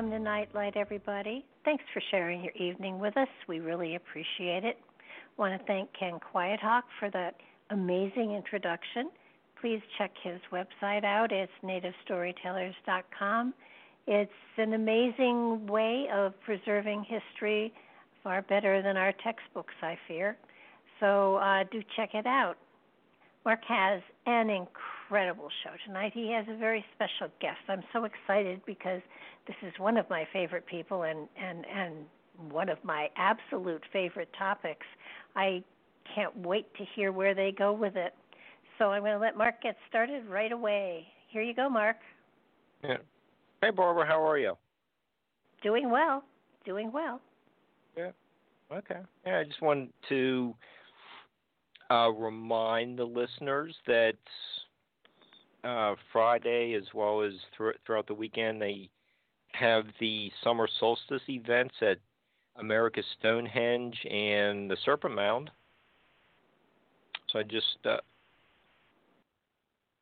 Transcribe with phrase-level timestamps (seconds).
[0.00, 1.44] Welcome to Nightlight, everybody.
[1.62, 3.28] Thanks for sharing your evening with us.
[3.46, 4.78] We really appreciate it.
[5.36, 7.34] Want to thank Ken Quiethawk for that
[7.68, 9.10] amazing introduction.
[9.60, 11.32] Please check his website out.
[11.32, 13.52] It's nativestorytellers.com.
[14.06, 17.70] It's an amazing way of preserving history,
[18.24, 20.38] far better than our textbooks, I fear.
[20.98, 22.56] So uh, do check it out.
[23.44, 26.12] Mark has an incredible show tonight.
[26.14, 27.58] He has a very special guest.
[27.68, 29.00] I'm so excited because
[29.46, 31.94] this is one of my favorite people and and and
[32.52, 34.86] one of my absolute favorite topics.
[35.36, 35.62] I
[36.14, 38.14] can't wait to hear where they go with it.
[38.78, 41.06] So I'm going to let Mark get started right away.
[41.28, 41.96] Here you go, Mark.
[42.82, 42.96] Yeah.
[43.60, 44.54] Hey, Barbara, how are you?
[45.62, 46.24] Doing well.
[46.64, 47.20] Doing well.
[47.96, 48.10] Yeah.
[48.72, 49.00] Okay.
[49.26, 50.54] Yeah, I just wanted to
[51.90, 54.16] uh, remind the listeners that
[55.64, 58.88] uh, Friday, as well as th- throughout the weekend, they
[59.52, 61.98] have the summer solstice events at
[62.56, 65.50] America's Stonehenge and the Serpent Mound.
[67.30, 67.78] So I just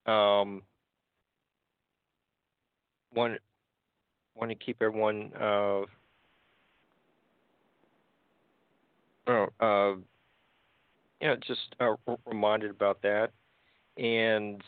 [0.07, 0.63] uh, um,
[3.15, 3.39] want
[4.35, 5.83] want to keep everyone uh,
[9.27, 9.95] uh,
[11.21, 11.95] you know just uh,
[12.27, 13.31] reminded about that
[13.99, 14.63] and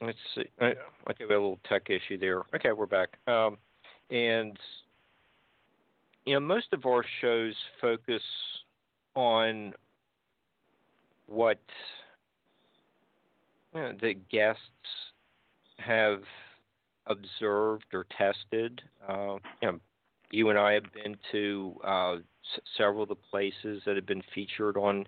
[0.00, 0.44] let's see.
[0.60, 0.66] I,
[1.10, 2.42] okay, we have a little tech issue there.
[2.54, 3.16] Okay, we're back.
[3.26, 3.58] Um,
[4.10, 4.58] and
[6.24, 8.22] you know, most of our shows focus
[9.14, 9.72] on
[11.26, 11.60] what
[13.74, 14.60] you know, the guests
[15.78, 16.22] have
[17.06, 18.82] observed or tested.
[19.08, 19.80] Uh, you know,
[20.30, 24.22] you and I have been to uh, s- several of the places that have been
[24.34, 25.06] featured on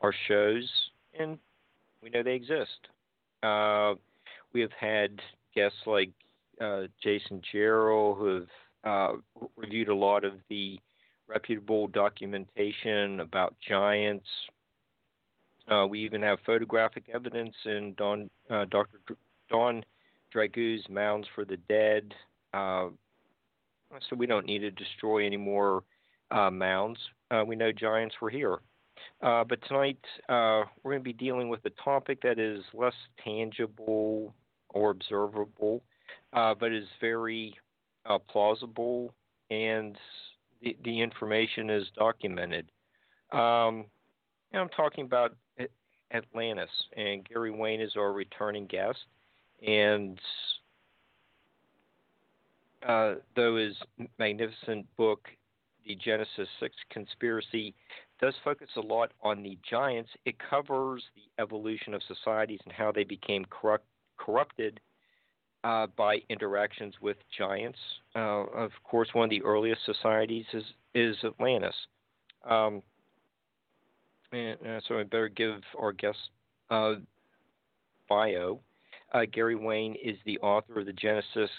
[0.00, 0.70] our shows,
[1.18, 1.38] and
[2.02, 2.88] we know they exist.
[3.42, 3.94] Uh,
[4.54, 5.20] we have had
[5.54, 6.10] guests like
[6.60, 8.48] uh, Jason Jarrell who have
[8.84, 10.78] uh, reviewed a lot of the
[11.26, 14.26] reputable documentation about giants.
[15.68, 19.00] Uh, we even have photographic evidence in Don, uh, Dr.
[19.50, 19.84] Don
[20.34, 22.14] Dragoo's Mounds for the Dead.
[22.52, 22.88] Uh,
[24.08, 25.82] so we don't need to destroy any more
[26.30, 26.98] uh, mounds.
[27.46, 28.60] We know giants were here.
[29.22, 29.98] Uh, but tonight
[30.28, 34.34] uh, we're going to be dealing with a topic that is less tangible
[34.74, 35.82] or observable,
[36.34, 37.54] uh, but is very
[38.06, 39.14] uh, plausible
[39.50, 39.96] and
[40.62, 42.66] the, the information is documented.
[43.32, 43.86] Um,
[44.52, 45.34] I'm talking about
[46.12, 48.98] Atlantis, and Gary Wayne is our returning guest.
[49.66, 50.18] And
[52.86, 53.76] uh, though his
[54.18, 55.28] magnificent book,
[55.86, 57.74] The Genesis 6 Conspiracy,
[58.20, 62.92] does focus a lot on the giants, it covers the evolution of societies and how
[62.92, 63.86] they became corrupt,
[64.24, 64.80] corrupted
[65.64, 67.78] uh, by interactions with giants.
[68.14, 71.74] Uh, of course, one of the earliest societies is, is Atlantis.
[72.48, 72.82] Um,
[74.32, 76.18] and, uh, so I better give our guest
[78.08, 78.60] bio.
[79.12, 81.50] Uh, Gary Wayne is the author of the Genesis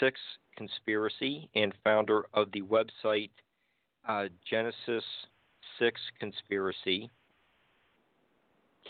[0.00, 0.18] 6
[0.56, 3.30] Conspiracy and founder of the website
[4.08, 5.04] uh, Genesis
[5.78, 7.10] 6 Conspiracy.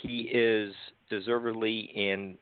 [0.03, 0.75] He is
[1.11, 2.39] deservedly an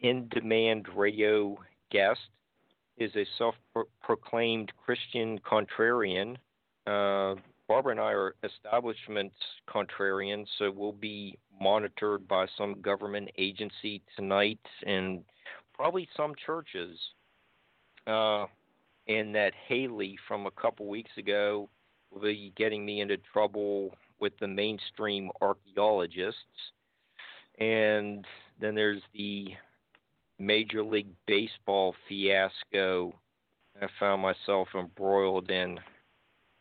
[0.00, 1.56] in demand radio
[1.90, 2.20] guest.
[2.98, 6.36] is a self-proclaimed Christian contrarian.
[6.86, 7.34] Uh,
[7.68, 9.32] Barbara and I are establishment
[9.68, 15.24] contrarians, so we'll be monitored by some government agency tonight and
[15.74, 16.98] probably some churches.
[18.06, 18.46] Uh,
[19.08, 21.68] and that Haley from a couple weeks ago
[22.10, 26.40] will be getting me into trouble with the mainstream archaeologists.
[27.58, 28.24] And
[28.60, 29.48] then there's the
[30.38, 33.14] Major League Baseball fiasco
[33.80, 35.78] I found myself embroiled in.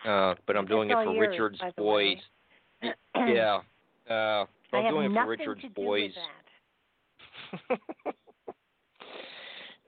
[0.06, 2.18] Uh, but I'm doing it for yours, Richard's Boys.
[3.16, 3.60] yeah.
[4.10, 6.12] Uh, I'm doing it for Richard's Boys.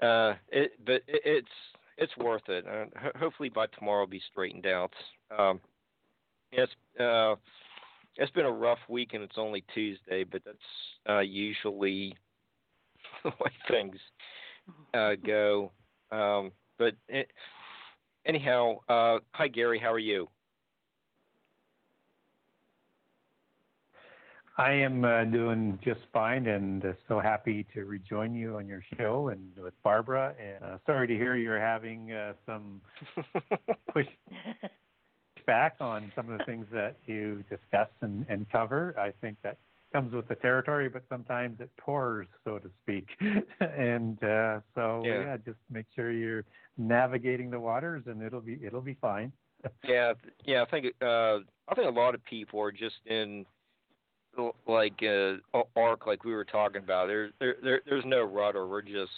[0.01, 1.47] Uh, it, but it, it's
[1.97, 2.65] it's worth it.
[2.67, 4.93] Uh, ho- hopefully by tomorrow it'll be straightened out.
[5.37, 5.59] Um,
[6.51, 7.35] it's uh,
[8.15, 10.57] it's been a rough week and it's only Tuesday, but that's
[11.09, 12.15] uh, usually
[13.23, 13.97] the way things
[14.93, 15.71] uh, go.
[16.11, 17.31] Um, but it,
[18.25, 20.29] anyhow, uh, hi Gary, how are you?
[24.59, 28.81] I am uh, doing just fine and uh, so happy to rejoin you on your
[28.97, 30.33] show and with Barbara.
[30.39, 32.81] And uh, sorry to hear you're having uh, some
[33.95, 38.95] pushback on some of the things that you discuss and, and cover.
[38.99, 39.57] I think that
[39.97, 43.07] comes with the territory, but sometimes it pours, so to speak.
[43.59, 45.21] and uh, so Yeah.
[45.21, 46.45] yeah, just make sure you're
[46.77, 49.31] navigating the waters, and it'll be it'll be fine.
[49.83, 50.13] yeah,
[50.45, 50.61] yeah.
[50.61, 53.43] I think uh, I think a lot of people are just in
[54.67, 55.37] like uh,
[55.75, 57.07] ark, like we were talking about.
[57.07, 58.67] There's there, there there's no rudder.
[58.67, 59.11] We're just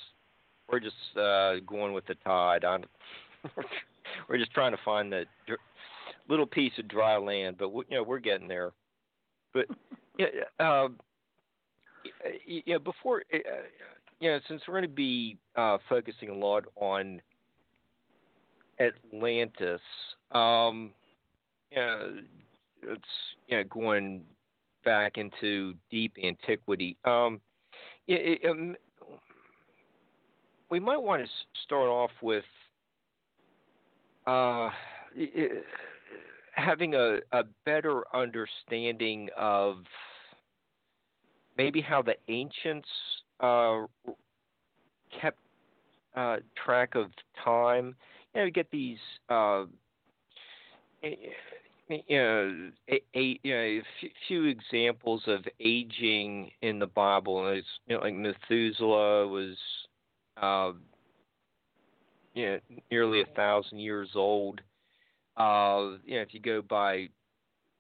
[0.72, 2.64] we're just uh, going with the tide.
[2.64, 2.86] I'm,
[4.30, 5.26] we're just trying to find that
[6.30, 8.72] little piece of dry land, but we, you know we're getting there.
[9.54, 9.66] But
[10.18, 10.28] yeah,
[10.60, 10.98] um,
[12.66, 12.78] yeah.
[12.78, 13.38] Before uh,
[14.20, 17.22] you know, since we're going to be uh, focusing a lot on
[18.80, 19.82] Atlantis.
[20.32, 20.92] Um,
[21.72, 22.00] yeah,
[22.84, 23.04] it's
[23.58, 24.22] know going
[24.86, 26.98] back into deep antiquity.
[27.06, 27.42] Um,
[28.08, 28.76] it, it, um,
[30.70, 31.30] we might want to
[31.66, 32.44] start off with
[34.28, 34.72] uh, i-
[35.18, 35.62] i-
[36.60, 39.78] having a, a better understanding of
[41.58, 42.88] maybe how the ancients
[43.40, 43.86] uh,
[45.20, 45.40] kept
[46.16, 47.08] uh, track of
[47.44, 47.96] time.
[48.34, 48.98] You know, you get these
[49.30, 49.64] uh,
[51.04, 51.16] eh,
[51.90, 53.80] you know, a, a, you know,
[54.28, 57.48] few examples of aging in the Bible.
[57.48, 59.58] And it's you know, like Methuselah was,
[60.42, 60.72] uh,
[62.34, 62.60] you know,
[62.92, 64.62] nearly a thousand years old.
[65.40, 67.08] Uh, you know, if you go by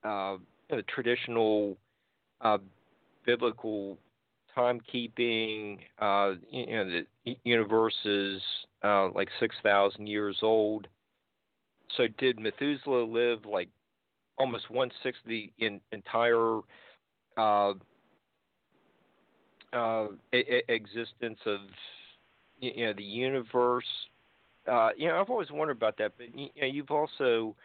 [0.03, 0.37] uh,
[0.87, 1.77] traditional
[2.41, 2.57] uh,
[3.25, 3.97] biblical
[4.57, 8.41] timekeeping, uh, you know, the universe is
[8.83, 10.87] uh, like six thousand years old.
[11.97, 13.69] So did Methuselah live like
[14.37, 16.59] almost one sixth of the in, entire
[17.37, 17.73] uh,
[19.73, 20.07] uh,
[20.69, 21.59] existence of
[22.59, 23.85] you know the universe?
[24.69, 27.55] Uh, you know, I've always wondered about that, but you know, you've also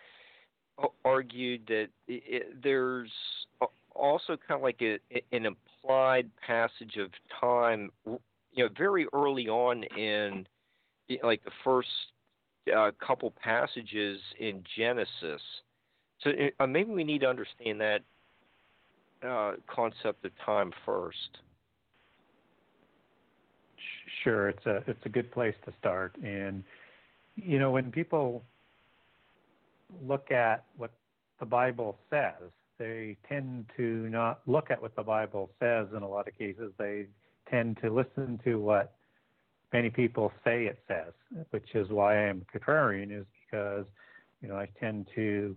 [1.04, 3.10] argued that i i there's
[3.94, 4.98] also kind of like a,
[5.34, 10.46] an implied passage of time, you know, very early on in
[11.08, 11.88] y- like the first
[12.76, 15.40] uh, couple passages in Genesis.
[16.20, 18.00] So uh, maybe we need to understand that
[19.26, 21.38] uh, concept of time first.
[24.22, 26.14] Sure, it's a it's a good place to start.
[26.22, 26.64] And
[27.36, 28.44] you know, when people
[30.02, 30.92] look at what
[31.40, 36.08] the Bible says, they tend to not look at what the Bible says in a
[36.08, 36.72] lot of cases.
[36.78, 37.06] They
[37.50, 38.94] tend to listen to what
[39.72, 41.12] many people say it says,
[41.50, 43.86] which is why I am a contrarian, is because
[44.42, 45.56] you know I tend to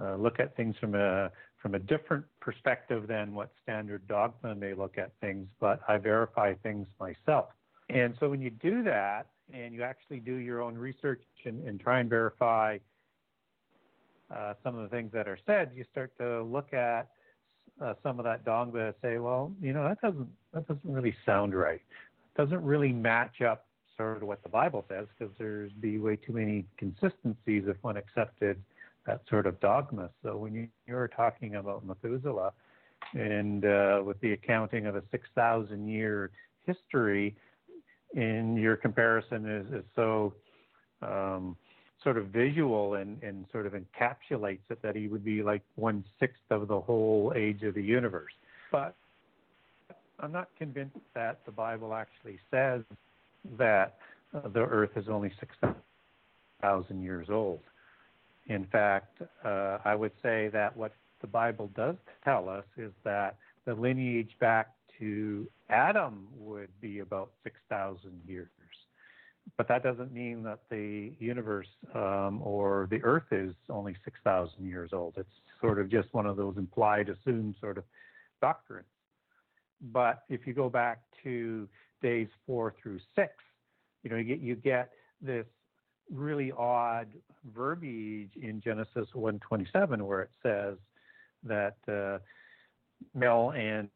[0.00, 1.30] uh, look at things from a
[1.60, 6.54] from a different perspective than what standard dogma may look at things, but I verify
[6.62, 7.48] things myself.
[7.90, 11.80] And so when you do that and you actually do your own research and, and
[11.80, 12.78] try and verify
[14.34, 17.08] uh, some of the things that are said, you start to look at
[17.80, 21.14] uh, some of that dogma and say, well, you know, that doesn't that doesn't really
[21.24, 21.80] sound right.
[21.80, 23.66] It doesn't really match up
[23.96, 27.96] sort of what the Bible says because there's be way too many consistencies if one
[27.96, 28.60] accepted
[29.06, 30.10] that sort of dogma.
[30.22, 32.52] So when you, you're talking about Methuselah
[33.14, 36.30] and uh, with the accounting of a 6,000 year
[36.66, 37.34] history,
[38.14, 40.34] in your comparison is, is so
[41.02, 41.56] um,
[42.02, 46.04] sort of visual and, and sort of encapsulates it that he would be like one
[46.18, 48.32] sixth of the whole age of the universe.
[48.72, 48.94] But
[50.18, 52.82] I'm not convinced that the Bible actually says
[53.58, 53.96] that
[54.34, 57.60] uh, the Earth is only 6,000 years old.
[58.46, 63.36] In fact, uh, I would say that what the Bible does tell us is that
[63.64, 64.70] the lineage back
[65.00, 68.48] to Adam would be about 6,000 years.
[69.56, 74.90] But that doesn't mean that the universe um, or the Earth is only 6,000 years
[74.92, 75.14] old.
[75.16, 75.28] It's
[75.60, 77.84] sort of just one of those implied, assumed sort of
[78.40, 78.86] doctrines.
[79.92, 81.68] But if you go back to
[82.02, 83.32] days four through six,
[84.02, 84.90] you know, you get, you get
[85.20, 85.46] this
[86.10, 87.08] really odd
[87.54, 90.76] verbiage in Genesis 1:27 where it says
[91.42, 92.18] that uh,
[93.14, 93.88] male and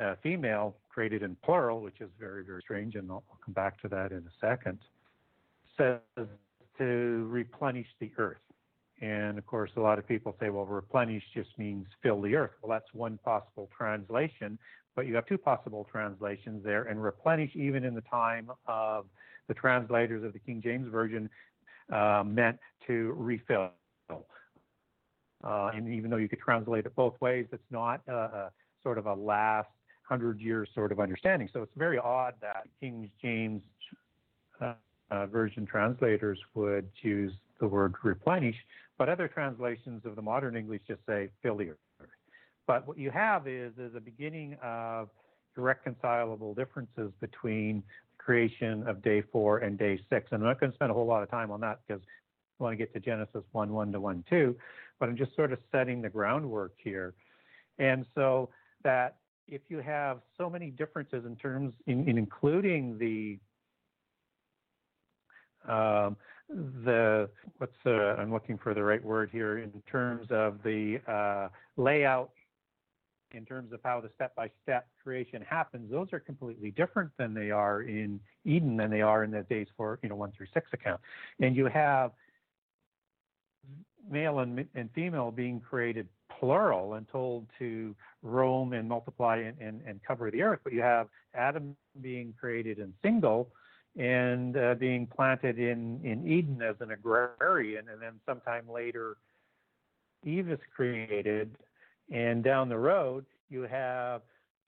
[0.00, 3.80] uh, female created in plural, which is very very strange, and I'll, I'll come back
[3.82, 4.78] to that in a second.
[5.76, 6.00] Says
[6.78, 8.38] to replenish the earth.
[9.00, 12.52] And of course, a lot of people say, well, replenish just means fill the earth.
[12.62, 14.58] Well, that's one possible translation,
[14.96, 16.84] but you have two possible translations there.
[16.84, 19.06] And replenish, even in the time of
[19.46, 21.30] the translators of the King James Version,
[21.92, 23.70] uh, meant to refill.
[24.10, 28.98] Uh, and even though you could translate it both ways, it's not a, a sort
[28.98, 29.68] of a last
[30.08, 31.48] hundred years sort of understanding.
[31.52, 33.62] So it's very odd that King James
[34.60, 34.72] uh,
[35.10, 38.56] uh, version translators would use the word replenish,
[38.96, 41.60] but other translations of the modern English just say fill.
[42.66, 45.08] But what you have is is a beginning of
[45.56, 47.82] irreconcilable differences between
[48.16, 50.28] the creation of day four and day six.
[50.30, 52.02] And I'm not going to spend a whole lot of time on that because
[52.60, 54.56] I want to get to Genesis 1 1 to 1 2,
[54.98, 57.14] but I'm just sort of setting the groundwork here.
[57.78, 58.50] And so
[58.84, 59.16] that
[59.46, 63.38] if you have so many differences in terms, in, in including the
[65.70, 66.16] um,
[66.48, 71.48] the what's uh, I'm looking for the right word here in terms of the uh,
[71.76, 72.30] layout
[73.32, 77.82] in terms of how the step-by-step creation happens, those are completely different than they are
[77.82, 81.00] in Eden than they are in the days for you know one through six account.
[81.40, 82.12] And you have
[84.10, 86.08] male and, and female being created
[86.38, 90.82] plural and told to roam and multiply and, and, and cover the earth, but you
[90.82, 93.48] have Adam being created in single
[93.96, 99.16] and uh, being planted in, in Eden as an agrarian, and then sometime later
[100.24, 101.56] Eve is created
[102.10, 104.22] and down the road, you have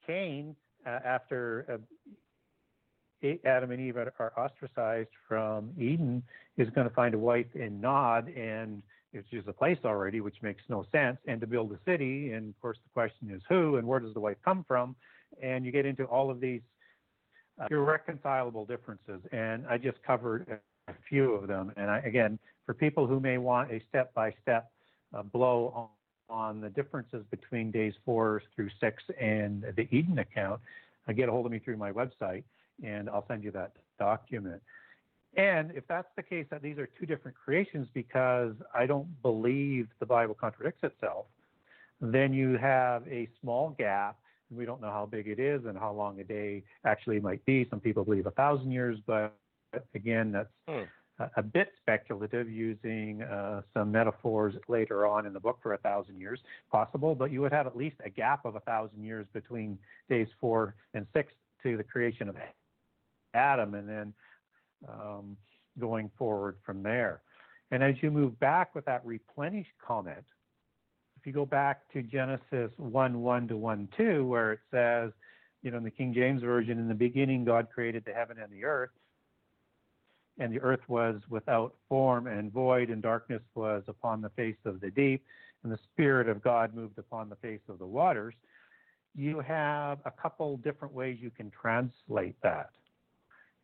[0.07, 0.55] Cain
[0.87, 1.81] uh, after
[3.25, 6.23] uh, Adam and Eve are, are, ostracized from Eden,
[6.57, 10.37] is going to find a wife in Nod, and it's just a place already, which
[10.43, 12.33] makes no sense, and to build a city.
[12.33, 14.95] And of course, the question is who and where does the wife come from?
[15.43, 16.61] And you get into all of these
[17.61, 19.21] uh, irreconcilable differences.
[19.33, 21.73] And I just covered a few of them.
[21.76, 24.71] And I, again, for people who may want a step by step
[25.33, 25.88] blow on
[26.31, 30.61] on the differences between days four through six and the Eden account,
[31.09, 32.45] uh, get a hold of me through my website
[32.83, 34.62] and I'll send you that document.
[35.37, 39.89] And if that's the case, that these are two different creations because I don't believe
[40.01, 41.27] the Bible contradicts itself,
[42.01, 44.19] then you have a small gap.
[44.49, 47.45] And We don't know how big it is and how long a day actually might
[47.45, 47.67] be.
[47.71, 49.37] Some people believe a thousand years, but
[49.95, 50.83] again, that's hmm
[51.37, 56.19] a bit speculative using uh, some metaphors later on in the book for a thousand
[56.19, 59.79] years possible, but you would have at least a gap of a thousand years between
[60.09, 61.33] days four and six
[61.63, 62.37] to the creation of
[63.35, 64.15] Adam, and then
[64.89, 65.37] um,
[65.79, 67.23] going forward from there.
[67.71, 70.25] And as you move back with that replenish comment,
[71.19, 75.13] if you go back to Genesis 1 1 to 1 2, where it says,
[75.63, 78.51] you know, in the King James Version, in the beginning, God created the heaven and
[78.51, 78.91] the earth
[80.41, 84.81] and the earth was without form and void, and darkness was upon the face of
[84.81, 85.23] the deep,
[85.63, 88.35] and the Spirit of God moved upon the face of the waters.
[89.15, 92.71] You have a couple different ways you can translate that.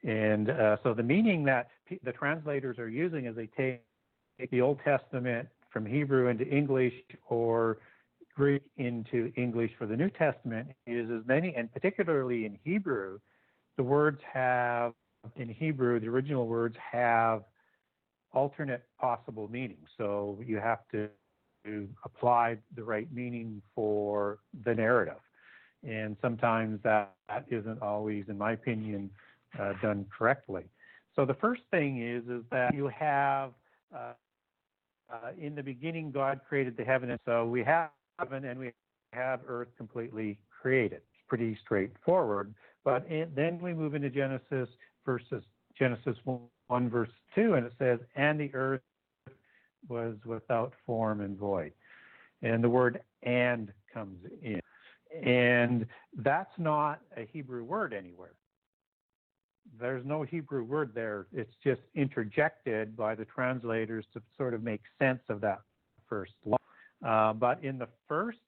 [0.05, 3.83] And uh, so the meaning that p- the translators are using is they take,
[4.39, 6.95] take the Old Testament from Hebrew into English
[7.29, 7.79] or
[8.37, 13.19] Greek into English for the New Testament is as many, and particularly in Hebrew,
[13.77, 14.93] the words have
[15.37, 17.43] in Hebrew, the original words have
[18.33, 19.89] alternate possible meanings.
[19.97, 21.09] So you have to,
[22.05, 25.19] apply the right meaning for the narrative.
[25.83, 29.11] And sometimes that, that isn't always, in my opinion,
[29.59, 30.65] uh, done correctly.
[31.15, 33.53] So the first thing is is that you have
[33.95, 34.13] uh,
[35.11, 38.73] uh, in the beginning God created the heaven, and so we have heaven and we
[39.13, 40.97] have earth completely created.
[40.97, 42.55] It's pretty straightforward.
[42.85, 44.69] But in, then we move into Genesis
[45.05, 45.43] verses
[45.79, 48.81] Genesis 1, verse 2, and it says, And the earth
[49.89, 51.73] was without form and void.
[52.43, 54.61] And the word and comes in.
[55.23, 55.87] And
[56.17, 58.33] that's not a Hebrew word anywhere.
[59.79, 61.27] There's no Hebrew word there.
[61.33, 65.61] It's just interjected by the translators to sort of make sense of that
[66.09, 66.59] first line.
[67.05, 68.39] Uh, but in the first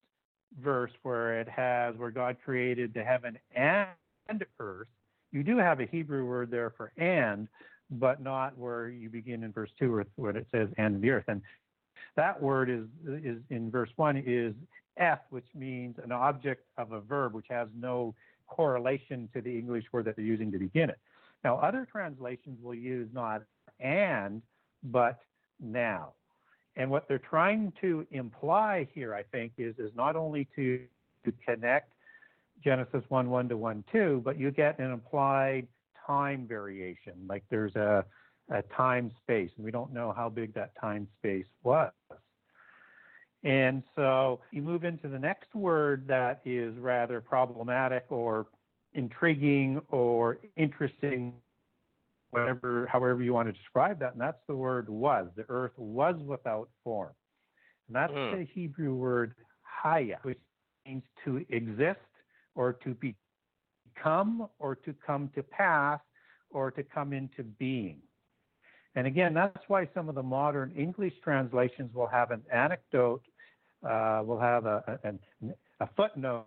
[0.62, 4.88] verse where it has where God created the heaven and earth,
[5.32, 7.48] you do have a Hebrew word there for and,
[7.90, 11.24] but not where you begin in verse two where it says and the earth.
[11.28, 11.42] And
[12.16, 14.54] that word is is in verse one is
[14.96, 18.14] eth, which means an object of a verb, which has no
[18.46, 20.98] correlation to the English word that they're using to begin it.
[21.44, 23.42] Now, other translations will use not
[23.80, 24.42] and,
[24.82, 25.18] but
[25.60, 26.14] now.
[26.76, 30.80] And what they're trying to imply here, I think, is, is not only to,
[31.24, 31.92] to connect
[32.62, 35.66] Genesis 1 1 to 1 2, but you get an implied
[36.06, 37.14] time variation.
[37.28, 38.04] Like there's a,
[38.50, 41.92] a time space, and we don't know how big that time space was.
[43.44, 48.46] And so you move into the next word that is rather problematic or
[48.98, 51.32] intriguing or interesting,
[52.30, 55.28] whatever, however you want to describe that, and that's the word was.
[55.36, 57.12] The earth was without form.
[57.86, 58.38] And that's mm.
[58.38, 60.38] the Hebrew word haya, which
[60.86, 62.00] means to exist
[62.54, 62.96] or to
[63.96, 66.00] become or to come to pass
[66.50, 67.98] or to come into being.
[68.94, 73.22] And again, that's why some of the modern English translations will have an anecdote,
[73.88, 75.12] uh, will have a, a,
[75.80, 76.46] a footnote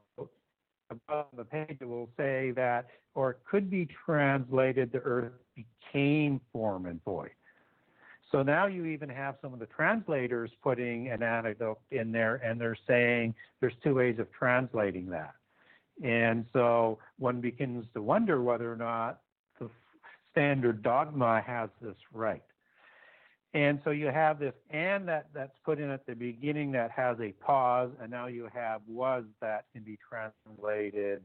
[0.91, 6.39] above the page it will say that, or it could be translated, the earth became
[6.51, 7.31] form and void.
[8.31, 12.59] So now you even have some of the translators putting an anecdote in there, and
[12.59, 15.33] they're saying there's two ways of translating that.
[16.01, 19.19] And so one begins to wonder whether or not
[19.59, 19.69] the
[20.31, 22.43] standard dogma has this right.
[23.53, 27.17] And so you have this and that that's put in at the beginning that has
[27.19, 31.21] a pause, and now you have was that can be translated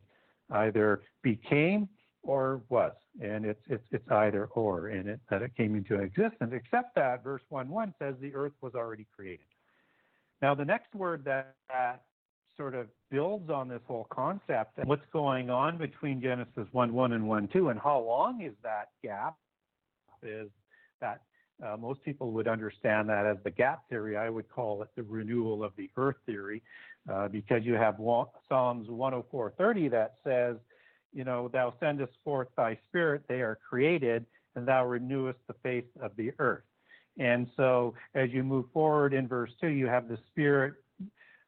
[0.51, 1.89] either became
[2.23, 6.53] or was, and it's it's it's either or in it that it came into existence.
[6.53, 9.47] Except that verse one one says the earth was already created.
[10.43, 12.03] Now the next word that, that
[12.57, 17.13] sort of builds on this whole concept and what's going on between Genesis 1 1
[17.13, 19.37] and 1 2 and how long is that gap
[20.23, 20.49] is
[21.01, 21.21] that
[21.65, 24.17] uh, most people would understand that as the gap theory.
[24.17, 26.63] I would call it the renewal of the earth theory
[27.11, 27.97] uh, because you have
[28.49, 30.57] Psalms 104:30 that says,
[31.13, 35.87] you know, thou sendest forth thy spirit, they are created, and thou renewest the face
[36.01, 36.65] of the earth.
[37.19, 40.75] And so as you move forward in verse 2, you have the spirit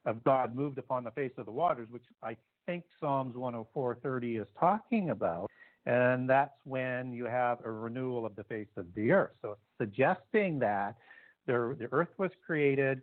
[0.06, 4.46] of God moved upon the face of the waters, which I think Psalms 104:30 is
[4.58, 5.50] talking about.
[5.88, 9.30] And that's when you have a renewal of the face of the earth.
[9.40, 10.96] So it's suggesting that
[11.46, 13.00] there, the earth was created,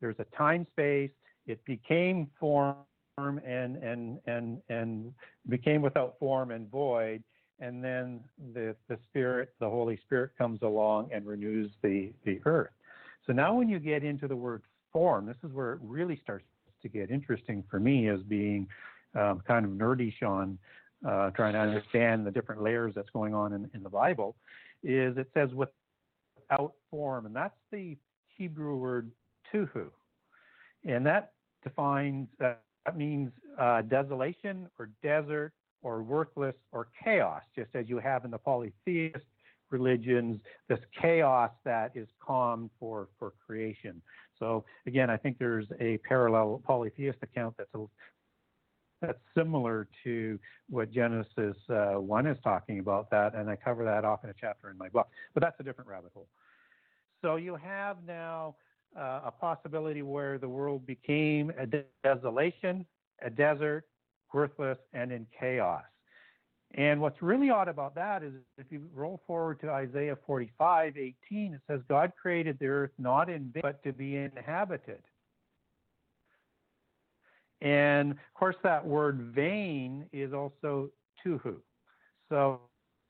[0.00, 1.10] there's a time space,
[1.48, 2.76] it became form
[3.18, 5.12] and, and, and, and
[5.48, 7.24] became without form and void.
[7.58, 8.20] And then
[8.54, 12.70] the, the Spirit, the Holy Spirit comes along and renews the, the earth.
[13.26, 16.44] So now when you get into the word form, this is where it really starts
[16.82, 18.68] to get interesting for me as being
[19.18, 20.56] um, kind of nerdy on
[21.06, 24.36] uh, trying to understand the different layers that's going on in, in the Bible,
[24.82, 27.96] is it says without form, and that's the
[28.36, 29.10] Hebrew word
[29.52, 29.90] tuhu,
[30.84, 31.32] and that
[31.62, 32.54] defines uh,
[32.86, 38.30] that means uh, desolation or desert or worthless or chaos, just as you have in
[38.30, 39.24] the polytheist
[39.70, 44.00] religions, this chaos that is calm for, for creation.
[44.38, 47.84] So again, I think there's a parallel polytheist account that's a
[49.00, 54.04] that's similar to what Genesis uh, 1 is talking about that, and I cover that
[54.04, 55.08] off in a chapter in my book.
[55.34, 56.28] But that's a different rabbit hole.
[57.22, 58.56] So you have now
[58.96, 61.66] uh, a possibility where the world became a
[62.04, 62.86] desolation,
[63.22, 63.84] a desert,
[64.32, 65.82] worthless, and in chaos.
[66.74, 71.54] And what's really odd about that is if you roll forward to Isaiah 45, 18,
[71.54, 75.02] it says, God created the earth not in vain, but to be inhabited.
[77.60, 80.90] And of course, that word vain is also
[81.24, 81.56] tuhu.
[82.28, 82.60] So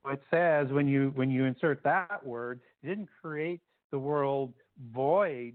[0.06, 4.52] it says when you when you insert that word, it didn't create the world
[4.92, 5.54] void,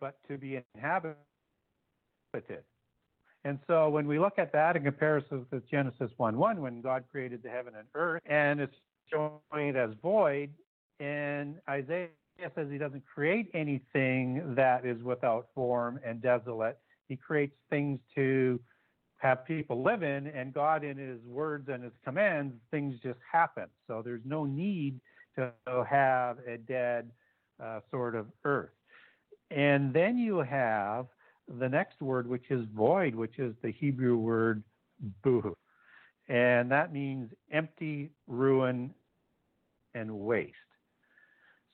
[0.00, 1.16] but to be inhabited.
[3.44, 7.04] And so when we look at that in comparison with Genesis 1 1, when God
[7.10, 8.74] created the heaven and earth, and it's
[9.10, 10.50] showing it as void,
[11.00, 12.08] and Isaiah
[12.54, 18.60] says he doesn't create anything that is without form and desolate he creates things to
[19.18, 23.66] have people live in, and God, in His words and His commands, things just happen.
[23.86, 25.00] So there's no need
[25.36, 25.52] to
[25.88, 27.10] have a dead
[27.62, 28.70] uh, sort of earth.
[29.50, 31.06] And then you have
[31.58, 34.62] the next word, which is void, which is the Hebrew word
[35.24, 35.54] buhu.
[36.28, 38.92] And that means empty, ruin,
[39.94, 40.54] and waste.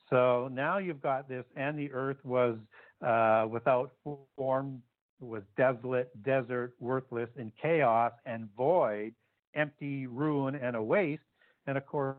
[0.09, 2.57] So now you've got this, and the earth was
[3.01, 3.91] uh, without
[4.37, 4.81] form,
[5.25, 9.13] was desolate, desert, worthless, in chaos and void,
[9.55, 11.21] empty, ruin, and a waste.
[11.67, 12.17] And of course,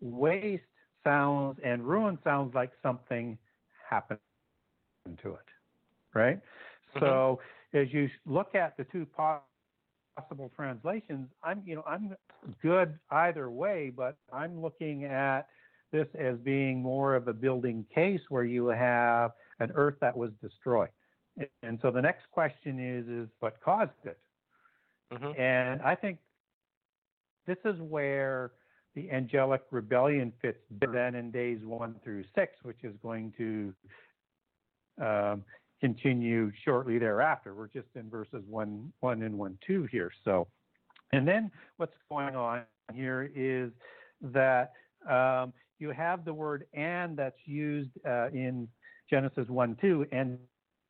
[0.00, 0.62] waste
[1.04, 3.38] sounds and ruin sounds like something
[3.88, 4.18] happened
[5.22, 5.48] to it,
[6.14, 6.36] right?
[6.36, 7.00] Mm-hmm.
[7.00, 7.40] So
[7.72, 12.16] as you look at the two possible translations, I'm you know I'm
[12.62, 15.48] good either way, but I'm looking at
[15.92, 20.30] this as being more of a building case where you have an earth that was
[20.42, 20.90] destroyed.
[21.62, 24.18] And so the next question is is what caused it?
[25.12, 25.40] Mm-hmm.
[25.40, 26.18] And I think
[27.46, 28.52] this is where
[28.94, 33.74] the angelic rebellion fits then in days one through six, which is going to
[35.04, 35.44] um,
[35.80, 37.54] continue shortly thereafter.
[37.54, 40.10] We're just in verses one, one and one, two here.
[40.24, 40.48] So,
[41.12, 42.62] and then what's going on
[42.94, 43.70] here is
[44.22, 44.72] that
[45.08, 48.66] um, you have the word "and" that's used uh, in
[49.10, 50.38] Genesis one, two, and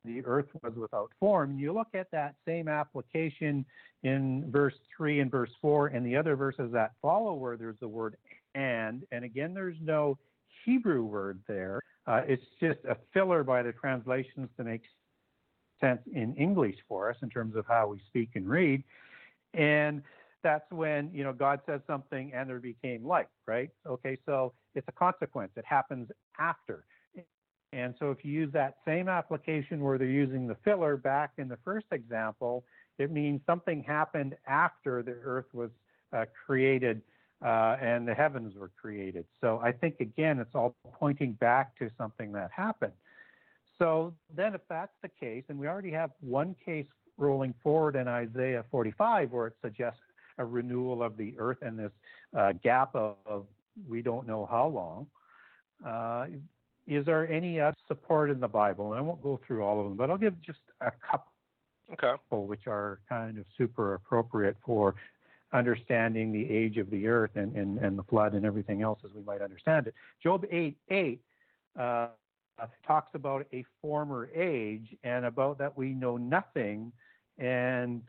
[0.06, 1.58] the earth was without form.
[1.58, 3.64] You look at that same application
[4.02, 7.88] in verse 3 and verse 4 and the other verses that follow where there's the
[7.88, 8.16] word
[8.56, 10.18] and, and again, there's no
[10.64, 11.80] Hebrew word there.
[12.06, 14.82] Uh, it's just a filler by the translations to make
[15.80, 18.82] sense in English for us in terms of how we speak and read.
[19.52, 20.02] And
[20.42, 23.68] that's when, you know, God says something and there became light, right?
[23.86, 25.52] Okay, so it's a consequence.
[25.56, 26.84] It happens after.
[27.72, 31.48] And so if you use that same application where they're using the filler back in
[31.48, 32.64] the first example,
[32.98, 35.70] it means something happened after the earth was
[36.12, 37.02] uh, created
[37.44, 39.26] uh, and the heavens were created.
[39.40, 42.94] So I think, again, it's all pointing back to something that happened.
[43.78, 46.86] So then, if that's the case, and we already have one case
[47.18, 50.00] rolling forward in Isaiah 45 where it suggests
[50.38, 51.92] a renewal of the earth and this
[52.36, 53.46] uh, gap of, of,
[53.88, 55.06] we don't know how long.
[56.86, 58.92] Is there any uh, support in the Bible?
[58.92, 61.32] And I won't go through all of them, but I'll give just a couple,
[61.92, 62.14] okay.
[62.30, 64.94] which are kind of super appropriate for
[65.52, 69.10] understanding the age of the earth and, and, and the flood and everything else as
[69.14, 69.94] we might understand it.
[70.22, 71.20] Job 8 8
[71.78, 72.08] uh,
[72.86, 76.92] talks about a former age and about that we know nothing
[77.38, 78.02] and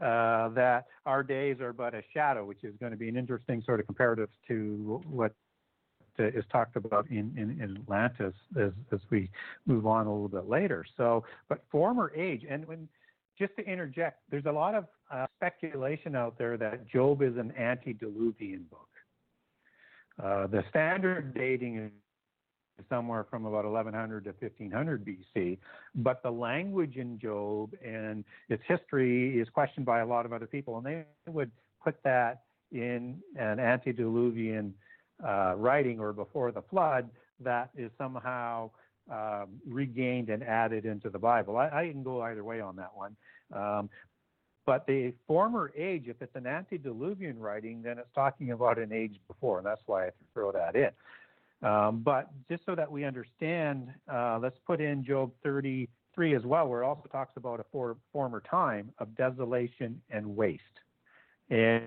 [0.00, 3.62] uh, that our days are but a shadow, which is going to be an interesting
[3.64, 5.32] sort of comparative to what
[6.18, 9.30] uh, is talked about in, in, in Atlantis as, as we
[9.66, 10.84] move on a little bit later.
[10.96, 12.88] So, but former age, and when
[13.38, 17.52] just to interject, there's a lot of uh, speculation out there that Job is an
[17.58, 18.88] antediluvian book.
[20.22, 21.90] Uh, the standard dating is
[22.88, 25.58] somewhere from about 1100 to 1500 BC,
[25.96, 30.46] but the language in Job and its history is questioned by a lot of other
[30.46, 31.50] people, and they would
[31.82, 34.74] put that in an antediluvian
[35.22, 37.08] uh, writing or before the flood
[37.40, 38.70] that is somehow
[39.10, 41.56] um, regained and added into the Bible.
[41.56, 43.16] I, I, can go either way on that one.
[43.52, 43.90] Um,
[44.66, 49.20] but the former age, if it's an antediluvian writing, then it's talking about an age
[49.28, 50.90] before, and that's why I throw that in.
[51.68, 56.68] Um, but just so that we understand, uh, let's put in Job 33 as well,
[56.68, 60.62] where it also talks about a for, former time of desolation and waste.
[61.50, 61.84] And,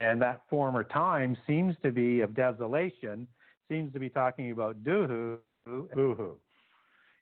[0.00, 3.26] and that former time seems to be of desolation,
[3.68, 6.34] seems to be talking about duhu, boohoo.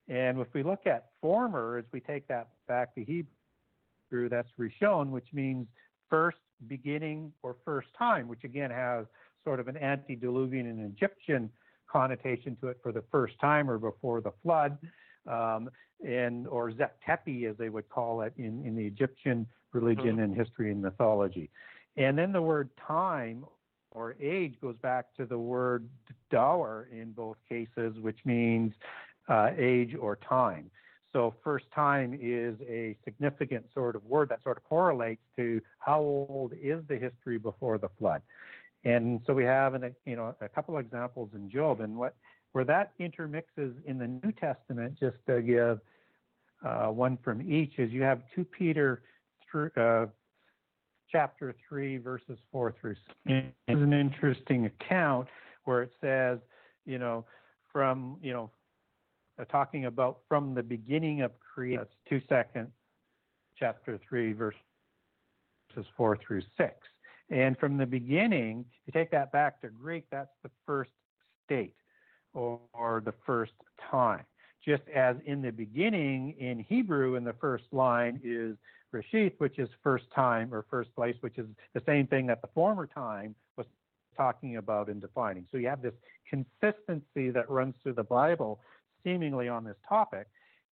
[0.08, 5.10] And if we look at former, as we take that back to Hebrew, that's Rishon,
[5.10, 5.66] which means
[6.08, 9.06] first beginning or first time, which again has
[9.44, 11.50] sort of an antediluvian and Egyptian
[11.90, 14.78] connotation to it for the first time or before the flood,
[15.26, 15.68] um,
[16.06, 20.20] and or Zep Tepi as they would call it in, in the Egyptian religion mm-hmm.
[20.20, 21.50] and history and mythology.
[21.98, 23.44] And then the word time
[23.90, 25.88] or age goes back to the word
[26.30, 28.72] dower in both cases, which means
[29.28, 30.70] uh, age or time.
[31.12, 35.98] So first time is a significant sort of word that sort of correlates to how
[36.00, 38.22] old is the history before the flood.
[38.84, 42.14] And so we have an, you know a couple of examples in Job, and what
[42.52, 45.80] where that intermixes in the New Testament, just to give
[46.64, 49.02] uh, one from each, is you have 2 Peter
[49.50, 50.06] through, uh,
[51.10, 53.02] chapter 3, verses 4 through 6.
[53.26, 55.28] It's an interesting account
[55.64, 56.38] where it says,
[56.86, 57.24] you know,
[57.72, 58.50] from, you know,
[59.40, 61.86] uh, talking about from the beginning of creation.
[62.10, 62.70] That's seconds,
[63.58, 64.60] chapter 3, verses
[65.96, 66.74] 4 through 6.
[67.30, 70.90] And from the beginning, you take that back to Greek, that's the first
[71.44, 71.74] state
[72.32, 73.52] or, or the first
[73.90, 74.24] time.
[74.64, 78.56] Just as in the beginning in Hebrew, in the first line is
[78.92, 82.48] Rashith, which is first time or first place, which is the same thing that the
[82.54, 83.66] former time was
[84.16, 85.46] talking about and defining.
[85.50, 85.94] So you have this
[86.28, 88.60] consistency that runs through the Bible,
[89.04, 90.26] seemingly on this topic.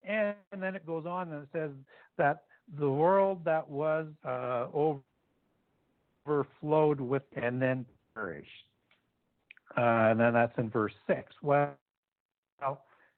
[0.04, 1.72] And, and then it goes on and it says
[2.18, 2.44] that
[2.78, 4.68] the world that was uh,
[6.26, 8.50] overflowed with and then perished.
[9.78, 11.32] Uh, and then that's in verse 6.
[11.42, 11.76] Well,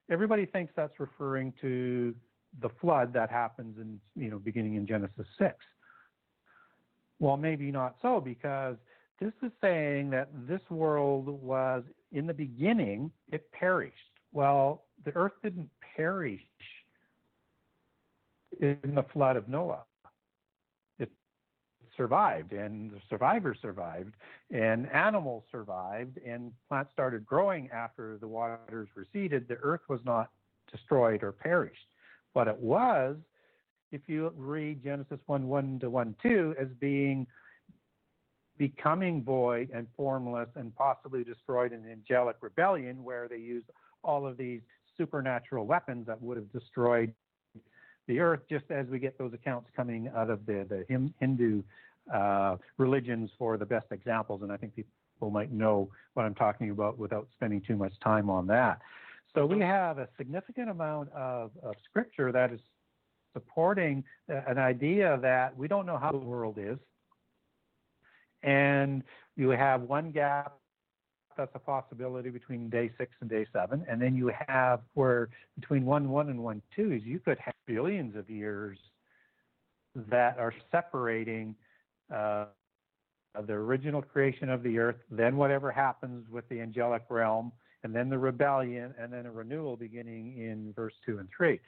[0.09, 2.13] everybody thinks that's referring to
[2.59, 5.55] the flood that happens in, you know, beginning in Genesis 6.
[7.19, 8.75] Well, maybe not so, because
[9.19, 13.95] this is saying that this world was, in the beginning, it perished.
[14.33, 16.41] Well, the earth didn't perish
[18.59, 19.83] in the flood of Noah.
[20.99, 21.11] It
[21.95, 24.13] survived, and the survivors survived,
[24.49, 29.47] and animals survived, and plants started growing after the waters receded.
[29.47, 30.31] The earth was not
[30.71, 31.87] destroyed or perished.
[32.33, 33.17] What it was
[33.91, 37.27] if you read Genesis 1 1 to 1 2 as being
[38.57, 43.65] becoming void and formless and possibly destroyed in angelic rebellion, where they used
[44.03, 44.61] all of these
[44.97, 47.13] supernatural weapons that would have destroyed
[48.07, 51.63] the earth, just as we get those accounts coming out of the, the Hindu
[52.13, 54.41] uh, religions for the best examples.
[54.43, 58.29] And I think people might know what I'm talking about without spending too much time
[58.29, 58.79] on that.
[59.35, 62.59] So we have a significant amount of, of scripture that is
[63.33, 66.77] supporting an idea that we don't know how the world is.
[68.43, 69.03] And
[69.37, 70.53] you have one gap
[71.37, 73.85] that's a possibility between day six and day seven.
[73.87, 77.53] And then you have where between one one and one two is you could have
[77.65, 78.77] billions of years
[80.09, 81.55] that are separating
[82.13, 82.45] uh,
[83.47, 87.51] the original creation of the earth, then whatever happens with the angelic realm,
[87.83, 91.59] and then the rebellion, and then a renewal beginning in verse two and three.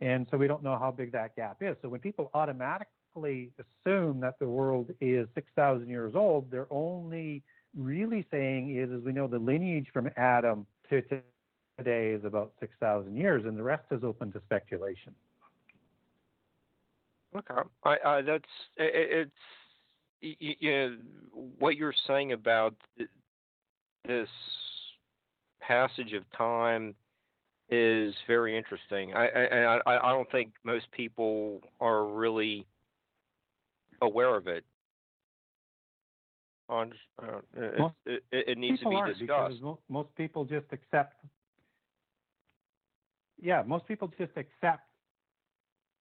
[0.00, 1.76] And so we don't know how big that gap is.
[1.82, 7.42] So when people automatically assume that the world is 6,000 years old, they're only
[7.76, 11.02] really saying is, as we know, the lineage from Adam to
[11.78, 15.14] today is about 6,000 years, and the rest is open to speculation.
[17.36, 18.44] Okay, I, I, that's
[18.76, 19.30] it,
[20.20, 20.96] it's you know
[21.58, 22.74] what you're saying about
[24.04, 24.28] this
[25.70, 26.94] passage of time
[27.68, 29.14] is very interesting.
[29.14, 32.66] I, I I don't think most people are really
[34.02, 34.64] aware of it.
[36.68, 39.56] On uh, it, it, it, needs to be discussed.
[39.88, 41.14] Most people just accept.
[43.40, 44.86] Yeah, most people just accept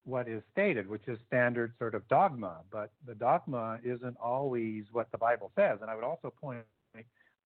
[0.04, 2.58] what is stated, which is standard sort of dogma.
[2.72, 5.80] But the dogma isn't always what the Bible says.
[5.82, 6.64] And I would also point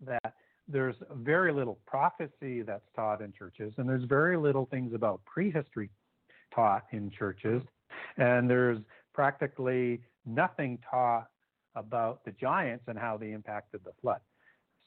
[0.05, 0.33] that
[0.73, 5.89] there's very little prophecy that's taught in churches, and there's very little things about prehistory
[6.53, 7.61] taught in churches,
[8.17, 8.79] and there's
[9.13, 11.27] practically nothing taught
[11.75, 14.19] about the giants and how they impacted the flood.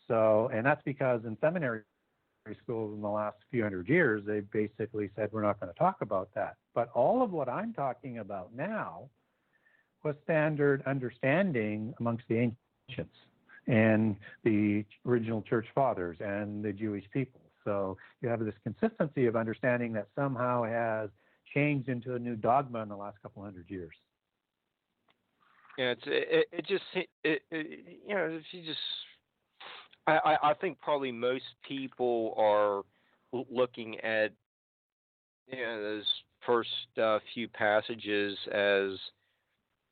[0.09, 1.83] So, and that's because in seminary
[2.63, 5.97] schools in the last few hundred years, they basically said we're not going to talk
[6.01, 6.57] about that.
[6.75, 9.09] But all of what I'm talking about now
[10.03, 12.53] was standard understanding amongst the
[12.89, 13.17] ancients
[13.67, 17.41] and the original church fathers and the Jewish people.
[17.65, 21.11] So you have this consistency of understanding that somehow has
[21.53, 23.95] changed into a new dogma in the last couple hundred years.
[25.77, 28.79] Yeah, it's it, it just it, it, you know if you just
[30.07, 32.83] I I think probably most people are
[33.51, 34.33] looking at
[35.49, 36.05] you know those
[36.47, 36.71] first
[37.03, 38.93] uh, few passages as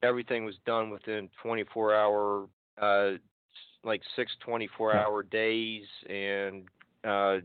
[0.02, 2.46] everything was done within 24 hour
[2.80, 3.10] uh,
[3.84, 6.64] like six 24 hour days and
[7.04, 7.36] uh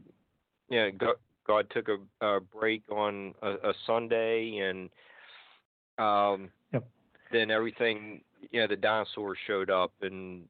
[0.69, 4.89] yeah god, god took a, a break on a, a sunday and
[5.97, 6.85] um yep.
[7.31, 8.21] then everything
[8.51, 10.43] yeah the dinosaurs showed up and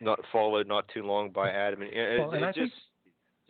[0.00, 2.72] not followed not too long by adam and it, well, and it just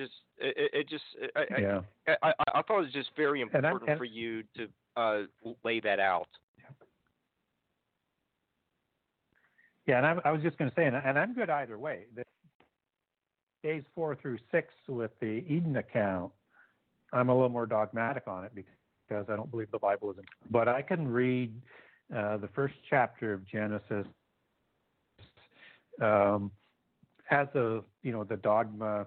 [0.01, 1.05] just it, it just
[1.37, 1.81] I, yeah.
[2.09, 5.23] I, I, I thought it was just very important and, for you to uh
[5.65, 6.29] lay that out
[9.87, 12.07] Yeah, and I, I was just going to say, and, and, I'm good either way.
[12.15, 12.25] The
[13.63, 16.33] days four through six with the Eden account,
[17.13, 20.17] I'm a little more dogmatic on it because I don't believe the Bible is.
[20.51, 21.55] But I can read
[22.15, 24.07] uh, the first chapter of Genesis
[26.03, 26.51] um,
[27.31, 29.07] as a you know the dogma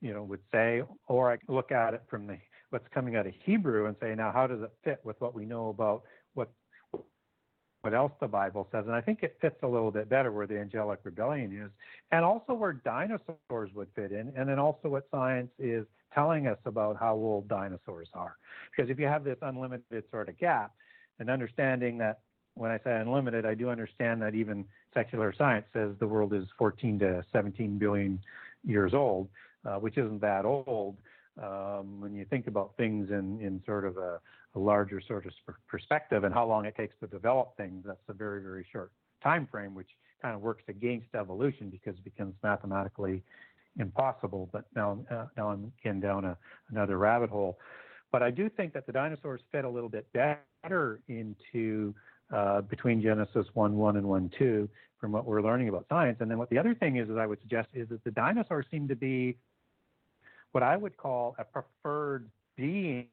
[0.00, 2.38] you know would say, or I look at it from the
[2.70, 5.44] what's coming out of Hebrew and say, now how does it fit with what we
[5.44, 6.02] know about
[6.34, 6.50] what
[7.86, 8.86] what else the Bible says.
[8.86, 11.70] And I think it fits a little bit better where the angelic rebellion is,
[12.10, 16.58] and also where dinosaurs would fit in, and then also what science is telling us
[16.64, 18.38] about how old dinosaurs are.
[18.72, 20.72] Because if you have this unlimited sort of gap,
[21.20, 22.22] and understanding that
[22.54, 26.44] when I say unlimited, I do understand that even secular science says the world is
[26.58, 28.18] 14 to 17 billion
[28.64, 29.28] years old,
[29.64, 30.96] uh, which isn't that old.
[31.42, 34.20] Um, when you think about things in, in sort of a,
[34.54, 35.32] a larger sort of
[35.68, 38.90] perspective and how long it takes to develop things, that's a very, very short
[39.22, 39.90] time frame, which
[40.22, 43.22] kind of works against evolution because it becomes mathematically
[43.78, 44.48] impossible.
[44.52, 46.38] But now, uh, now I'm getting down a,
[46.70, 47.58] another rabbit hole.
[48.12, 51.94] But I do think that the dinosaurs fit a little bit better into
[52.34, 54.68] uh, between Genesis 1 1 and 1 2
[55.00, 56.16] from what we're learning about science.
[56.20, 58.66] And then what the other thing is, that I would suggest, is that the dinosaurs
[58.70, 59.36] seem to be
[60.56, 63.08] what I would call a preferred being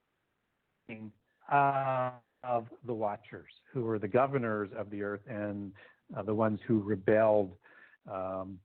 [1.51, 5.73] uh, of the Watchers, who were the governors of the earth and
[6.15, 7.51] uh, the ones who rebelled
[8.09, 8.59] um,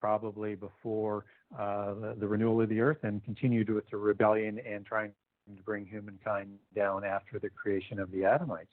[0.00, 4.84] probably before uh, the, the, renewal of the earth and continued with the rebellion and
[4.84, 5.12] trying
[5.56, 8.66] to bring humankind down after the creation of the Adamites.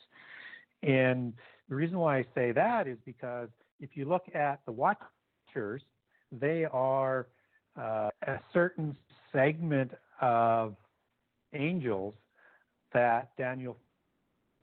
[0.82, 1.34] And
[1.69, 5.84] the reason why I say that is because if you look at the Watchers,
[6.32, 7.28] they are
[7.80, 8.97] uh, a certain
[9.34, 9.91] segment
[10.22, 10.76] of
[11.54, 12.13] angels
[12.94, 13.78] that Daniel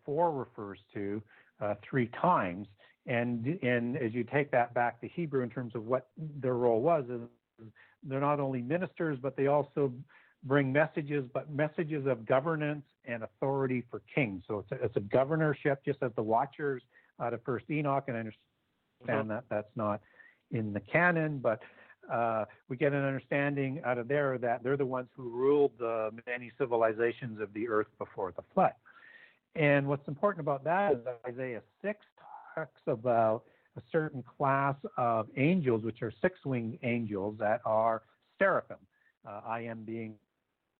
[0.05, 1.23] 4 refers to
[1.61, 2.67] uh, three times.
[3.07, 6.81] And, and as you take that back to Hebrew in terms of what their role
[6.81, 7.05] was,
[8.03, 9.93] they're not only ministers, but they also
[10.45, 14.45] bring messages, but messages of governance and authority for kings.
[14.47, 16.83] So it's a, it's a governorship, just as the Watchers
[17.21, 18.41] out of First Enoch, and I understand
[19.07, 19.29] mm-hmm.
[19.29, 20.01] that that's not
[20.51, 21.61] in the canon, but
[22.13, 26.11] uh, we get an understanding out of there that they're the ones who ruled the
[26.27, 28.73] many civilizations of the earth before the flood.
[29.55, 31.99] And what's important about that is that Isaiah 6
[32.55, 33.45] talks about
[33.77, 38.03] a certain class of angels, which are six winged angels that are
[38.39, 38.79] seraphim.
[39.27, 40.15] Uh, I am being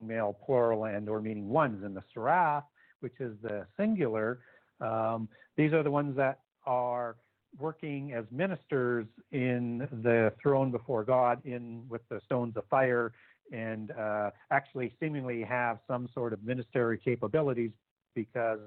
[0.01, 2.65] male plural and or meaning ones, and the seraph,
[3.01, 4.41] which is the singular,
[4.81, 7.17] um, these are the ones that are
[7.59, 13.13] working as ministers in the throne before God in with the stones of fire
[13.53, 17.71] and uh, actually seemingly have some sort of ministerial capabilities
[18.15, 18.61] because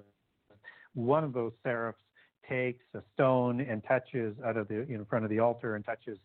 [0.93, 1.99] one of those seraphs
[2.47, 6.17] takes a stone and touches out of the in front of the altar and touches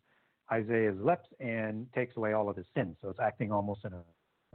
[0.50, 2.96] Isaiah's lips and takes away all of his sins.
[3.02, 4.02] So it's acting almost in a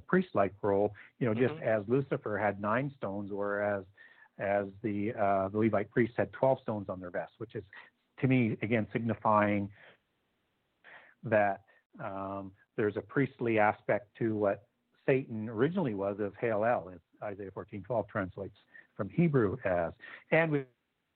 [0.08, 1.67] priest-like role, you know, just mm-hmm.
[1.67, 3.84] as Lucifer had nine stones, whereas
[4.39, 7.63] as the uh, the Levite priests had 12 stones on their vests, which is
[8.21, 9.69] to me, again, signifying
[11.23, 11.62] that
[12.03, 14.63] um, there's a priestly aspect to what
[15.05, 18.55] Satan originally was of El, as Isaiah 14:12 translates
[18.95, 19.93] from Hebrew as.
[20.31, 20.65] And we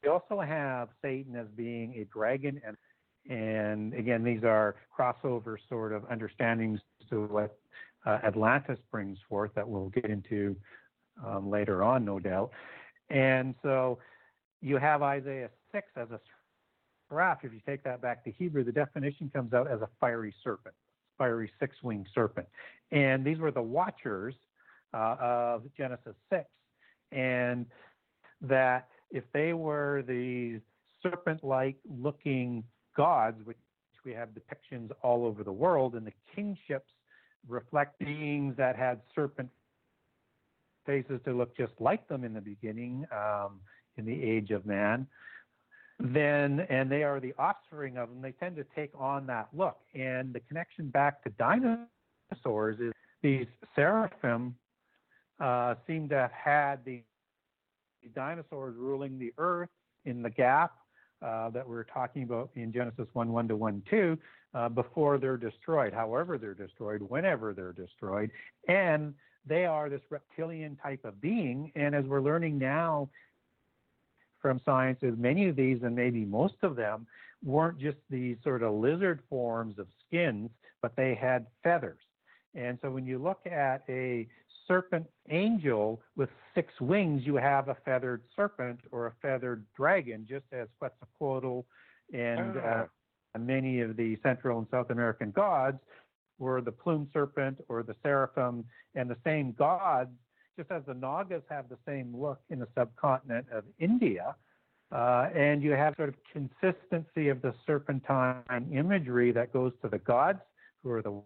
[0.09, 2.77] also have Satan as being a dragon, and
[3.29, 7.57] and again, these are crossover sort of understandings to what
[8.05, 10.55] uh, Atlantis brings forth that we'll get into
[11.25, 12.51] um, later on, no doubt.
[13.09, 13.97] And so
[14.61, 16.19] you have Isaiah 6 as a
[17.09, 20.33] seraph, if you take that back to Hebrew, the definition comes out as a fiery
[20.43, 20.75] serpent,
[21.17, 22.47] fiery six winged serpent.
[22.91, 24.35] And these were the watchers
[24.93, 26.45] uh, of Genesis 6.
[27.11, 27.65] And
[28.41, 30.59] that if they were the
[31.01, 32.63] serpent like looking
[32.95, 33.57] gods, which
[34.03, 36.91] we have depictions all over the world, and the kingships
[37.47, 39.49] reflect beings that had serpent
[40.85, 43.59] faces to look just like them in the beginning um,
[43.97, 45.07] in the age of man
[45.99, 49.77] then and they are the offspring of them, they tend to take on that look.
[49.93, 54.55] And the connection back to dinosaurs is these seraphim
[55.39, 57.03] uh, seem to have had the,
[58.13, 59.69] dinosaurs ruling the earth
[60.05, 60.75] in the gap
[61.23, 64.17] uh, that we're talking about in Genesis 1 1 to 1 2
[64.53, 68.29] uh, before they're destroyed, however they're destroyed, whenever they're destroyed.
[68.67, 71.71] And they are this reptilian type of being.
[71.75, 73.09] And as we're learning now
[74.45, 77.07] from science is many of these, and maybe most of them,
[77.43, 80.51] weren't just these sort of lizard forms of skins,
[80.83, 81.97] but they had feathers.
[82.53, 84.27] And so when you look at a
[84.67, 90.45] serpent angel with six wings, you have a feathered serpent or a feathered dragon, just
[90.51, 91.65] as Quetzalcoatl
[92.13, 92.85] and uh,
[93.33, 93.37] ah.
[93.39, 95.79] many of the Central and South American gods
[96.37, 100.11] were the plumed serpent or the seraphim, and the same gods
[100.57, 104.35] just as the Nagas have the same look in the subcontinent of India,
[104.91, 109.97] uh, and you have sort of consistency of the serpentine imagery that goes to the
[109.99, 110.39] gods,
[110.83, 111.21] who are the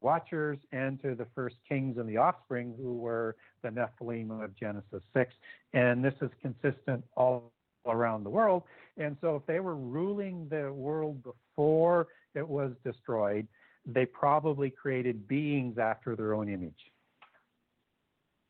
[0.00, 5.02] watchers, and to the first kings and the offspring, who were the Nephilim of Genesis
[5.12, 5.34] 6.
[5.72, 7.52] And this is consistent all
[7.86, 8.62] around the world.
[8.96, 13.46] And so, if they were ruling the world before it was destroyed,
[13.86, 16.92] they probably created beings after their own image.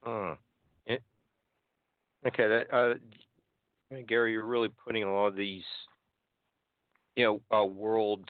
[0.04, 0.36] Uh,
[2.26, 2.94] okay, that, uh,
[4.06, 5.64] Gary, you're really putting a lot of these
[7.16, 8.28] you know uh, world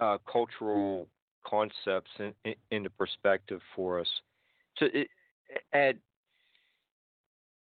[0.00, 1.08] uh, cultural
[1.46, 4.08] concepts in, in, into perspective for us.
[4.78, 4.86] So,
[5.72, 5.96] at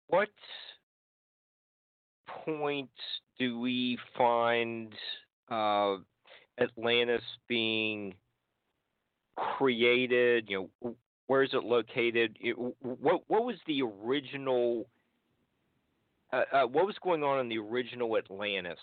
[0.10, 0.30] what
[2.46, 2.90] point
[3.38, 4.94] do we find
[5.50, 5.98] uh,
[6.60, 8.16] Atlantis being
[9.36, 10.50] created?
[10.50, 10.96] You know,
[11.30, 12.36] where is it located?
[12.42, 14.88] It, what what was the original?
[16.34, 18.80] Uh, uh, what was going on in the original Atlantis?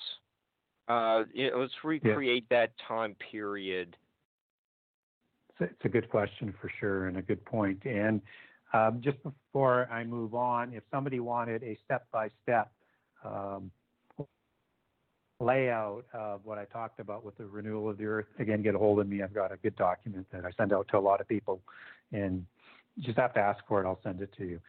[0.86, 2.61] Uh, you know, let's recreate yeah.
[2.61, 3.97] that time period.
[5.59, 7.84] It's a good question for sure, and a good point.
[7.84, 8.20] And
[8.72, 12.70] um, just before I move on, if somebody wanted a step-by-step
[13.24, 13.72] um,
[15.40, 18.78] layout of what I talked about with the renewal of the earth, again, get a
[18.78, 19.22] hold of me.
[19.22, 21.61] I've got a good document that I send out to a lot of people,
[22.12, 22.44] and
[22.96, 23.86] you just have to ask for it.
[23.86, 24.61] I'll send it to you.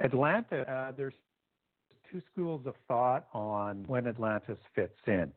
[0.00, 1.14] Atlanta, uh, there's
[2.10, 5.32] two schools of thought on when Atlantis fits in.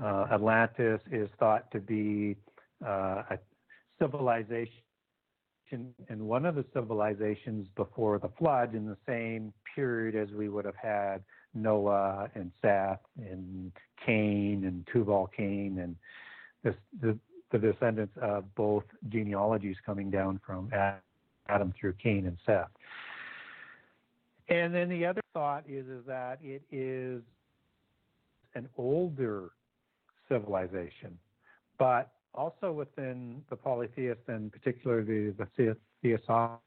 [0.00, 2.36] Uh, Atlantis is thought to be
[2.86, 3.38] uh, a
[4.00, 4.72] civilization
[5.70, 10.64] and one of the civilizations before the flood in the same period as we would
[10.64, 11.22] have had
[11.54, 13.72] Noah and Seth and
[14.04, 15.96] Cain and Tubal Cain and
[16.64, 17.18] this, the,
[17.50, 20.70] the descendants of both genealogies coming down from
[21.48, 22.68] Adam through Cain and Seth.
[24.48, 27.22] And then the other thought is is that it is
[28.54, 29.50] an older
[30.28, 31.18] civilization,
[31.78, 36.60] but also within the polytheist and particularly the theosophic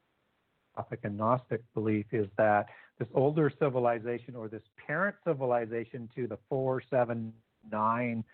[1.02, 2.66] and Gnostic belief is that
[2.98, 7.32] this older civilization or this parent civilization to the four, seven,
[7.70, 8.24] nine,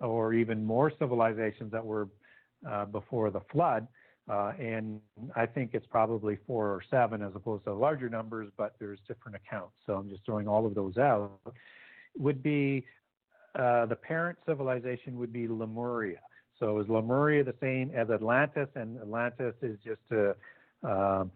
[0.00, 2.08] or even more civilizations that were
[2.68, 3.86] uh, before the flood.
[4.28, 5.00] Uh, and
[5.36, 9.36] I think it's probably four or seven as opposed to larger numbers, but there's different
[9.36, 9.74] accounts.
[9.86, 11.38] So I'm just throwing all of those out.
[12.18, 12.84] Would be
[13.56, 16.18] uh, the parent civilization would be Lemuria.
[16.58, 20.34] So is Lemuria the same as Atlantis, and Atlantis is just a,
[20.82, 21.30] um,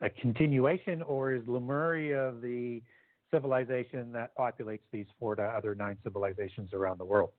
[0.00, 2.82] a continuation, or is Lemuria the
[3.30, 7.30] civilization that populates these four to other nine civilizations around the world?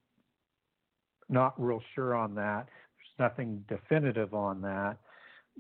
[1.30, 2.68] Not real sure on that.
[2.98, 4.98] There's nothing definitive on that.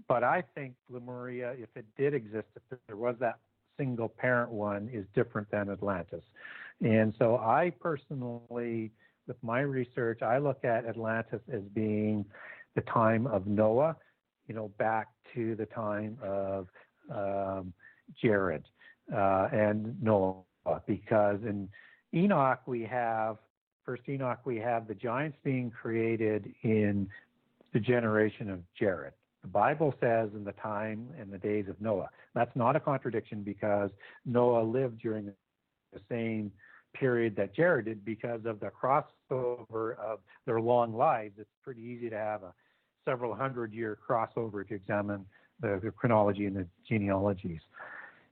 [0.07, 3.39] But I think Lemuria, if it did exist, if there was that
[3.77, 6.23] single parent one, is different than Atlantis.
[6.81, 8.91] And so I personally
[9.29, 12.25] with my research, I look at Atlantis as being
[12.75, 13.95] the time of Noah,
[14.47, 16.67] you know, back to the time of
[17.13, 17.71] um,
[18.21, 18.63] Jared
[19.15, 20.43] uh, and Noah,
[20.87, 21.69] because in
[22.13, 23.37] Enoch we have
[23.89, 27.09] first Enoch we have the giants being created in
[27.73, 29.13] the generation of Jared.
[29.41, 32.11] The Bible says in the time and the days of Noah.
[32.35, 33.89] That's not a contradiction because
[34.27, 35.31] Noah lived during
[35.91, 36.51] the same
[36.93, 41.33] period that Jared did because of the crossover of their long lives.
[41.39, 42.53] It's pretty easy to have a
[43.05, 45.25] several hundred year crossover to examine
[45.61, 47.61] the, the chronology and the genealogies.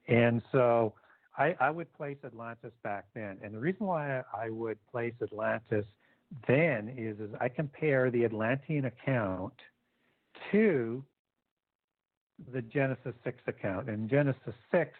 [0.07, 0.93] And so
[1.37, 3.37] I, I, would place Atlantis back then.
[3.43, 5.85] And the reason why I would place Atlantis
[6.47, 9.53] then is, is I compare the Atlantean account
[10.51, 11.03] to
[12.51, 13.89] the Genesis 6 account.
[13.89, 14.91] And Genesis 6,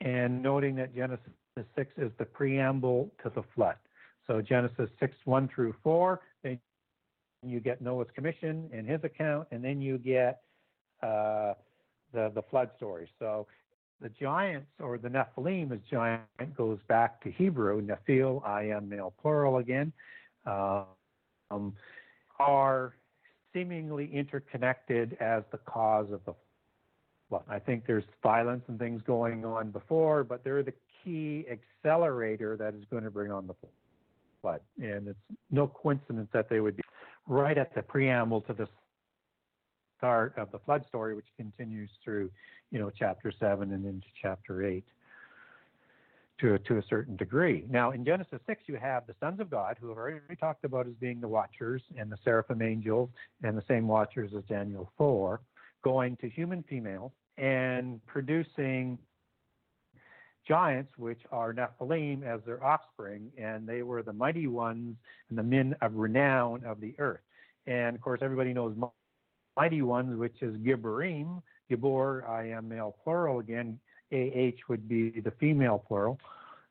[0.00, 1.32] and noting that Genesis
[1.76, 3.76] 6 is the preamble to the flood.
[4.26, 6.58] So Genesis 6, 1 through 4, then
[7.44, 10.42] you get Noah's commission and his account, and then you get
[11.02, 11.54] uh,
[12.12, 13.08] the, the flood story.
[13.18, 13.46] So
[14.02, 19.14] the giants or the Nephilim as giant goes back to Hebrew, Nephil, I am male
[19.22, 19.92] plural again,
[20.44, 20.84] uh,
[21.50, 21.74] um,
[22.38, 22.94] are
[23.54, 26.34] seemingly interconnected as the cause of the
[27.28, 27.44] flood.
[27.48, 30.74] I think there's violence and things going on before, but they're the
[31.04, 33.54] key accelerator that is going to bring on the
[34.40, 34.60] flood.
[34.80, 35.18] And it's
[35.50, 36.82] no coincidence that they would be
[37.28, 38.68] right at the preamble to the
[40.02, 42.28] start of the flood story, which continues through,
[42.72, 44.84] you know, chapter seven and into chapter eight
[46.40, 47.64] to a, to a certain degree.
[47.70, 50.88] Now, in Genesis 6, you have the sons of God, who have already talked about
[50.88, 53.10] as being the watchers, and the seraphim angels,
[53.44, 55.40] and the same watchers as Daniel 4,
[55.84, 58.98] going to human females and producing
[60.48, 64.96] giants, which are Nephilim, as their offspring, and they were the mighty ones
[65.28, 67.20] and the men of renown of the earth.
[67.68, 68.74] And of course, everybody knows
[69.56, 71.42] mighty ones, which is Gibborim.
[71.70, 73.78] Gibor, I am male plural again.
[74.12, 76.18] AH would be the female plural,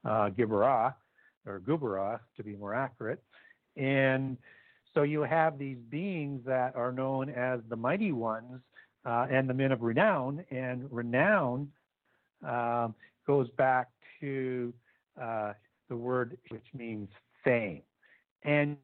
[0.06, 0.96] uh, Gibborah,
[1.48, 3.24] or Gubara to be more accurate.
[3.76, 4.38] And
[4.94, 8.62] so you have these beings that are known as the mighty ones
[9.06, 10.46] uh, and the men of renown.
[10.52, 11.72] And renown
[12.48, 12.94] um,
[13.26, 14.74] goes back to
[15.20, 15.54] uh,
[15.90, 17.10] the word which means
[17.44, 17.82] fame,
[18.44, 18.78] and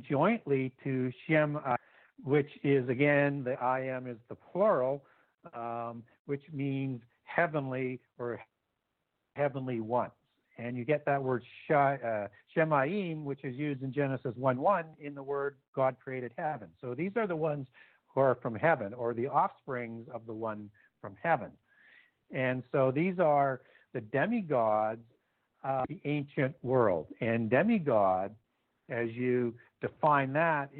[0.00, 1.76] jointly to Shem, uh,
[2.24, 5.04] which is again the I am is the plural,
[5.54, 8.40] um, which means heavenly or
[9.34, 10.12] heavenly ones.
[10.58, 15.14] And you get that word uh, Shemaim, which is used in Genesis 1 1 in
[15.14, 16.68] the word God created heaven.
[16.80, 17.66] So these are the ones
[18.14, 20.68] who are from heaven, or the offsprings of the one
[21.00, 21.50] from heaven.
[22.30, 23.62] And so these are
[23.94, 25.00] the demigods
[25.64, 27.06] of the ancient world.
[27.20, 28.34] And demigod,
[28.90, 30.70] as you define that,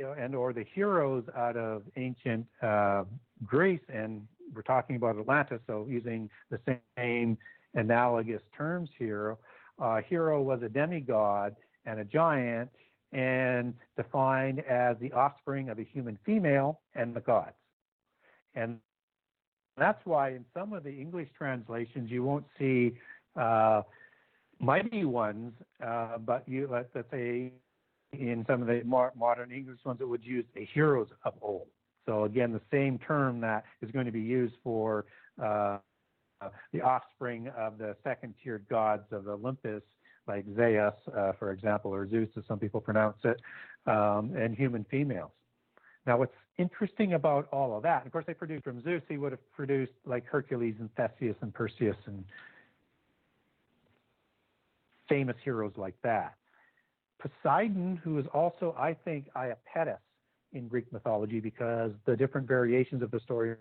[0.00, 3.04] you know, and or the heroes out of ancient uh,
[3.44, 6.58] Greece, and we're talking about Atlantis, so using the
[6.96, 7.36] same
[7.74, 9.36] analogous terms here.
[9.78, 12.70] Uh, hero was a demigod and a giant,
[13.12, 17.52] and defined as the offspring of a human female and the gods.
[18.54, 18.78] And
[19.76, 22.94] that's why in some of the English translations you won't see
[23.36, 23.82] uh,
[24.60, 25.52] mighty ones,
[25.84, 27.52] uh, but you let's say
[28.12, 31.68] in some of the more modern English ones it would use the heroes of old.
[32.06, 35.04] So again, the same term that is going to be used for
[35.42, 35.78] uh,
[36.72, 39.82] the offspring of the second-tiered gods of Olympus,
[40.26, 43.40] like Zeus, uh, for example, or Zeus, as some people pronounce it,
[43.86, 45.30] um, and human females.
[46.06, 49.32] Now, what's interesting about all of that, of course, they produced from Zeus, he would
[49.32, 52.24] have produced like Hercules and Theseus and Perseus and
[55.08, 56.34] famous heroes like that.
[57.20, 59.98] Poseidon, who is also, I think, Iapetus
[60.52, 63.56] in Greek mythology, because the different variations of the stories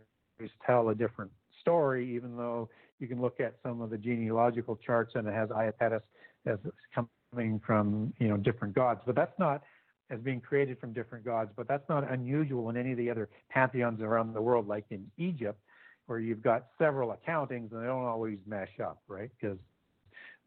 [0.65, 1.31] tell a different
[1.61, 5.49] story, even though you can look at some of the genealogical charts and it has
[5.49, 6.01] Iapetus
[6.45, 6.57] as
[6.93, 9.61] coming from you know different gods, but that's not
[10.09, 13.29] as being created from different gods, but that's not unusual in any of the other
[13.49, 15.59] pantheons around the world, like in Egypt,
[16.07, 19.29] where you've got several accountings and they don't always mesh up, right?
[19.39, 19.57] Because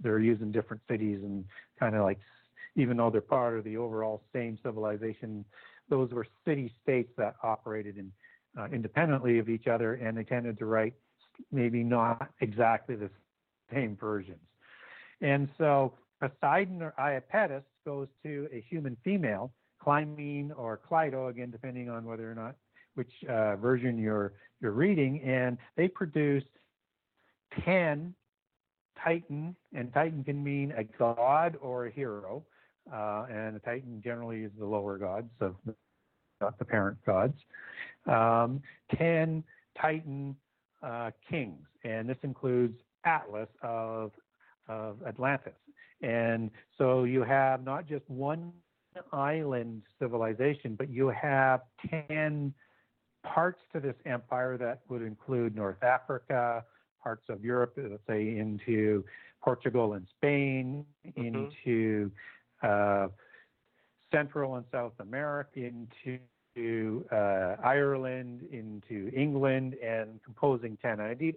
[0.01, 1.45] they're using different cities and
[1.79, 2.19] kind of like,
[2.77, 5.45] even though they're part of the overall same civilization,
[5.89, 8.13] those were city states that operated in,
[8.59, 10.95] uh, independently of each other, and they tended to write
[11.51, 13.11] maybe not exactly the
[13.73, 14.39] same versions.
[15.21, 19.53] And so Poseidon or Iapetus goes to a human female,
[19.85, 22.55] Clymene or Cleito, again, depending on whether or not
[22.95, 26.45] which uh, version you're you're reading, and they produce
[27.65, 28.15] ten
[29.03, 32.45] Titan, and Titan can mean a god or a hero,
[32.93, 35.57] uh, and a Titan generally is the lower gods, so
[36.41, 37.35] not the parent gods.
[38.07, 38.63] Um,
[38.97, 39.45] ten
[39.81, 40.37] Titan
[40.83, 44.13] uh, kings, and this includes Atlas of
[44.69, 45.53] of Atlantis.
[46.03, 48.53] And so you have not just one
[49.13, 51.61] island civilization, but you have
[52.09, 52.53] 10
[53.25, 56.65] parts to this empire that would include North Africa,
[57.03, 59.05] parts of Europe, let's say into
[59.43, 61.21] Portugal and Spain, mm-hmm.
[61.21, 62.11] into
[64.13, 71.01] Central and South America, into uh, Ireland, into England, and composing 10.
[71.01, 71.35] I de-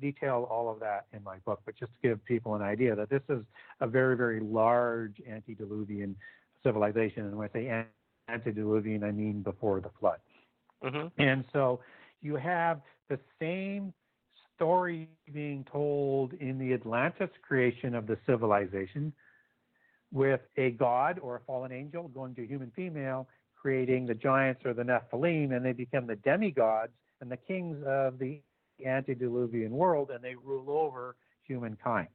[0.00, 3.10] detail all of that in my book, but just to give people an idea that
[3.10, 3.42] this is
[3.80, 6.16] a very, very large antediluvian
[6.62, 7.26] civilization.
[7.26, 7.84] And when I say
[8.28, 10.18] antediluvian, I mean before the flood.
[10.82, 11.08] Mm-hmm.
[11.20, 11.80] And so
[12.22, 13.92] you have the same
[14.56, 19.12] story being told in the Atlantis creation of the civilization
[20.12, 23.28] with a god or a fallen angel going to a human female,
[23.60, 28.18] creating the giants or the Nephilim, and they become the demigods and the kings of
[28.18, 28.40] the
[28.84, 32.08] antediluvian world and they rule over humankind.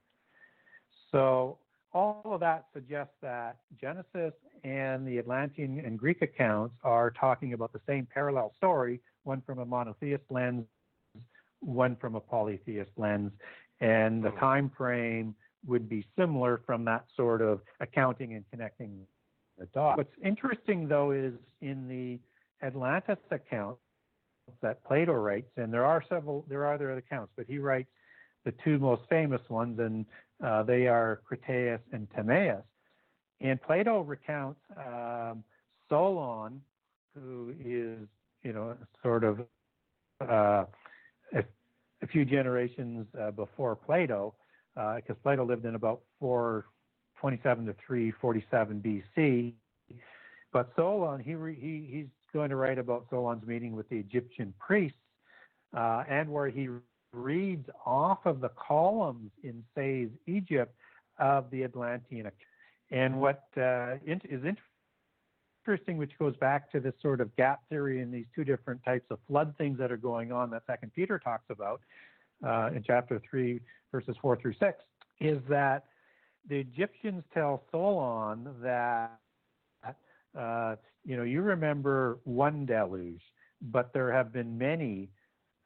[1.12, 1.60] So
[1.94, 4.34] all of that suggests that Genesis
[4.64, 9.60] and the Atlantean and Greek accounts are talking about the same parallel story, one from
[9.60, 10.66] a monotheist lens,
[11.60, 13.32] one from a polytheist lens,
[13.80, 14.40] and the hmm.
[14.40, 15.36] time frame
[15.66, 19.06] would be similar from that sort of accounting and connecting
[19.58, 19.98] the dots.
[19.98, 22.20] What's interesting though is in the
[22.66, 23.78] Atlantis account,
[24.62, 27.90] that Plato writes, and there are several, there are other accounts, but he writes
[28.44, 30.06] the two most famous ones, and
[30.44, 32.64] uh, they are Critias and Timaeus.
[33.42, 35.44] And Plato recounts um,
[35.90, 36.62] Solon,
[37.16, 38.08] who is,
[38.44, 39.40] you know, sort of
[40.22, 40.66] uh,
[41.34, 41.44] a,
[42.02, 44.36] a, few generations uh, before Plato,
[44.76, 49.54] because uh, Plato lived in about 427 to 347 BC.
[50.52, 54.54] But Solon, he, re, he he's going to write about Solon's meeting with the Egyptian
[54.60, 54.98] priests,
[55.76, 56.70] uh, and where he
[57.14, 60.76] reads off of the columns in Sais Egypt
[61.18, 62.30] of the Atlantean.
[62.92, 64.42] And what uh, is
[65.66, 69.06] interesting, which goes back to this sort of gap theory and these two different types
[69.10, 71.82] of flood things that are going on that Second Peter talks about
[72.46, 73.60] uh, in chapter three,
[73.92, 74.80] verses four through six,
[75.20, 75.86] is that
[76.48, 79.20] the Egyptians tell Solon that
[80.38, 83.22] uh, you know you remember one deluge,
[83.62, 85.10] but there have been many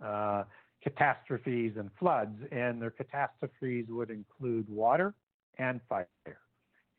[0.03, 0.43] uh,
[0.83, 5.13] catastrophes and floods, and their catastrophes would include water
[5.57, 6.07] and fire,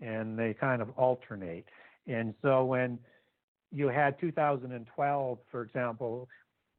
[0.00, 1.64] and they kind of alternate.
[2.06, 2.98] And so when
[3.72, 6.28] you had 2012, for example,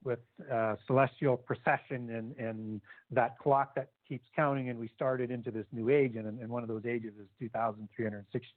[0.04, 0.20] with
[0.52, 2.82] uh, celestial precession and, and
[3.12, 6.64] that clock that keeps counting, and we started into this new age, and, and one
[6.64, 8.54] of those ages is 2,360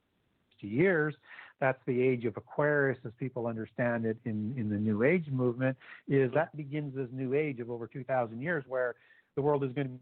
[0.67, 1.15] years.
[1.61, 5.77] That's the age of Aquarius, as people understand it in, in the New Age movement.
[6.09, 8.97] Is that begins this new age of over 2,000 years, where
[9.37, 9.99] the world is going to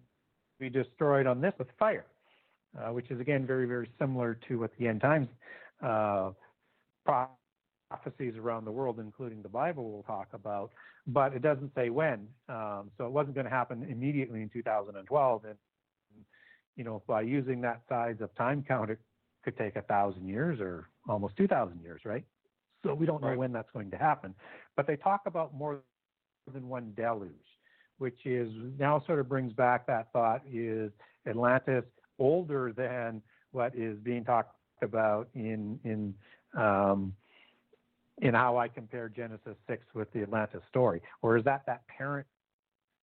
[0.59, 2.07] be destroyed on this with fire,
[2.79, 5.29] uh, which is again very very similar to what the end times
[5.83, 6.31] uh,
[7.93, 10.71] prophecies around the world, including the Bible, we'll talk about,
[11.07, 12.27] but it doesn't say when.
[12.49, 15.45] Um, so it wasn't going to happen immediately in 2012.
[15.45, 15.55] And,
[16.77, 18.99] you know, by using that size of time count, it
[19.45, 22.25] could take a thousand years or almost 2,000 years, right?
[22.85, 23.39] So we don't know right.
[23.39, 24.35] when that's going to happen.
[24.75, 25.81] But they talk about more
[26.53, 27.31] than one deluge,
[27.99, 30.91] which is now sort of brings back that thought is
[31.29, 31.85] Atlantis
[32.19, 36.15] older than what is being talked about in in
[36.61, 37.13] um,
[38.23, 41.03] in how I compare Genesis 6 with the Atlantis story?
[41.21, 42.27] Or is that that parent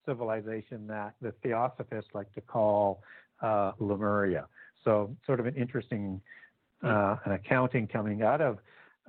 [0.05, 3.03] civilization that the theosophists like to call
[3.41, 4.47] uh, Lemuria?
[4.84, 6.22] So, sort of an interesting
[6.82, 8.59] uh, an accounting coming out of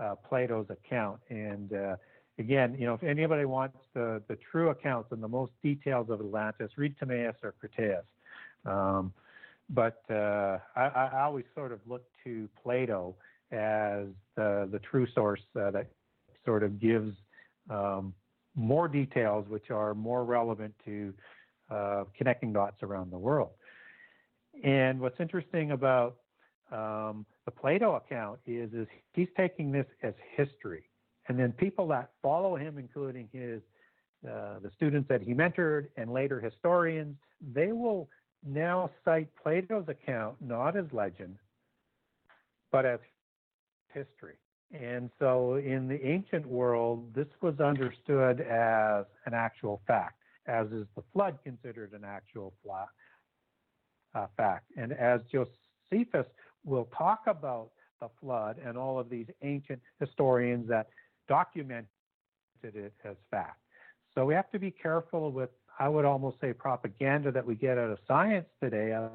[0.02, 1.20] uh, Plato's account.
[1.28, 1.96] And uh,
[2.40, 6.18] again, you know, if anybody wants the, the true accounts and the most details of
[6.18, 8.04] Atlantis, read Timaeus or Critias.
[8.66, 9.12] Um,
[9.68, 13.14] but uh, I, I always sort of look to Plato
[13.52, 15.86] as the, the true source uh, that
[16.44, 17.14] sort of gives
[17.68, 18.14] um,
[18.54, 21.14] more details which are more relevant to
[21.70, 23.50] uh, connecting dots around the world.
[24.64, 26.16] And what's interesting about
[26.72, 30.84] um, the Plato account is, is he's taking this as history.
[31.28, 33.60] And then people that follow him, including his
[34.26, 37.16] uh, the students that he mentored and later historians,
[37.54, 38.08] they will
[38.46, 41.36] now cite Plato's account not as legend,
[42.70, 43.00] but as
[43.94, 44.34] history.
[44.72, 50.86] And so in the ancient world, this was understood as an actual fact, as is
[50.94, 52.54] the flood considered an actual
[54.14, 54.66] uh, fact.
[54.76, 56.26] And as Josephus
[56.64, 60.88] will talk about the flood and all of these ancient historians that
[61.28, 61.86] documented
[62.62, 63.58] it as fact.
[64.14, 67.76] So we have to be careful with, I would almost say, propaganda that we get
[67.76, 69.10] out of science today of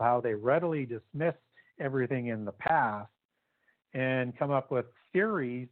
[0.00, 1.34] how they readily dismiss
[1.80, 3.08] everything in the past
[3.94, 5.68] and come up with theories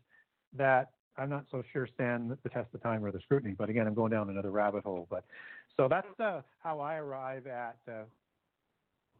[0.56, 3.54] that I'm not so sure stand the test of time or the scrutiny.
[3.56, 5.06] But again, I'm going down another rabbit hole.
[5.10, 5.24] But
[5.76, 8.04] so that's uh, how I arrive at uh,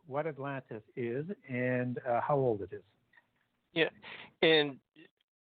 [0.06, 2.82] what Atlantis is and uh, how old it is.
[3.72, 3.88] Yeah,
[4.42, 4.78] and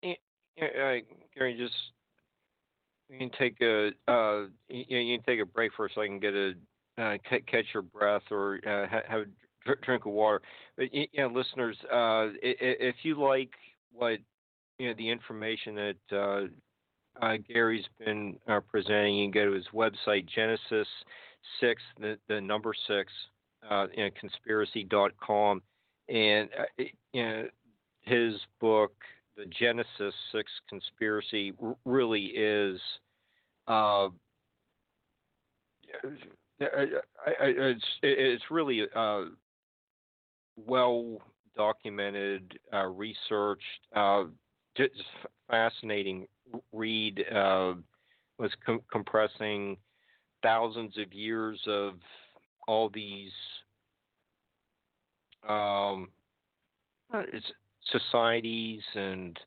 [0.04, 1.00] uh,
[1.34, 1.74] Gary, just
[3.08, 6.34] you can take a uh, you, you, can take a break for a second, get
[6.34, 6.52] a
[6.98, 9.26] uh, catch your breath, or uh, have
[9.82, 10.42] drink of water.
[10.76, 13.50] But you know, listeners, uh, if you like
[13.92, 14.18] what
[14.78, 19.52] you know the information that uh, uh, Gary's been uh, presenting, you can go to
[19.52, 20.88] his website Genesis
[21.60, 23.12] six, the, the number six,
[23.68, 25.60] uh, you know,
[26.08, 27.44] and uh, you know
[28.02, 28.92] his book,
[29.36, 31.52] The Genesis Six Conspiracy,
[31.84, 32.80] really is.
[33.68, 34.08] Uh,
[36.60, 39.24] it's it's really uh,
[40.66, 41.18] well
[41.56, 43.62] documented, uh, researched,
[43.94, 44.24] uh,
[44.76, 44.92] just
[45.48, 46.26] fascinating
[46.72, 47.24] read.
[47.32, 47.74] Uh,
[48.38, 49.76] was com- compressing
[50.42, 51.94] thousands of years of
[52.66, 53.32] all these
[55.46, 56.08] um,
[57.92, 59.38] societies and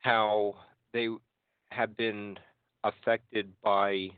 [0.00, 0.54] how
[0.92, 1.08] they
[1.70, 2.38] have been
[2.84, 4.08] affected by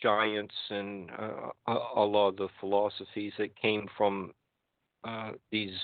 [0.00, 4.32] giants and uh, a, a lot of the philosophies that came from
[5.04, 5.74] uh, these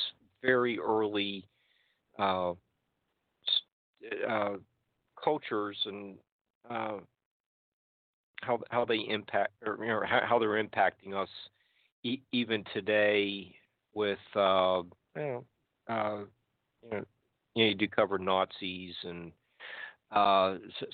[0.42, 1.46] very early
[2.18, 2.52] uh,
[4.28, 4.54] uh,
[5.22, 6.16] cultures and
[6.70, 6.98] uh,
[8.42, 11.28] how how they impact or you know, how, how, they're impacting us
[12.02, 13.54] e- even today
[13.94, 14.82] with uh,
[15.16, 15.44] you know,
[15.88, 17.04] you know
[17.54, 19.32] you do cover Nazis and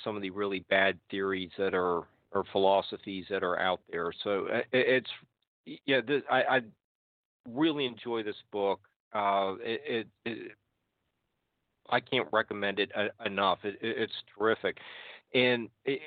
[0.05, 4.13] some of the really bad theories that are or philosophies that are out there.
[4.23, 5.11] So it's
[5.87, 6.61] yeah, this, I, I
[7.49, 8.81] really enjoy this book.
[9.13, 10.53] Uh, it, it, it,
[11.89, 13.59] I can't recommend it uh, enough.
[13.65, 14.79] It, it's terrific,
[15.35, 15.99] and you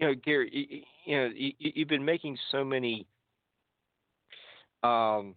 [0.00, 3.06] know, Gary, you know, you, have been making so many
[4.82, 5.34] um,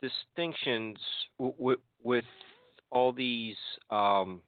[0.00, 0.98] distinctions
[1.38, 2.24] w- with
[2.90, 3.56] all these
[3.90, 4.40] um,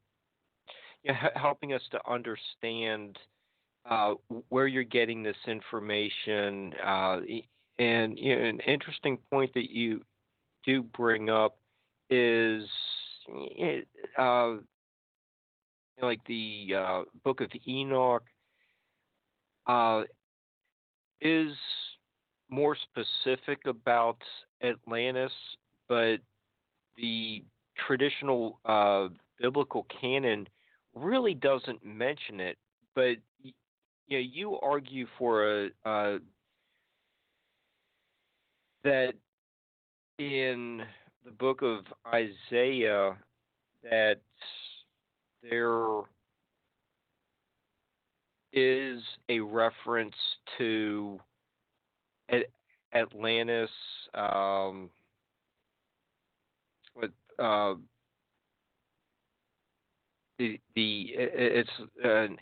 [1.02, 3.18] you know, helping us to understand
[3.88, 4.14] uh,
[4.48, 6.74] where you're getting this information.
[6.84, 7.20] Uh,
[7.80, 10.02] and you know, an interesting point that you
[10.66, 11.56] do bring up
[12.10, 12.68] is
[14.18, 14.56] uh,
[16.02, 18.22] like the uh, Book of Enoch
[19.66, 20.02] uh,
[21.22, 21.52] is
[22.50, 24.18] more specific about
[24.62, 25.32] Atlantis,
[25.88, 26.16] but
[26.98, 27.42] the
[27.86, 29.08] traditional uh,
[29.40, 30.46] biblical canon
[30.94, 32.58] really doesn't mention it.
[32.94, 33.52] But you
[34.10, 36.18] know, you argue for a, uh,
[38.84, 39.14] that
[40.18, 40.82] in
[41.24, 43.16] the book of Isaiah
[43.82, 44.20] that
[45.42, 46.02] there
[48.52, 50.14] is a reference
[50.58, 51.20] to
[52.94, 53.70] Atlantis.
[54.14, 54.90] Um,
[56.96, 57.74] with uh,
[60.38, 61.70] the the it's
[62.02, 62.38] an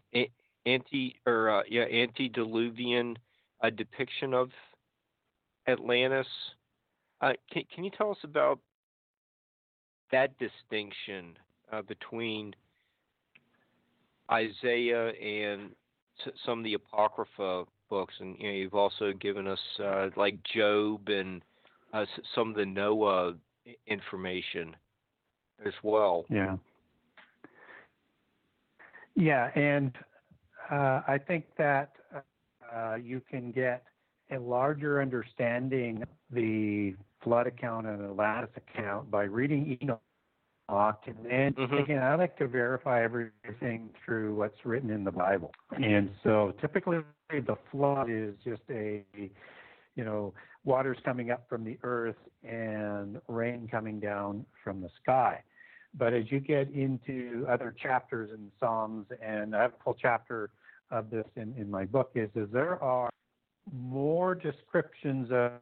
[0.67, 3.19] anti or uh, yeah antediluvian
[3.63, 4.51] uh, depiction of
[5.69, 6.27] Atlantis.
[7.21, 8.59] Uh, can can you tell us about
[10.11, 11.37] that distinction
[11.73, 12.55] uh, between
[14.31, 15.71] Isaiah and
[16.45, 21.09] some of the apocrypha books, and you know, you've also given us uh, like Job
[21.09, 21.43] and
[21.93, 22.05] uh,
[22.35, 23.35] some of the Noah
[23.87, 24.77] information
[25.65, 26.25] as well.
[26.29, 26.57] Yeah.
[29.15, 29.93] Yeah, and
[30.71, 31.91] uh, I think that
[32.73, 33.83] uh, you can get
[34.31, 40.01] a larger understanding the flood account and the Atlantis account by reading Enoch
[40.69, 41.79] and then mm-hmm.
[41.79, 45.51] again, I like to verify everything through what's written in the Bible.
[45.83, 46.99] And so typically
[47.31, 53.67] the flood is just a, you know, waters coming up from the earth and rain
[53.71, 55.43] coming down from the sky.
[55.95, 60.51] But as you get into other chapters in Psalms, and I have a full chapter
[60.91, 63.09] of this in, in my book, is, is there are
[63.73, 65.53] more descriptions of,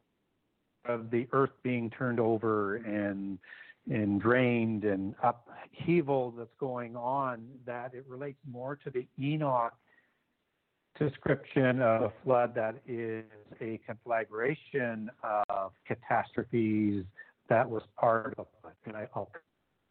[0.85, 3.37] of the earth being turned over and
[3.89, 9.73] and drained and upheaval that's going on that it relates more to the Enoch
[10.99, 13.23] description of a flood that is
[13.61, 15.09] a conflagration
[15.49, 17.05] of catastrophes
[17.49, 18.73] that was part of it.
[18.85, 19.31] And I, will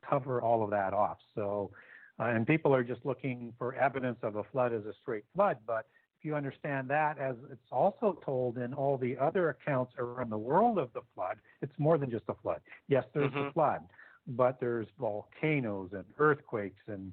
[0.08, 1.18] cover all of that off.
[1.34, 1.70] So,
[2.18, 5.58] uh, and people are just looking for evidence of a flood as a straight flood,
[5.66, 5.86] but
[6.18, 10.38] if you understand that as it's also told in all the other accounts around the
[10.38, 12.60] world of the flood, it's more than just a flood.
[12.88, 13.48] Yes, there's mm-hmm.
[13.48, 13.80] a flood,
[14.26, 17.12] but there's volcanoes and earthquakes and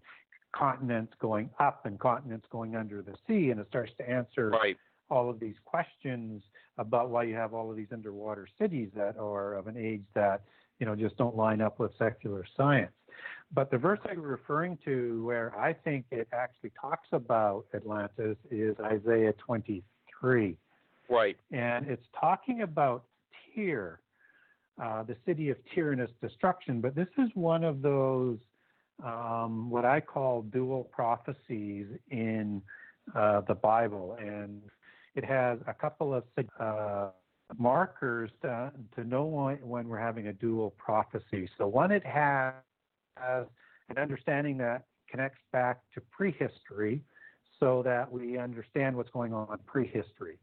[0.53, 4.77] continents going up and continents going under the sea, and it starts to answer right.
[5.09, 6.43] all of these questions
[6.77, 10.41] about why you have all of these underwater cities that are of an age that
[10.79, 12.91] you know just don't line up with secular science.
[13.53, 18.75] But the verse I'm referring to, where I think it actually talks about Atlantis, is
[18.79, 20.57] Isaiah 23.
[21.09, 21.37] Right.
[21.51, 23.03] And it's talking about
[23.53, 23.99] Tyre,
[24.81, 26.81] uh, the city of Tyrannus destruction.
[26.81, 28.39] But this is one of those,
[29.03, 32.59] um, what I call dual prophecies in
[33.15, 34.17] uh, the Bible.
[34.19, 34.63] And
[35.13, 36.23] it has a couple of
[36.59, 37.09] uh,
[37.59, 39.25] markers to, to know
[39.61, 41.47] when we're having a dual prophecy.
[41.59, 42.53] So, one, it has
[43.25, 43.45] has
[43.89, 47.01] an understanding that connects back to prehistory
[47.59, 50.37] so that we understand what's going on in prehistory.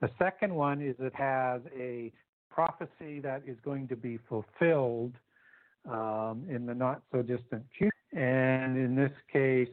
[0.00, 2.12] The second one is it has a
[2.50, 5.14] prophecy that is going to be fulfilled
[5.88, 7.92] um, in the not so distant future.
[8.12, 9.68] And in this case,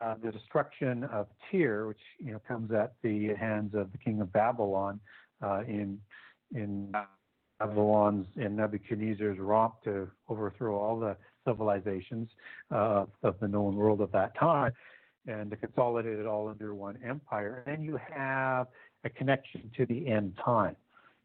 [0.00, 4.20] uh, the destruction of Tyre, which you know comes at the hands of the king
[4.20, 5.00] of Babylon
[5.42, 5.98] uh, in
[6.54, 6.92] in
[7.58, 11.16] Babylon's and Nebuchadnezzar's romp to overthrow all the
[11.48, 12.28] civilizations
[12.70, 14.72] uh, of the known world of that time
[15.26, 17.62] and to consolidate it all under one empire.
[17.66, 18.66] And then you have
[19.04, 20.76] a connection to the end time.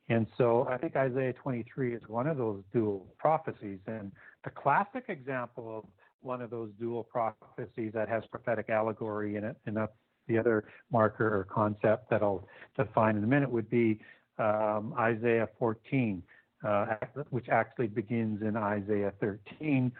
[0.10, 3.80] And so I think Isaiah 23 is one of those dual prophecies.
[3.88, 4.12] And
[4.44, 5.86] the classic example of
[6.22, 9.92] one of those dual prophecies that has prophetic allegory in it, and that's
[10.28, 12.48] the other marker or concept that I'll
[12.78, 14.00] define in a minute, would be
[14.38, 16.24] um, Isaiah 14
[16.64, 16.96] uh,
[17.30, 19.92] which actually begins in Isaiah 13.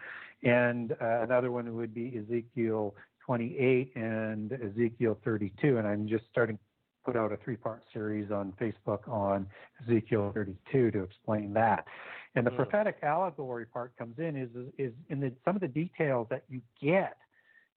[0.42, 2.94] And uh, another one would be Ezekiel
[3.24, 5.78] 28 and Ezekiel 32.
[5.78, 6.62] And I'm just starting to
[7.04, 9.46] put out a three part series on Facebook on
[9.82, 11.86] Ezekiel 32 to explain that.
[12.34, 12.56] And the mm.
[12.56, 16.60] prophetic allegory part comes in is, is in the, some of the details that you
[16.82, 17.16] get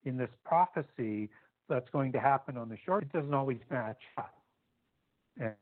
[0.06, 1.30] in this prophecy
[1.70, 4.34] that's going to happen on the short, it doesn't always match up.
[5.40, 5.54] And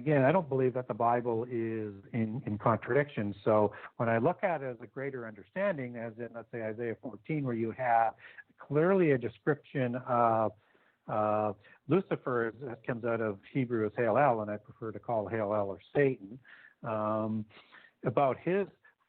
[0.00, 3.34] again, I don't believe that the Bible is in, in contradiction.
[3.44, 6.96] So when I look at it as a greater understanding, as in, let's say, Isaiah
[7.02, 8.14] 14, where you have
[8.58, 10.52] clearly a description of
[11.06, 11.52] uh,
[11.88, 15.78] Lucifer that comes out of Hebrew as Halel, and I prefer to call Halel or
[15.94, 16.38] Satan,
[16.82, 17.44] um,
[18.04, 18.66] about his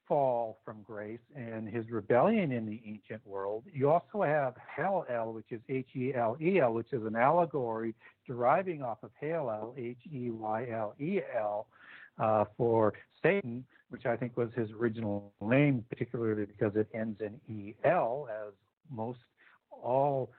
[0.07, 3.63] fall from grace and his rebellion in the ancient world.
[3.71, 7.15] You also have Hel El, which is H E L E L, which is an
[7.15, 7.95] allegory
[8.31, 11.67] deriving off of Hail El, H E Y L E L,
[12.19, 17.33] uh, for Satan, which I think was his original name, particularly because it ends in
[17.53, 18.53] E L, as
[18.89, 19.19] most
[19.71, 20.31] all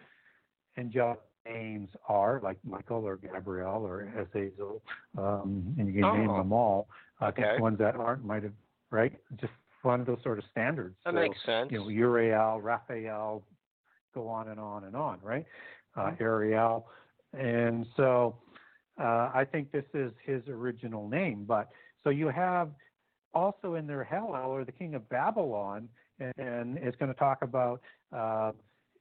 [0.79, 4.81] angelic names are, like Michael or Gabriel or Azazel,
[5.19, 6.17] um, and you can oh.
[6.17, 6.89] name them all.
[7.21, 7.57] I okay.
[7.59, 8.53] ones that aren't might have
[8.91, 9.13] right?
[9.41, 10.95] Just one of those sort of standards.
[11.05, 11.73] That so, makes sense.
[11.73, 13.43] You know, Uriel, Raphael,
[14.15, 15.47] go on and on and on, right?
[15.97, 16.23] Uh, mm-hmm.
[16.23, 16.87] Ariel,
[17.33, 18.37] and so
[19.01, 21.45] uh, I think this is his original name.
[21.47, 21.71] But
[22.05, 22.71] so you have
[23.35, 25.89] also in there Hel or the king of Babylon,
[26.21, 27.81] and, and it's going to talk about.
[28.13, 28.53] Uh,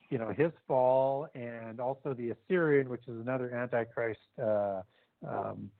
[0.09, 4.82] you know his fall, and also the Assyrian, which is another Antichrist uh,
[5.25, 5.71] um,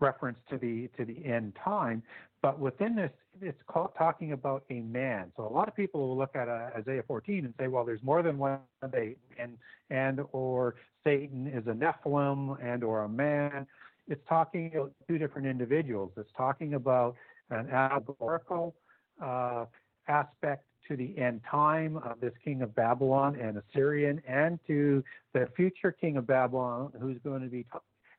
[0.00, 2.02] reference to the to the end time.
[2.42, 5.32] But within this, it's called, talking about a man.
[5.36, 8.02] So a lot of people will look at uh, Isaiah 14 and say, well, there's
[8.02, 9.58] more than one and
[9.90, 13.66] and or Satan is a Nephilim and or a man.
[14.08, 16.12] It's talking about two different individuals.
[16.16, 17.16] It's talking about
[17.50, 18.74] an allegorical
[19.20, 19.64] uh,
[20.08, 25.48] aspect to the end time of this king of Babylon and Assyrian, and to the
[25.56, 27.66] future king of Babylon, who's going to be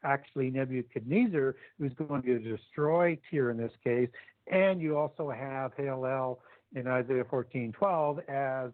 [0.03, 4.09] actually Nebuchadnezzar, who's going to destroy Tyre in this case.
[4.51, 6.37] And you also have Halel
[6.75, 8.71] in Isaiah 14:12 as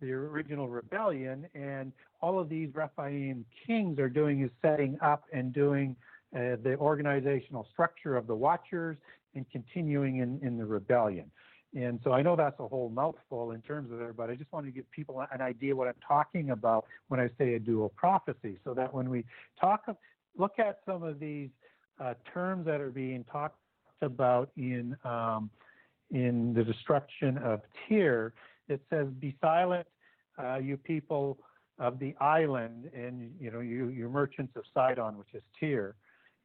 [0.00, 5.52] the original rebellion, and all of these Rephaim kings are doing is setting up and
[5.52, 5.96] doing
[6.34, 8.96] uh, the organizational structure of the Watchers
[9.34, 11.30] and continuing in, in the rebellion.
[11.74, 14.50] And so I know that's a whole mouthful in terms of it, but I just
[14.52, 17.90] want to give people an idea what I'm talking about when I say a dual
[17.90, 19.24] prophecy, so that when we
[19.60, 19.84] talk
[20.36, 21.50] look at some of these
[22.00, 23.58] uh, terms that are being talked
[24.02, 25.50] about in um,
[26.10, 28.34] in the destruction of Tyre.
[28.68, 29.86] It says, "Be silent,
[30.42, 31.38] uh, you people
[31.78, 35.96] of the island, and you know you you merchants of Sidon, which is Tyre."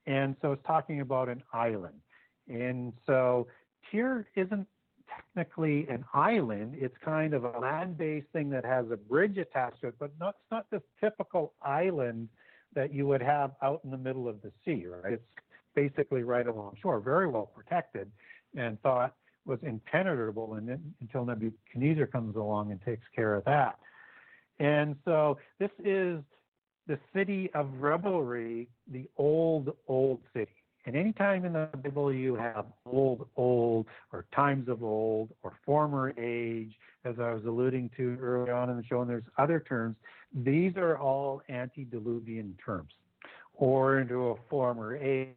[0.07, 1.99] And so it's talking about an island.
[2.47, 3.47] And so
[3.91, 4.67] Tyre isn't
[5.07, 6.75] technically an island.
[6.77, 10.35] It's kind of a land-based thing that has a bridge attached to it, but not,
[10.41, 12.29] it's not this typical island
[12.73, 15.13] that you would have out in the middle of the sea, right?
[15.13, 15.23] It's
[15.75, 18.11] basically right along shore, very well protected,
[18.55, 19.15] and thought
[19.45, 23.79] was impenetrable and until Nebuchadnezzar comes along and takes care of that.
[24.59, 26.21] And so this is
[26.87, 30.51] the city of revelry, the old, old city.
[30.85, 36.13] And anytime in the Bible you have old, old, or times of old, or former
[36.17, 36.73] age,
[37.05, 39.95] as I was alluding to early on in the show, and there's other terms,
[40.33, 42.91] these are all antediluvian terms,
[43.53, 45.35] or into a former age,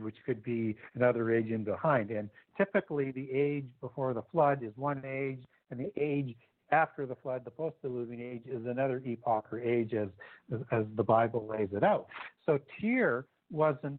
[0.00, 2.10] which could be another age in behind.
[2.10, 6.34] And typically, the age before the flood is one age, and the age
[6.70, 10.08] after the flood, the post-diluvian age, is another epoch or age, as
[10.70, 12.06] as the Bible lays it out.
[12.44, 13.98] So Tyre wasn't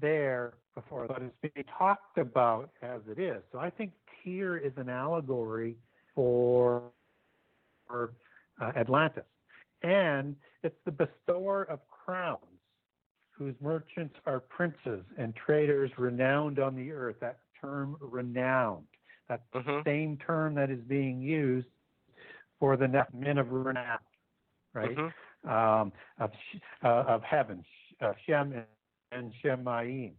[0.00, 3.42] there before, but it's being talked about as it is.
[3.52, 3.92] So I think
[4.22, 5.76] Tyre is an allegory
[6.14, 6.82] for,
[7.86, 8.12] for
[8.60, 9.24] uh, Atlantis.
[9.82, 12.40] And it's the bestower of crowns,
[13.30, 17.16] whose merchants are princes and traders renowned on the earth.
[17.20, 18.84] That term renowned,
[19.28, 19.80] that mm-hmm.
[19.86, 21.66] same term that is being used
[22.58, 23.98] for the men of renown,
[24.74, 24.96] right?
[24.96, 25.48] Mm-hmm.
[25.48, 26.30] Um, of,
[26.84, 27.64] uh, of heaven,
[28.02, 28.62] uh, Shem
[29.10, 30.12] and Shemaim.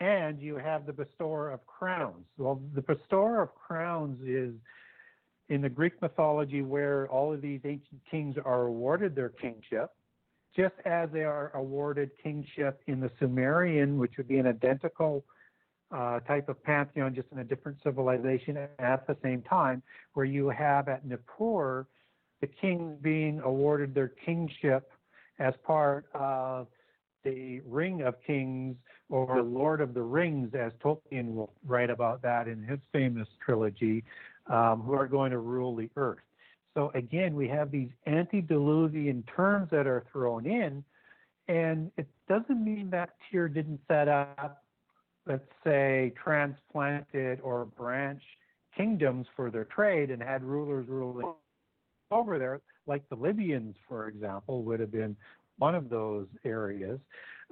[0.00, 2.26] And you have the bestower of crowns.
[2.36, 4.52] Well, the bestower of crowns is
[5.48, 9.90] in the Greek mythology where all of these ancient kings are awarded their kingship,
[10.54, 15.24] just as they are awarded kingship in the Sumerian, which would be an identical
[15.90, 19.82] uh, type of pantheon, just in a different civilization at the same time,
[20.12, 21.86] where you have at Nippur
[22.40, 24.92] the kings being awarded their kingship
[25.38, 26.66] as part of
[27.24, 28.76] the Ring of Kings
[29.08, 34.04] or Lord of the Rings, as Tolkien will write about that in his famous trilogy,
[34.48, 36.18] um, who are going to rule the earth.
[36.74, 40.84] So again, we have these antediluvian terms that are thrown in,
[41.48, 44.62] and it doesn't mean that Tyre didn't set up,
[45.26, 48.22] let's say, transplanted or branch
[48.76, 51.32] kingdoms for their trade and had rulers ruling
[52.10, 55.16] over there, like the Libyans, for example, would have been
[55.58, 56.98] one of those areas.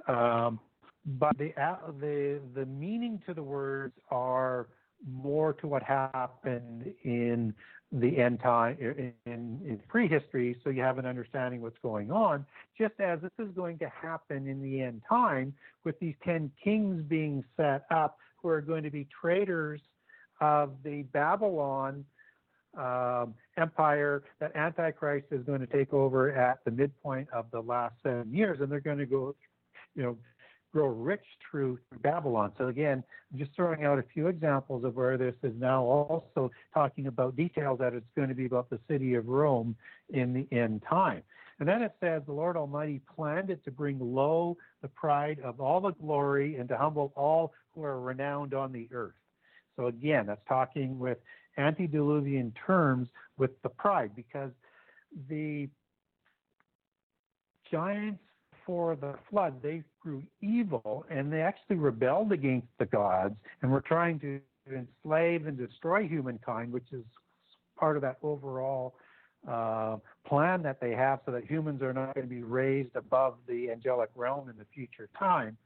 [0.07, 0.59] Um,
[1.05, 1.53] but the
[1.99, 4.67] the the meaning to the words are
[5.05, 7.53] more to what happened in
[7.91, 12.45] the end time in, in prehistory so you have an understanding what's going on
[12.77, 15.53] just as this is going to happen in the end time
[15.85, 19.79] with these 10 kings being set up who are going to be traitors
[20.41, 22.03] of the babylon
[22.77, 27.95] um, empire that antichrist is going to take over at the midpoint of the last
[28.03, 29.33] seven years and they're going to go
[29.95, 30.17] you know
[30.73, 32.51] grow rich through Babylon.
[32.57, 36.51] So again, I'm just throwing out a few examples of where this is now also
[36.73, 39.75] talking about details that it's going to be about the city of Rome
[40.09, 41.23] in the end time.
[41.59, 45.59] And then it says the Lord Almighty planned it to bring low the pride of
[45.59, 49.15] all the glory and to humble all who are renowned on the earth.
[49.75, 51.17] So again, that's talking with
[51.57, 53.07] antediluvian terms
[53.37, 54.51] with the pride because
[55.29, 55.69] the
[57.71, 58.21] giants
[58.67, 63.81] before the flood, they grew evil and they actually rebelled against the gods and were
[63.81, 67.05] trying to enslave and destroy humankind, which is
[67.79, 68.95] part of that overall
[69.47, 69.95] uh,
[70.27, 73.71] plan that they have so that humans are not going to be raised above the
[73.71, 75.57] angelic realm in the future time.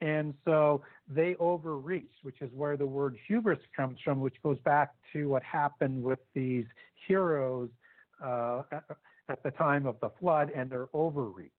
[0.00, 4.92] And so they overreached, which is where the word hubris comes from, which goes back
[5.12, 6.66] to what happened with these
[7.08, 7.68] heroes
[8.24, 8.62] uh,
[9.28, 11.50] at the time of the flood and their overreach.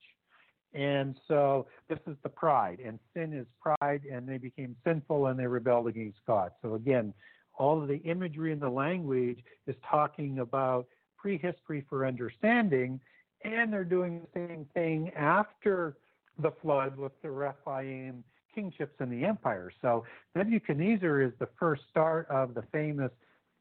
[0.73, 5.39] And so this is the pride, and sin is pride, and they became sinful and
[5.39, 6.51] they rebelled against God.
[6.61, 7.13] So again,
[7.57, 12.99] all of the imagery in the language is talking about prehistory for understanding,
[13.43, 15.97] and they're doing the same thing after
[16.37, 19.71] the flood with the Rephaim kingships and the empire.
[19.81, 20.05] So
[20.35, 23.11] Nebuchadnezzar is the first start of the famous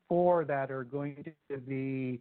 [0.09, 2.21] four that are going to be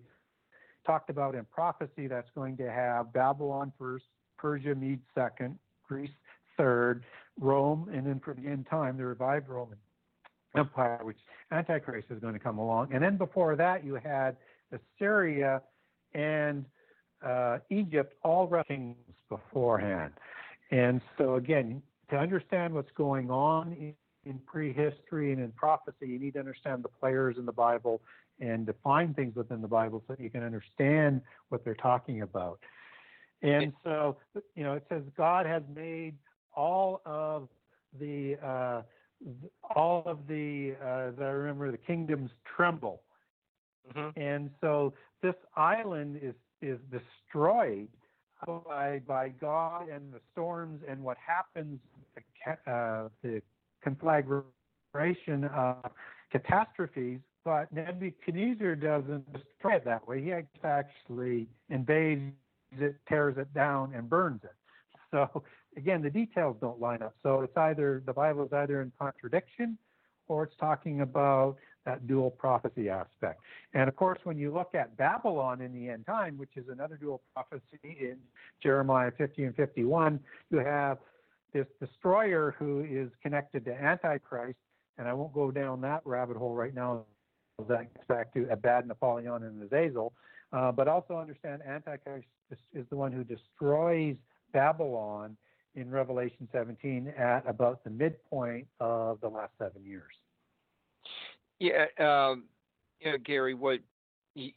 [0.86, 4.06] talked about in prophecy that's going to have Babylon first,
[4.38, 5.58] Persia Mede second,
[5.88, 6.10] Greece
[6.58, 7.04] third,
[7.40, 9.78] Rome, and then for the end time, the revived Roman
[10.56, 11.18] Empire, which
[11.52, 12.94] Antichrist is going to come along.
[12.94, 14.38] And then before that, you had
[14.72, 15.62] Assyria
[16.14, 16.66] and
[17.24, 18.96] uh, Egypt, all kings
[19.30, 20.14] beforehand.
[20.72, 23.94] And so, again, to understand what's going on in,
[24.26, 28.02] in prehistory and in prophecy, you need to understand the players in the Bible
[28.40, 32.60] and define things within the Bible so that you can understand what they're talking about.
[33.42, 34.18] And so,
[34.56, 36.16] you know, it says God has made
[36.56, 37.48] all of
[38.00, 38.82] the uh,
[39.76, 43.02] all of the uh, I remember the kingdoms tremble,
[43.94, 44.20] mm-hmm.
[44.20, 47.88] and so this island is is destroyed
[48.46, 51.80] by by God and the storms and what happens
[52.16, 53.42] the, uh, the
[53.84, 55.92] conflagration of
[56.32, 57.20] catastrophes.
[57.46, 60.22] But Nebuchadnezzar doesn't destroy it that way.
[60.22, 60.34] He
[60.64, 62.34] actually invades
[62.80, 64.52] it, tears it down, and burns it.
[65.10, 65.42] So
[65.78, 67.16] again, the details don't line up.
[67.24, 69.78] So it's either the Bible is either in contradiction
[70.28, 71.56] or it's talking about
[71.86, 73.40] that dual prophecy aspect.
[73.74, 76.98] And of course, when you look at Babylon in the end time, which is another
[76.98, 78.18] dual prophecy in
[78.62, 80.20] Jeremiah 50 and 51,
[80.52, 80.98] you have
[81.54, 84.58] this destroyer who is connected to Antichrist.
[84.98, 87.06] And I won't go down that rabbit hole right now.
[87.68, 90.14] That gets back to Abaddon, Napoleon, and Azazel.
[90.54, 92.28] Uh, but also understand Antichrist
[92.74, 94.16] is the one who destroys
[94.54, 95.36] Babylon
[95.76, 100.14] in Revelation 17 at about the midpoint of the last seven years.
[101.60, 102.44] Yeah, um,
[103.26, 103.80] Gary, what
[104.36, 104.54] the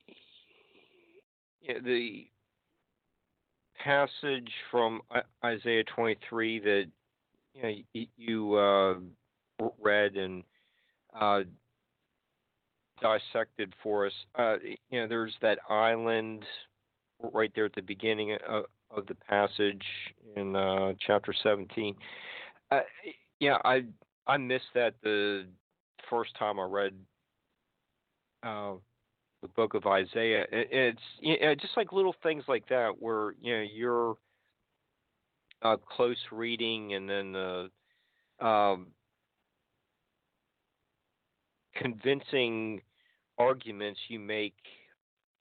[3.83, 5.01] passage from
[5.45, 6.85] Isaiah 23 that
[7.55, 7.75] you know
[8.17, 8.95] you uh,
[9.81, 10.45] read and
[11.19, 11.41] uh,
[13.01, 14.13] dissected for us.
[14.39, 14.57] Uh,
[14.91, 16.45] you know, there's that island
[17.33, 19.85] right there at the beginning of, of the passage
[20.37, 21.95] in uh, chapter 17.
[22.71, 22.81] Uh,
[23.39, 23.85] yeah, I
[24.27, 25.47] I missed that the
[26.09, 26.95] first time I read
[28.43, 28.73] uh,
[29.43, 30.45] the book of Isaiah.
[30.53, 34.17] It, it's you know, just like little things like that where you know you're
[35.63, 37.71] uh, close reading and then the
[38.45, 38.89] um,
[41.75, 42.81] convincing
[43.41, 44.55] arguments you make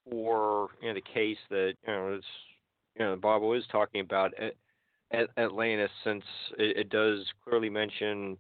[0.10, 2.26] for you know, the case that you know, it's,
[2.98, 4.34] you know the Bible is talking about
[5.38, 6.24] Atlantis, since
[6.58, 8.38] it, it does clearly mention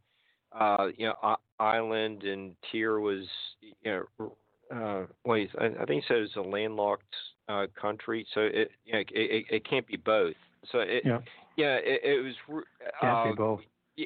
[0.58, 3.26] uh, you know island and Tyre was
[3.62, 3.74] you
[4.20, 4.32] know
[4.74, 7.16] uh, well, I, I think he said it was a landlocked
[7.48, 10.36] uh, country, so it you know, it, it, it can't be both.
[10.72, 11.20] So it, yeah,
[11.58, 12.64] yeah, it, it was.
[13.02, 13.62] Can't be both.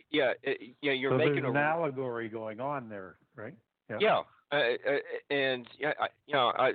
[0.09, 0.33] Yeah,
[0.81, 3.53] yeah, you're so making there's a, an allegory going on there, right?
[3.89, 3.97] Yeah.
[3.99, 4.21] Yeah,
[4.53, 6.73] uh, uh, and yeah, I, you know, I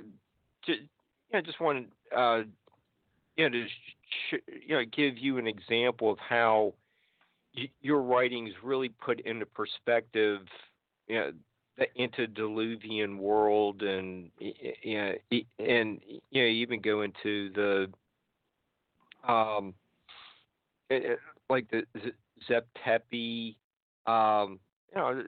[0.65, 0.79] just,
[1.45, 2.41] just want uh,
[3.37, 6.73] you know, to sh- you know, give you an example of how
[7.81, 10.41] your writings really put into perspective,
[11.07, 11.31] you know,
[11.77, 15.13] the antediluvian world, and you know,
[15.59, 16.01] and
[16.31, 17.87] you know, even go into the
[19.31, 19.73] um,
[20.89, 21.19] it,
[21.49, 21.83] like the
[22.47, 23.55] Zep Tepi,
[24.05, 24.59] um,
[24.93, 25.23] you know,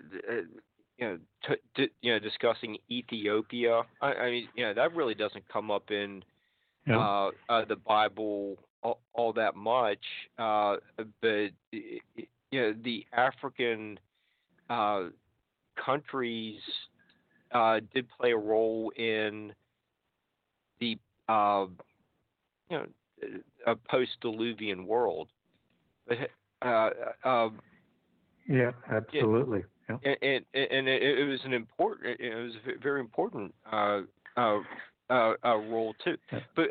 [1.02, 3.82] you know, t- t- you know, discussing Ethiopia.
[4.02, 6.24] I, I, mean, you know, that really doesn't come up in
[6.90, 10.04] uh, uh, the Bible all, all that much.
[10.38, 10.78] Uh,
[11.22, 12.22] but you
[12.54, 14.00] know, the African
[14.70, 15.06] uh,
[15.84, 16.60] countries
[17.52, 19.54] uh, did play a role in
[20.80, 20.98] the
[21.28, 21.66] uh,
[22.70, 22.86] you know
[23.68, 25.30] a post-diluvian world.
[26.08, 26.18] But
[26.62, 26.90] uh,
[27.24, 27.60] um,
[28.48, 29.64] yeah, absolutely.
[30.04, 30.14] Yeah.
[30.22, 34.02] And, and, and it, it, was an important, it was a very important uh,
[34.38, 34.60] uh,
[35.10, 36.18] uh, uh role too.
[36.56, 36.70] But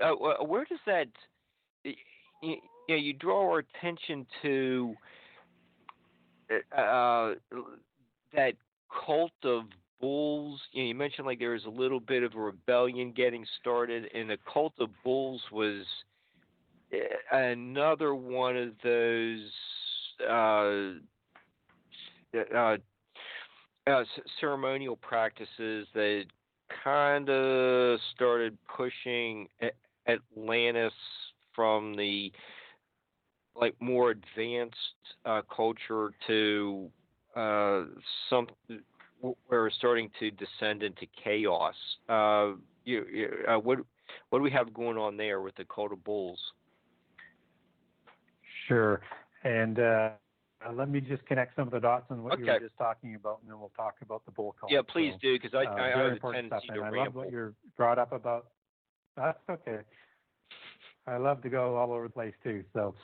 [0.48, 1.06] where does that,
[1.84, 2.56] you,
[2.88, 4.94] know, you draw our attention to
[8.32, 8.54] that
[9.06, 9.64] cult of
[10.00, 10.60] bulls.
[10.72, 14.10] You, know, you mentioned like there was a little bit of a rebellion getting started,
[14.14, 15.84] and the cult of bulls was
[17.32, 19.50] another one of those
[20.28, 20.94] uh,
[22.56, 22.76] uh,
[23.86, 24.04] uh,
[24.40, 26.24] ceremonial practices that
[26.84, 29.48] kind of started pushing
[30.06, 30.92] Atlantis
[31.54, 32.32] from the
[33.56, 34.76] like more advanced
[35.26, 36.88] uh, culture to
[37.36, 37.82] uh,
[38.28, 38.46] some
[39.50, 41.74] we're starting to descend into chaos.
[42.08, 42.52] Uh,
[42.84, 43.78] you, uh, what
[44.30, 46.38] what do we have going on there with the cult of bulls?
[48.66, 49.00] Sure.
[49.44, 49.78] And
[50.66, 52.44] uh, let me just connect some of the dots on what okay.
[52.44, 54.70] you were just talking about, and then we'll talk about the bull cult.
[54.70, 57.14] Yeah, please so, do, because I, uh, I, very have a tendency to I love
[57.14, 58.48] what you brought up about.
[59.16, 59.78] That's okay.
[61.06, 62.94] I love to go all over the place too, so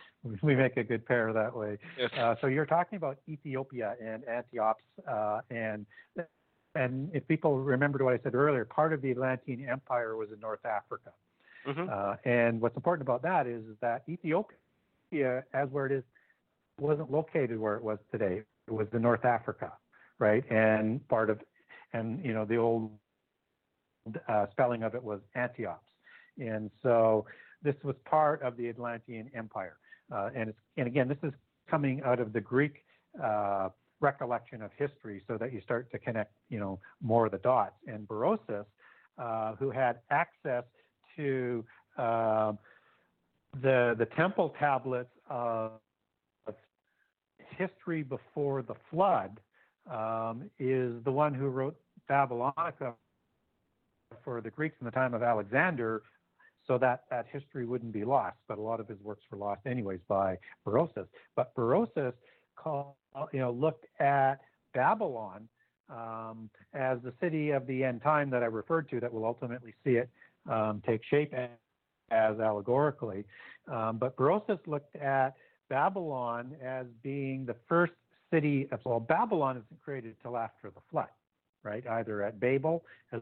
[0.43, 1.79] we make a good pair that way.
[1.99, 2.11] Yes.
[2.17, 5.87] Uh, so you're talking about Ethiopia and Antiochus, uh, and
[6.75, 10.39] and if people remembered what I said earlier, part of the Atlantean Empire was in
[10.41, 11.11] North Africa.
[11.67, 11.89] Mm-hmm.
[11.91, 16.05] Uh, and what's important about that is that Ethiopia as where it is
[16.81, 18.43] wasn't located where it was today.
[18.69, 19.73] It was in North Africa,
[20.19, 20.45] right?
[20.51, 21.41] And part of,
[21.93, 22.91] and you know, the old
[24.29, 25.89] uh, spelling of it was Antiops.
[26.39, 27.27] And so
[27.63, 29.77] this was part of the Atlantean Empire.
[30.13, 31.33] Uh, and it's, and again, this is
[31.69, 32.85] coming out of the Greek
[33.23, 33.71] uh,
[34.01, 37.75] recollection of history, so that you start to connect, you know, more of the dots.
[37.87, 38.67] And Berosus,
[39.19, 40.65] uh, who had access
[41.17, 41.65] to
[41.97, 42.59] um,
[43.63, 45.81] the the temple tablets of
[47.57, 49.41] history before the flood
[49.91, 51.77] um, is the one who wrote
[52.11, 52.95] Babylonica
[54.25, 56.03] for the Greeks in the time of Alexander,
[56.67, 58.37] so that that history wouldn't be lost.
[58.49, 61.07] But a lot of his works were lost anyways by Berosus.
[61.35, 62.13] But Berosus
[62.57, 62.95] called,
[63.33, 64.41] you know, looked at
[64.75, 65.49] Babylon
[65.89, 69.75] um, as the city of the end time that I referred to, that will ultimately
[69.85, 70.11] see it
[70.51, 71.33] um, take shape
[72.11, 73.25] as allegorically.
[73.69, 75.35] Um, but Berosus looked at
[75.69, 77.93] Babylon as being the first
[78.33, 81.09] city of well, Babylon isn't created until after the flood,
[81.63, 81.87] right?
[81.87, 83.21] Either at Babel, as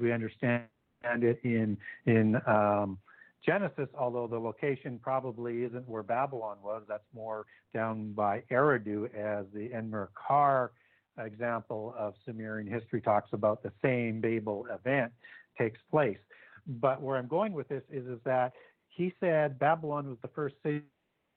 [0.00, 0.64] we understand
[1.04, 1.76] it in
[2.06, 2.98] in um,
[3.44, 6.82] Genesis, although the location probably isn't where Babylon was.
[6.88, 10.70] That's more down by Eridu, as the Enmerkar
[11.18, 15.12] example of Sumerian history talks about the same Babel event
[15.58, 16.18] takes place.
[16.66, 18.52] But where I'm going with this is, is that
[18.88, 20.82] he said Babylon was the first city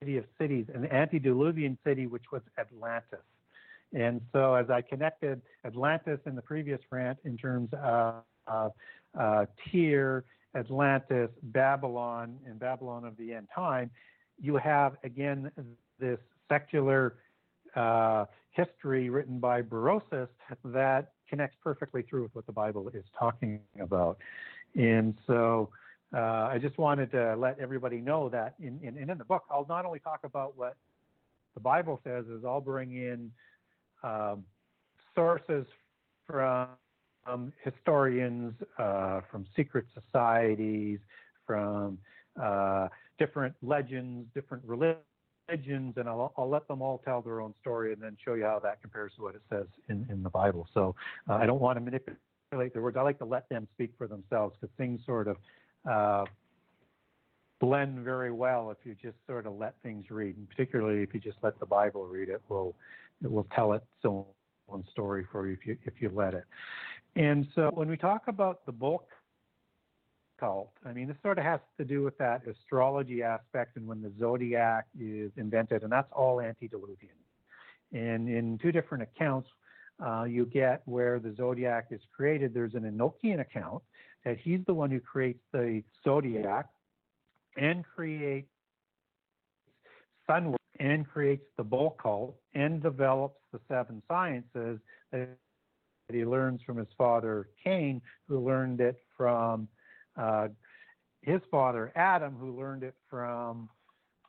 [0.01, 3.19] of cities, an antediluvian city, which was Atlantis.
[3.91, 10.23] And so, as I connected Atlantis in the previous rant in terms of uh, Tyre,
[10.55, 13.91] Atlantis, Babylon, and Babylon of the end time,
[14.41, 15.51] you have again
[15.99, 17.15] this secular
[17.75, 20.29] uh, history written by Berosus
[20.63, 24.17] that connects perfectly through with what the Bible is talking about.
[24.77, 25.69] And so
[26.13, 29.65] uh, I just wanted to let everybody know that in, in, in the book, I'll
[29.69, 30.75] not only talk about what
[31.53, 33.31] the Bible says, is I'll bring in
[34.03, 34.43] um,
[35.13, 35.65] sources
[36.25, 36.69] from
[37.27, 40.99] um, historians, uh, from secret societies,
[41.45, 41.97] from
[42.41, 42.87] uh,
[43.17, 45.03] different legends, different religions,
[45.49, 48.59] and I'll, I'll, let them all tell their own story and then show you how
[48.59, 50.67] that compares to what it says in, in the Bible.
[50.73, 50.95] So
[51.29, 52.97] uh, I don't want to manipulate their words.
[52.97, 55.37] I like to let them speak for themselves because things sort of
[55.89, 56.25] uh,
[57.59, 61.19] blend very well if you just sort of let things read, and particularly if you
[61.19, 62.75] just let the Bible read it, will
[63.23, 64.25] it will tell its own
[64.91, 66.45] story for you if you if you let it.
[67.15, 69.05] And so when we talk about the bull
[70.39, 70.71] cult.
[70.85, 74.11] I mean, this sort of has to do with that astrology aspect and when the
[74.19, 77.15] zodiac is invented, and that's all antediluvian.
[77.91, 79.49] And in two different accounts,
[80.05, 82.53] uh, you get where the zodiac is created.
[82.53, 83.83] There's an Enochian account
[84.25, 86.67] that he's the one who creates the zodiac
[87.57, 88.49] and creates
[90.27, 94.79] sun and creates the bull cult and develops the seven sciences
[95.11, 95.29] that
[96.11, 99.67] he learns from his father Cain, who learned it from
[100.17, 100.47] uh,
[101.21, 103.69] his father Adam, who learned it from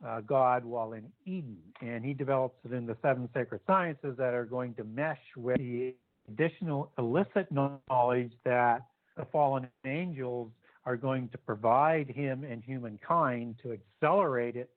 [0.04, 1.58] uh, God while in Eden.
[1.80, 5.58] And he develops it in the seven sacred sciences that are going to mesh with
[5.58, 5.94] the
[6.28, 8.86] additional illicit knowledge that
[9.20, 10.50] the fallen angels
[10.86, 14.70] are going to provide him and humankind to accelerate it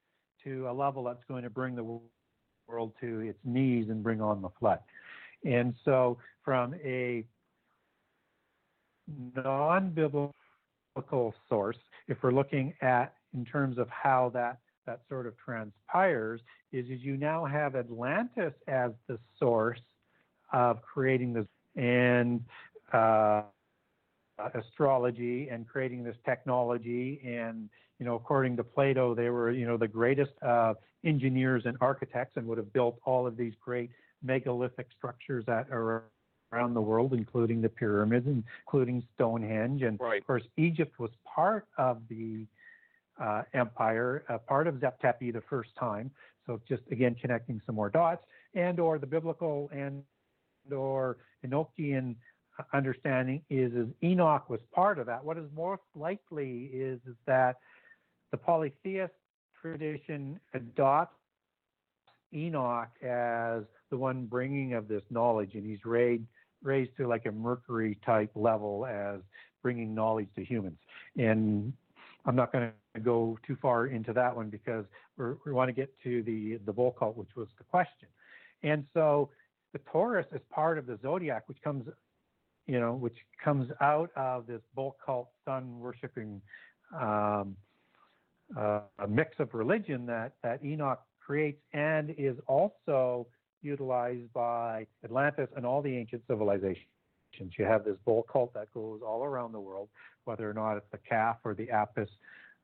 [0.44, 2.00] to a level that's going to bring the
[2.68, 4.80] world to its knees and bring on the flood.
[5.46, 7.24] And so, from a
[9.34, 10.34] non biblical
[11.48, 16.42] source, if we're looking at in terms of how that that sort of transpires,
[16.74, 19.80] is, is you now have Atlantis as the source
[20.52, 21.46] of creating this
[21.78, 22.44] and
[22.92, 23.44] uh,
[24.54, 27.22] astrology and creating this technology.
[27.26, 27.70] And
[28.00, 30.74] you know according to plato they were you know the greatest uh,
[31.06, 33.90] engineers and architects and would have built all of these great
[34.22, 36.04] megalithic structures that are
[36.52, 39.84] around the world including the pyramids including stonehenge.
[39.84, 40.20] And right.
[40.20, 42.46] of course egypt was part of the
[43.22, 46.12] uh, empire uh, part of zep the first time.
[46.46, 48.24] So just again connecting some more dots
[48.54, 50.04] and or the biblical and
[50.72, 52.16] or enochian
[52.74, 55.24] understanding is, is Enoch was part of that.
[55.24, 57.58] What is most likely is, is that
[58.32, 59.14] the polytheist
[59.62, 61.16] tradition adopts
[62.34, 66.24] Enoch as the one bringing of this knowledge, and he's raised
[66.64, 69.20] raised to like a Mercury type level as
[69.62, 70.78] bringing knowledge to humans.
[71.18, 71.74] And
[72.26, 74.86] I'm not going to go too far into that one because
[75.18, 78.08] we want to get to the the bull cult, which was the question.
[78.64, 79.30] And so
[79.74, 81.86] the Taurus is part of the zodiac, which comes
[82.68, 86.42] you know, which comes out of this bull cult, sun worshiping
[87.00, 87.56] um,
[88.58, 93.28] uh, a mix of religion that, that Enoch creates and is also
[93.62, 96.86] utilized by Atlantis and all the ancient civilizations.
[97.58, 99.90] You have this bull cult that goes all around the world,
[100.26, 102.10] whether or not it's the calf or the Apis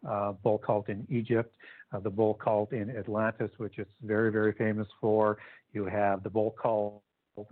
[0.07, 1.53] uh, bull cult in Egypt,
[1.91, 5.37] uh, the bull cult in Atlantis, which it's very, very famous for.
[5.73, 7.01] You have the bull cult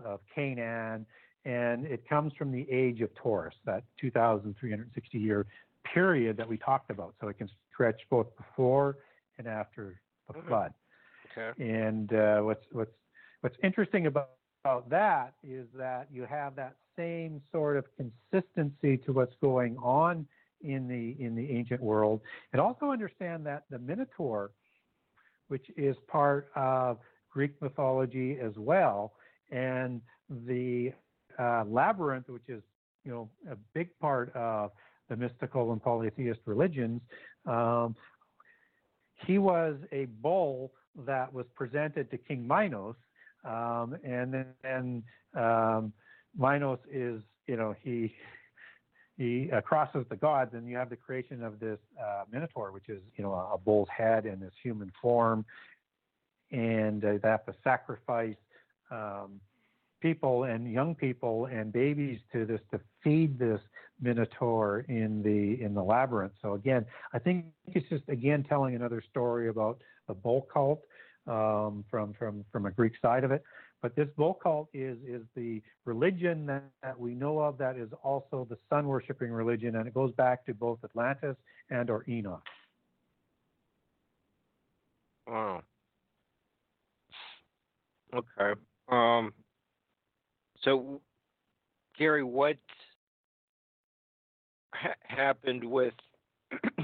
[0.06, 1.06] of Canaan
[1.48, 5.46] and it comes from the age of Taurus, that 2,360 year
[5.94, 7.16] period that we talked about.
[7.22, 8.98] So it can stretch both before
[9.38, 10.48] and after the mm-hmm.
[10.50, 10.74] flood.
[11.38, 11.64] Okay.
[11.64, 12.92] And uh, what's what's
[13.42, 14.32] what's interesting about,
[14.66, 20.28] about that is that you have that same sort of consistency to what's going on
[20.62, 22.20] in the in the ancient world,
[22.52, 24.52] and also understand that the Minotaur,
[25.48, 26.98] which is part of
[27.30, 29.14] Greek mythology as well,
[29.50, 30.02] and
[30.46, 30.92] the
[31.40, 32.62] uh, labyrinth, which is
[33.04, 34.72] you know a big part of
[35.10, 37.02] the mystical and polytheist religions,
[37.46, 37.96] um,
[39.26, 40.72] he was a bull
[41.06, 42.96] that was presented to King Minos,
[43.46, 45.04] um, and then
[45.36, 45.94] um,
[46.38, 48.14] Minos is you know he
[49.18, 52.88] he uh, crosses the gods, and you have the creation of this uh, minotaur, which
[52.90, 55.46] is you know a, a bull's head in this human form,
[56.52, 58.36] and uh, they sacrifice
[58.92, 59.40] um,
[60.02, 63.60] people and young people and babies to this to feed this
[64.02, 66.34] minotaur in the in the labyrinth.
[66.42, 70.82] So again, I think it's just again telling another story about the bull cult
[71.28, 73.44] um, from from from a Greek side of it.
[73.82, 77.90] But this bull cult is is the religion that, that we know of that is
[78.04, 81.36] also the sun worshiping religion, and it goes back to both Atlantis
[81.70, 82.44] and or Enoch.
[85.28, 85.62] Wow.
[88.16, 88.60] Okay.
[88.90, 89.34] Um,
[90.68, 91.00] so,
[91.98, 92.58] Gary, what
[94.74, 95.94] ha- happened with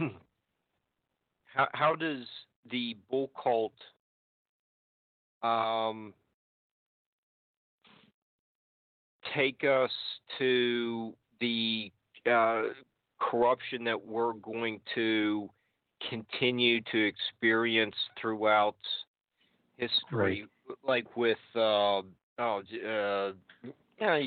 [1.54, 2.24] how, how does
[2.72, 3.74] the bull cult
[5.44, 6.14] um,
[9.36, 9.92] take us
[10.40, 11.92] to the
[12.32, 12.62] uh,
[13.20, 15.50] corruption that we're going to
[16.10, 18.78] continue to experience throughout
[19.78, 20.78] history, right.
[20.88, 22.02] like with uh,
[22.40, 23.32] oh, uh,
[24.00, 24.20] yeah,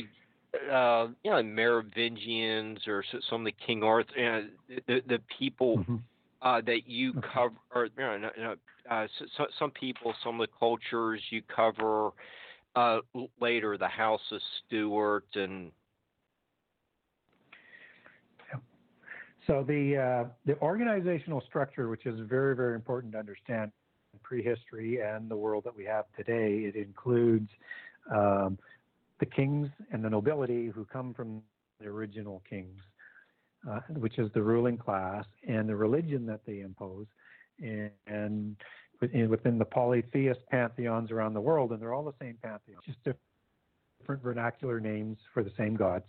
[0.72, 4.44] uh, you know, Merovingians or some of the King Arthur, you know,
[4.86, 5.96] the the people mm-hmm.
[6.42, 8.54] uh, that you cover, or you know,
[8.90, 9.06] uh,
[9.36, 12.10] so, some people, some of the cultures you cover
[12.74, 12.98] uh,
[13.40, 15.72] later, the House of Stuart and.
[19.46, 23.70] So the uh, the organizational structure, which is very very important to understand
[24.12, 27.48] in prehistory and the world that we have today, it includes
[28.14, 28.58] um,
[29.18, 31.42] the kings and the nobility who come from
[31.80, 32.78] the original kings,
[33.70, 37.06] uh, which is the ruling class, and the religion that they impose,
[37.60, 38.56] and, and
[39.00, 44.22] within the polytheist pantheons around the world, and they're all the same pantheon, just different
[44.22, 46.04] vernacular names for the same gods.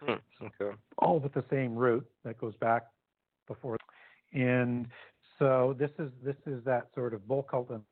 [0.00, 0.76] Hmm, okay.
[0.98, 2.84] All with the same root that goes back
[3.46, 3.78] before.
[4.32, 4.88] And
[5.38, 7.82] so this is this is that sort of bull cult and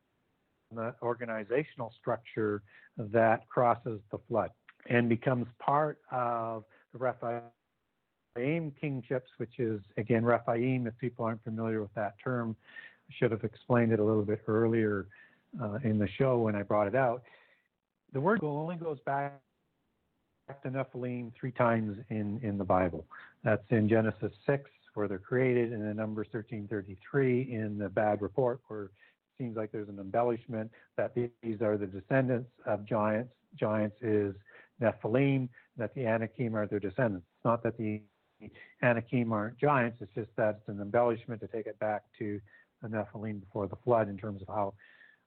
[0.71, 2.61] the organizational structure
[2.97, 4.49] that crosses the flood
[4.89, 6.63] and becomes part of
[6.93, 10.87] the Rephaim kingships, which is again Rephaim.
[10.87, 12.55] If people aren't familiar with that term,
[13.09, 15.07] I should have explained it a little bit earlier
[15.61, 17.23] uh, in the show when I brought it out.
[18.13, 19.39] The word only goes back
[20.63, 23.05] to Nephilim three times in, in the Bible.
[23.43, 28.61] That's in Genesis 6, where they're created, and in Numbers 13:33 in the bad report,
[28.67, 28.91] where
[29.37, 33.33] seems like there's an embellishment that these are the descendants of giants.
[33.55, 34.35] Giants is
[34.81, 37.25] Nephilim, that the Anakim are their descendants.
[37.37, 38.01] It's not that the
[38.83, 42.39] Anakim aren't giants, it's just that it's an embellishment to take it back to
[42.81, 44.73] the Nephilim before the flood in terms of how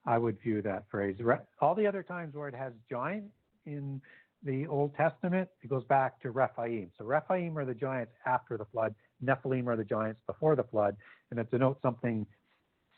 [0.05, 1.17] I would view that phrase.
[1.59, 3.25] All the other times where it has giant
[3.65, 4.01] in
[4.43, 6.91] the Old Testament, it goes back to Rephaim.
[6.97, 10.95] So Rephaim are the giants after the flood, Nephilim are the giants before the flood,
[11.31, 12.25] and it denotes something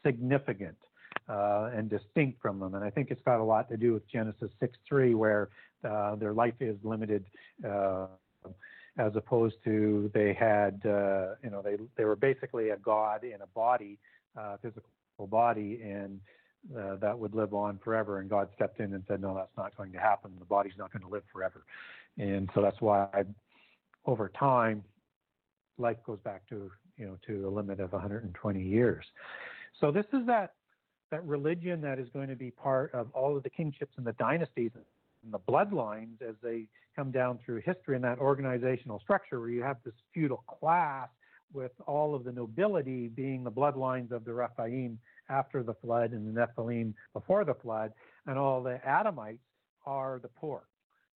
[0.05, 0.77] significant
[1.31, 2.75] uh, and distinct from them.
[2.75, 5.49] And I think it's got a lot to do with Genesis 6:3, where
[5.87, 7.25] uh, their life is limited.
[7.67, 8.07] Uh,
[8.97, 13.41] as opposed to they had, uh, you know, they they were basically a god in
[13.41, 13.97] a body,
[14.37, 14.83] uh, physical
[15.27, 16.19] body, and
[16.77, 18.19] uh, that would live on forever.
[18.19, 20.31] And God stepped in and said, no, that's not going to happen.
[20.39, 21.63] The body's not going to live forever.
[22.17, 23.07] And so that's why
[24.05, 24.83] over time,
[25.77, 29.05] life goes back to, you know, to a limit of 120 years.
[29.79, 30.53] So this is that,
[31.11, 34.13] that religion that is going to be part of all of the kingships and the
[34.13, 34.71] dynasties
[35.23, 36.65] and the bloodlines as they
[36.95, 41.09] come down through history in that organizational structure where you have this feudal class
[41.53, 44.97] with all of the nobility being the bloodlines of the Rephaim
[45.29, 47.91] after the flood and the Nephilim before the flood,
[48.25, 49.39] and all the Adamites
[49.85, 50.63] are the poor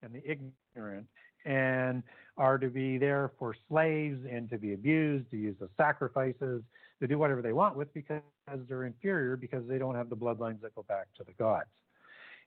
[0.01, 1.07] and the ignorant
[1.45, 2.03] and
[2.37, 6.63] are to be there for slaves and to be abused, to use the sacrifices,
[7.07, 8.21] to do whatever they want with because
[8.67, 11.69] they're inferior because they don't have the bloodlines that go back to the gods.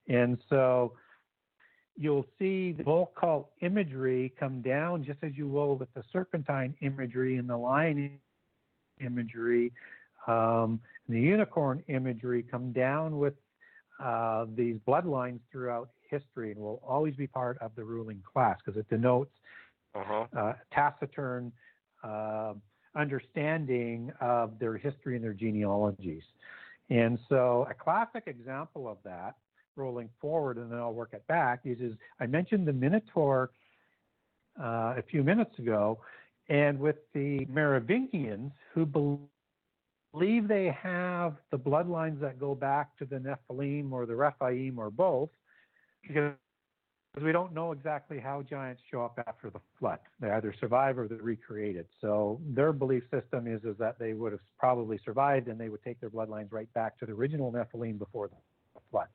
[0.08, 0.94] And so
[1.96, 6.74] you'll see the bull cult imagery come down just as you will with the serpentine
[6.80, 8.18] imagery and the lion
[9.04, 9.72] imagery
[10.26, 13.34] um, the unicorn imagery come down with
[14.02, 18.78] uh, these bloodlines throughout history and will always be part of the ruling class because
[18.78, 19.32] it denotes
[19.94, 20.26] uh-huh.
[20.36, 21.50] uh, taciturn
[22.04, 22.54] uh,
[22.94, 26.22] understanding of their history and their genealogies.
[26.90, 29.34] And so, a classic example of that,
[29.76, 33.50] rolling forward, and then I'll work it back, is, is I mentioned the Minotaur
[34.60, 36.00] uh, a few minutes ago,
[36.48, 43.16] and with the Merovingians who believe they have the bloodlines that go back to the
[43.16, 45.28] Nephilim or the Rephaim or both,
[46.02, 46.32] because
[47.22, 49.98] we don't know exactly how giants show up after the flood.
[50.20, 51.86] They either survive or they're recreated.
[52.00, 55.82] So their belief system is, is that they would have probably survived and they would
[55.82, 59.08] take their bloodlines right back to the original Nephilim before the flood.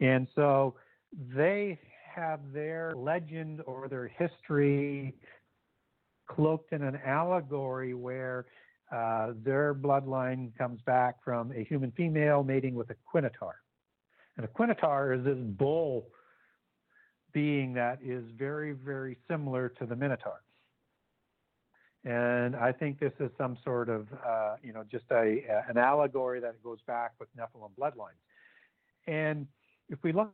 [0.00, 0.74] And so
[1.34, 1.78] they
[2.14, 5.14] have their legend or their history
[6.26, 8.46] cloaked in an allegory where
[8.92, 13.54] uh, their bloodline comes back from a human female mating with a quinotaur.
[14.36, 16.08] And a quinotaur is this bull
[17.34, 20.40] being that is very, very similar to the minotaur.
[22.04, 25.76] And I think this is some sort of, uh, you know, just a, a, an
[25.76, 28.20] allegory that goes back with Nephilim bloodlines.
[29.06, 29.46] And
[29.88, 30.30] if we look,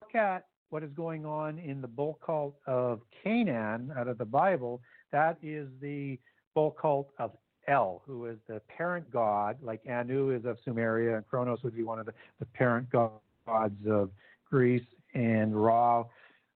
[0.00, 4.24] look at what is going on in the bull cult of Canaan out of the
[4.24, 4.80] Bible,
[5.12, 6.18] that is the
[6.54, 7.32] bull cult of
[7.68, 11.82] El, who is the parent god, like Anu is of Sumeria, and Kronos would be
[11.82, 14.10] one of the, the parent gods of
[14.50, 14.82] Greece,
[15.14, 16.04] and Ra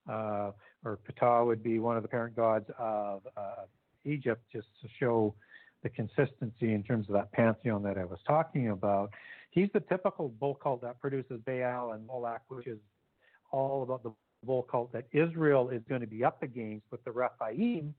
[0.08, 0.52] uh,
[0.84, 3.64] or Ptah would be one of the parent gods of uh,
[4.04, 5.34] Egypt, just to show
[5.82, 9.10] the consistency in terms of that pantheon that I was talking about.
[9.50, 12.78] He's the typical bull cult that produces Baal and Moloch, which is
[13.50, 14.12] all about the
[14.44, 17.94] bull cult that Israel is going to be up against with the Rephaim,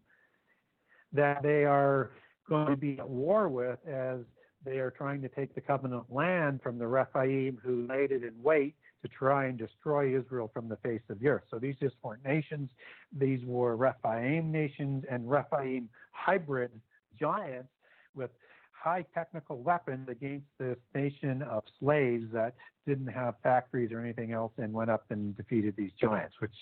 [1.14, 2.12] that they are
[2.48, 4.20] going to be at war with as
[4.66, 8.34] they are trying to take the covenant land from the Rephaim who laid it in
[8.42, 11.44] wait to try and destroy Israel from the face of the earth.
[11.50, 12.70] So these just weren't nations;
[13.18, 16.72] these were Rephaim nations and Rephaim hybrid
[17.20, 17.70] giants
[18.16, 18.32] with
[18.72, 22.54] high technical weapons against this nation of slaves that
[22.86, 26.54] didn't have factories or anything else and went up and defeated these giants, which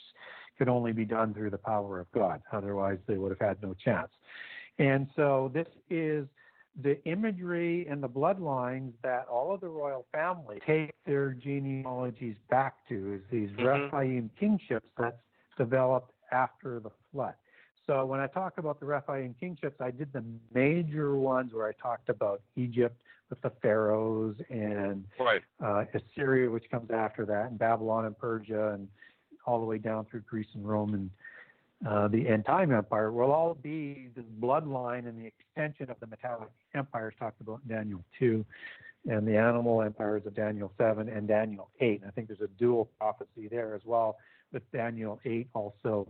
[0.57, 2.41] could only be done through the power of God.
[2.51, 4.09] Otherwise, they would have had no chance.
[4.79, 6.27] And so this is
[6.81, 12.75] the imagery and the bloodlines that all of the royal family take their genealogies back
[12.89, 13.65] to is these mm-hmm.
[13.65, 15.15] Rephaim kingships that's
[15.57, 17.33] developed after the flood.
[17.87, 20.23] So when I talk about the Rephaim kingships, I did the
[20.53, 22.99] major ones where I talked about Egypt
[23.29, 25.41] with the pharaohs and right.
[25.63, 28.87] uh, Assyria, which comes after that, and Babylon and Persia, and
[29.45, 31.09] all the way down through Greece and Rome and
[31.87, 36.07] uh, the end time empire will all be the bloodline and the extension of the
[36.07, 38.45] metallic empires talked about in Daniel 2
[39.07, 42.01] and the animal empires of Daniel 7 and Daniel 8.
[42.01, 44.17] And I think there's a dual prophecy there as well,
[44.51, 46.07] with Daniel 8 also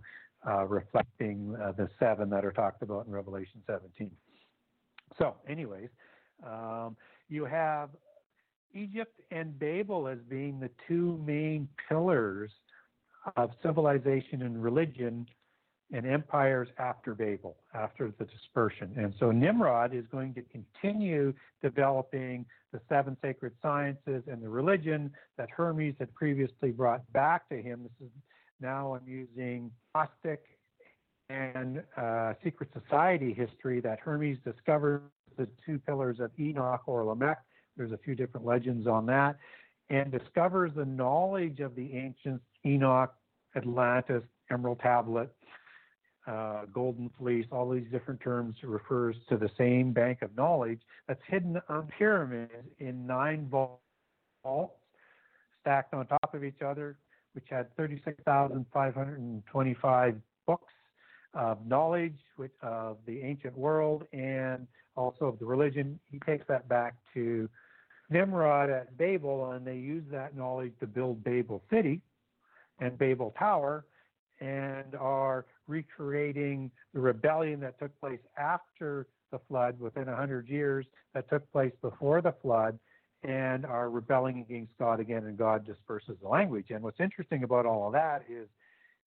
[0.48, 4.12] uh, reflecting uh, the seven that are talked about in Revelation 17.
[5.18, 5.90] So, anyways,
[6.46, 6.96] um,
[7.28, 7.90] you have
[8.74, 12.52] Egypt and Babel as being the two main pillars
[13.36, 15.26] of civilization and religion
[15.96, 18.92] and empires after Babel, after the dispersion.
[18.98, 25.10] And so Nimrod is going to continue developing the seven sacred sciences and the religion
[25.38, 27.84] that Hermes had previously brought back to him.
[27.84, 28.14] This is
[28.60, 30.44] now I'm using Gnostic
[31.30, 35.04] and uh, secret society history that Hermes discovered
[35.38, 37.42] the two pillars of Enoch or Lamech.
[37.78, 39.38] There's a few different legends on that,
[39.90, 43.14] and discovers the knowledge of the ancients Enoch,
[43.56, 45.34] Atlantis, Emerald Tablet,
[46.28, 51.22] uh, Golden Fleece, all these different terms refers to the same bank of knowledge that's
[51.28, 53.80] hidden on pyramids in nine vaults
[55.62, 56.98] stacked on top of each other,
[57.34, 60.16] which had 36,525
[60.48, 60.74] books
[61.34, 62.18] of knowledge
[62.62, 66.00] of the ancient world and also of the religion.
[66.12, 67.50] He takes that back to
[68.10, 72.02] Nimrod at Babel, and they use that knowledge to build Babel City
[72.80, 73.86] and Babel Tower
[74.40, 81.30] and are recreating the rebellion that took place after the flood within 100 years that
[81.30, 82.78] took place before the flood
[83.24, 86.68] and are rebelling against God again, and God disperses the language.
[86.70, 88.48] And what's interesting about all of that is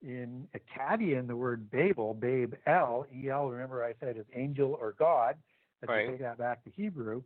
[0.02, 4.94] in Akkadian, the word Babel, Babe El, E L, remember I said is angel or
[4.98, 5.36] God.
[5.82, 6.08] Let's right.
[6.08, 7.22] take that back to Hebrew.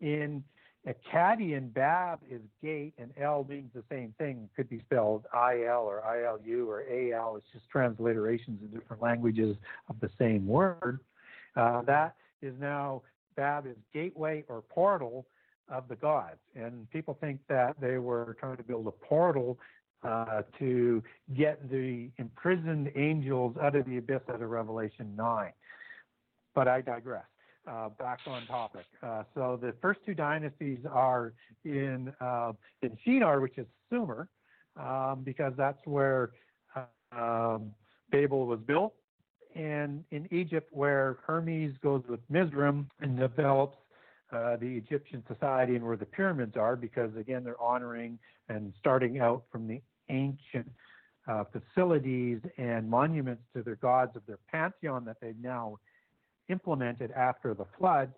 [0.00, 0.44] In
[0.86, 4.44] Akkadian, Bab is gate, and L means the same thing.
[4.44, 7.36] It could be spelled I L or I L U or A L.
[7.36, 9.56] It's just transliterations in different languages
[9.88, 11.00] of the same word.
[11.56, 13.02] Uh, that is now
[13.36, 15.26] Bab is gateway or portal
[15.68, 16.38] of the gods.
[16.54, 19.58] And people think that they were trying to build a portal
[20.02, 21.02] uh, to
[21.36, 25.52] get the imprisoned angels out of the abyss out of Revelation 9.
[26.54, 27.24] But I digress.
[27.68, 28.86] Uh, back on topic.
[29.02, 31.34] Uh, so the first two dynasties are
[31.66, 34.26] in uh, in Shinar, which is Sumer,
[34.76, 36.30] um, because that's where
[37.12, 37.72] um,
[38.10, 38.94] Babel was built,
[39.54, 43.76] and in Egypt, where Hermes goes with Mizraim and develops
[44.32, 48.18] uh, the Egyptian society and where the pyramids are, because again, they're honoring
[48.48, 50.70] and starting out from the ancient
[51.26, 55.78] uh, facilities and monuments to their gods of their pantheon that they've now
[56.48, 58.12] implemented after the flood.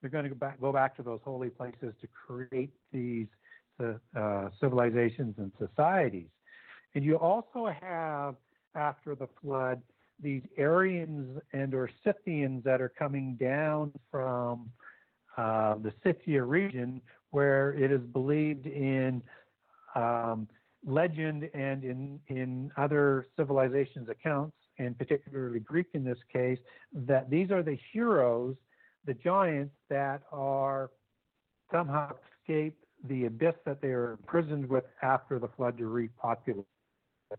[0.00, 3.26] They're going to go back, go back to those holy places to create these
[3.80, 6.28] uh, civilizations and societies.
[6.94, 8.36] And you also have,
[8.74, 9.82] after the flood,
[10.22, 14.70] these Aryans and or Scythians that are coming down from
[15.36, 19.22] uh, the Scythia region, where it is believed in
[19.94, 20.48] um,
[20.86, 26.58] legend and in, in other civilizations' accounts, and particularly Greek in this case,
[26.92, 28.56] that these are the heroes,
[29.06, 30.90] the giants that are
[31.72, 36.64] somehow escaped the abyss that they are imprisoned with after the flood to repopulate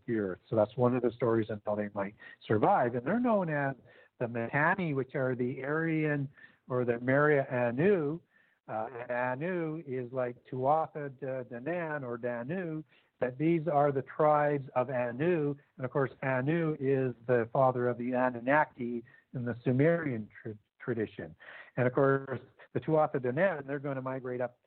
[0.05, 0.39] the earth.
[0.49, 2.14] So that's one of the stories and how they might
[2.45, 2.95] survive.
[2.95, 3.76] And they're known as
[4.19, 6.27] the Mitanni, which are the Aryan
[6.69, 8.19] or the Meria Anu.
[8.69, 12.84] Uh, Anu is like Tuatha Danann or Danu,
[13.19, 15.56] that these are the tribes of Anu.
[15.77, 19.03] And of course, Anu is the father of the Anunnaki
[19.34, 21.34] in the Sumerian tra- tradition.
[21.77, 22.39] And of course,
[22.73, 23.31] the Tuatha De
[23.65, 24.57] they're going to migrate up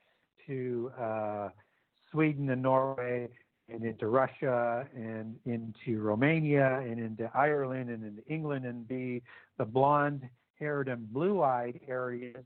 [0.47, 1.48] to uh,
[2.10, 3.28] Sweden and Norway
[3.68, 9.22] and into Russia and into Romania and into Ireland and into England and be
[9.59, 10.28] the blonde
[10.59, 12.44] haired and blue eyed areas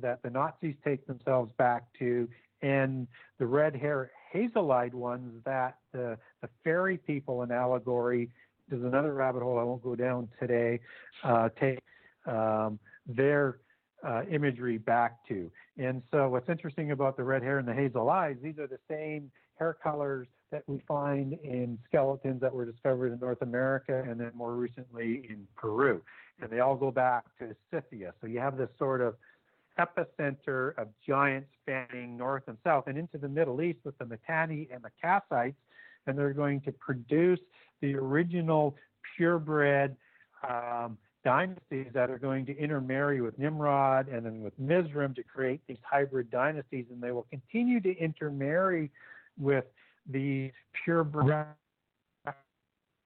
[0.00, 2.28] that the Nazis take themselves back to
[2.62, 3.06] and
[3.38, 8.30] the red hair hazel-eyed ones that the, the fairy people in allegory,
[8.68, 10.80] there's another rabbit hole I won't go down today.
[11.24, 11.80] Uh, take
[12.26, 13.58] um, their
[14.06, 15.50] uh, imagery back to.
[15.78, 18.78] And so, what's interesting about the red hair and the hazel eyes, these are the
[18.90, 24.20] same hair colors that we find in skeletons that were discovered in North America and
[24.20, 26.00] then more recently in Peru.
[26.40, 28.12] And they all go back to Scythia.
[28.20, 29.14] So you have this sort of
[29.78, 34.68] epicenter of giants spanning north and south and into the Middle East with the Mitanni
[34.72, 35.54] and the Kassites.
[36.06, 37.40] And they're going to produce
[37.80, 38.76] the original
[39.16, 39.96] purebred
[40.48, 45.60] um, dynasties that are going to intermarry with Nimrod and then with Mizraim to create
[45.66, 46.86] these hybrid dynasties.
[46.90, 48.90] And they will continue to intermarry
[49.38, 49.64] with
[50.08, 50.52] these
[50.84, 51.46] purebred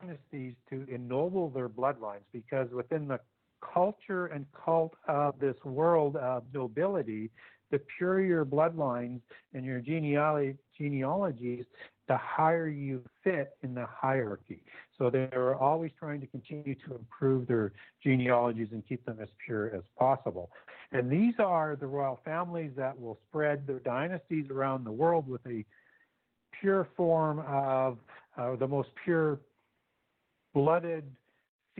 [0.00, 3.20] dynasties to ennoble their bloodlines because within the
[3.60, 7.30] culture and cult of this world of nobility,
[7.70, 9.20] the purer your bloodlines
[9.54, 11.64] and your genealogy, genealogies,
[12.08, 14.62] the higher you fit in the hierarchy.
[14.98, 17.72] So they are always trying to continue to improve their
[18.02, 20.50] genealogies and keep them as pure as possible.
[20.92, 25.46] And these are the royal families that will spread their dynasties around the world with
[25.46, 25.64] a
[26.60, 27.98] pure form of
[28.36, 29.38] uh, the most pure
[30.52, 31.04] blooded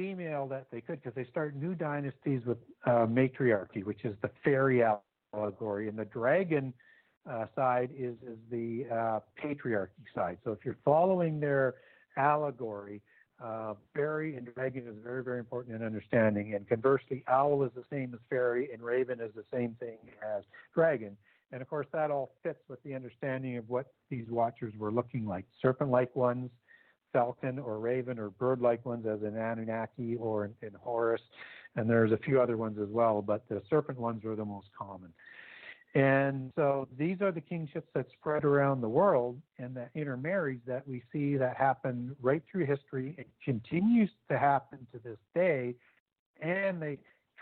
[0.01, 4.31] female that they could because they start new dynasties with uh, matriarchy, which is the
[4.43, 4.83] fairy
[5.35, 6.73] allegory, and the dragon
[7.31, 10.39] uh, side is is the uh, patriarchy side.
[10.43, 11.75] So if you're following their
[12.17, 13.03] allegory,
[13.45, 16.55] uh, fairy and dragon is very very important in understanding.
[16.55, 20.45] And conversely, owl is the same as fairy, and raven is the same thing as
[20.75, 21.17] dragon.
[21.53, 25.27] And of course, that all fits with the understanding of what these watchers were looking
[25.27, 26.51] like serpent-like ones
[27.13, 31.23] falcon or raven or bird like ones as in Anunnaki or in, in Horus.
[31.77, 34.69] And there's a few other ones as well, but the serpent ones are the most
[34.77, 35.13] common.
[35.95, 40.87] And so these are the kingships that spread around the world and the intermarries that
[40.87, 43.17] we see that happen right through history.
[43.19, 45.75] It continues to happen to this day,
[46.41, 46.99] and they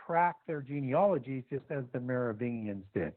[0.07, 3.12] track their genealogies just as the Merovingians did.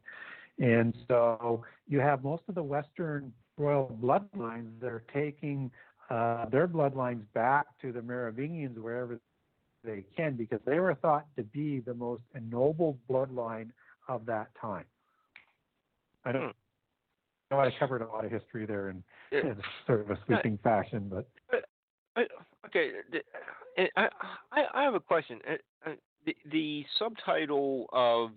[0.58, 5.70] And so you have most of the Western royal bloodlines that are taking
[6.10, 9.18] uh, their bloodlines back to the Merovingians wherever
[9.84, 13.70] they can because they were thought to be the most ennobled bloodline
[14.08, 14.84] of that time.
[16.24, 16.48] I don't hmm.
[17.50, 19.02] know I covered a lot of history there in,
[19.32, 19.56] in
[19.86, 21.26] sort of a sweeping I, fashion, but.
[22.14, 22.24] I,
[22.66, 22.90] okay,
[23.96, 24.08] I,
[24.52, 25.40] I I have a question.
[25.48, 25.94] Uh, uh,
[26.26, 28.30] the, the subtitle of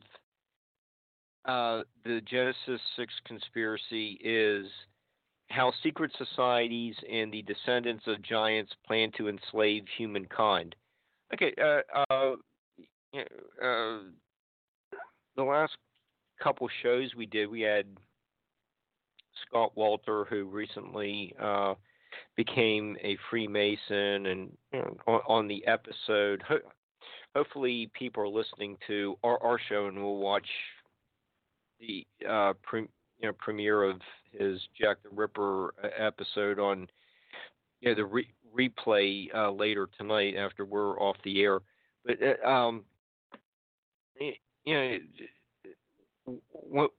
[1.45, 4.65] uh, the Genesis Six conspiracy is
[5.55, 10.75] how secret societies and the descendants of giants plan to enslave humankind.
[11.33, 12.35] Okay, uh, uh,
[13.63, 13.99] uh,
[15.35, 15.73] the last
[16.43, 17.85] couple shows we did, we had
[19.47, 21.75] Scott Wolter, who recently uh,
[22.35, 24.57] became a Freemason, and
[25.07, 26.59] on, on, the episode, ho-
[27.33, 30.47] hopefully people are listening to our, our show and will watch
[31.79, 32.87] the uh, pre-
[33.19, 34.01] you know premiere of
[34.31, 36.87] his Jack the Ripper uh, episode on
[37.81, 41.59] you know, the re- replay uh, later tonight after we're off the air.
[42.05, 42.83] But uh, um,
[44.65, 44.97] you know,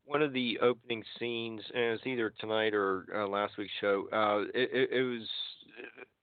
[0.04, 4.06] one of the opening scenes, and it was either tonight or uh, last week's show.
[4.12, 5.28] Uh, it, it, was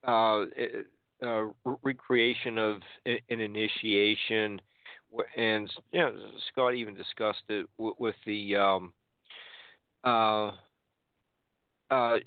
[0.07, 0.87] uh, it,
[1.25, 1.45] uh,
[1.83, 4.61] recreation of an initiation,
[5.35, 6.13] and you know,
[6.51, 8.93] Scott even discussed it with the um,
[10.03, 10.51] uh,
[11.91, 12.17] uh,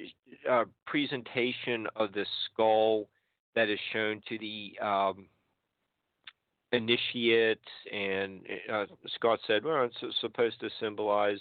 [0.48, 3.09] uh, presentation of the skull
[3.55, 5.27] that is shown to the um,
[7.93, 8.43] and
[8.73, 8.85] uh,
[9.15, 11.39] Scott said, well, it's supposed to symbolize,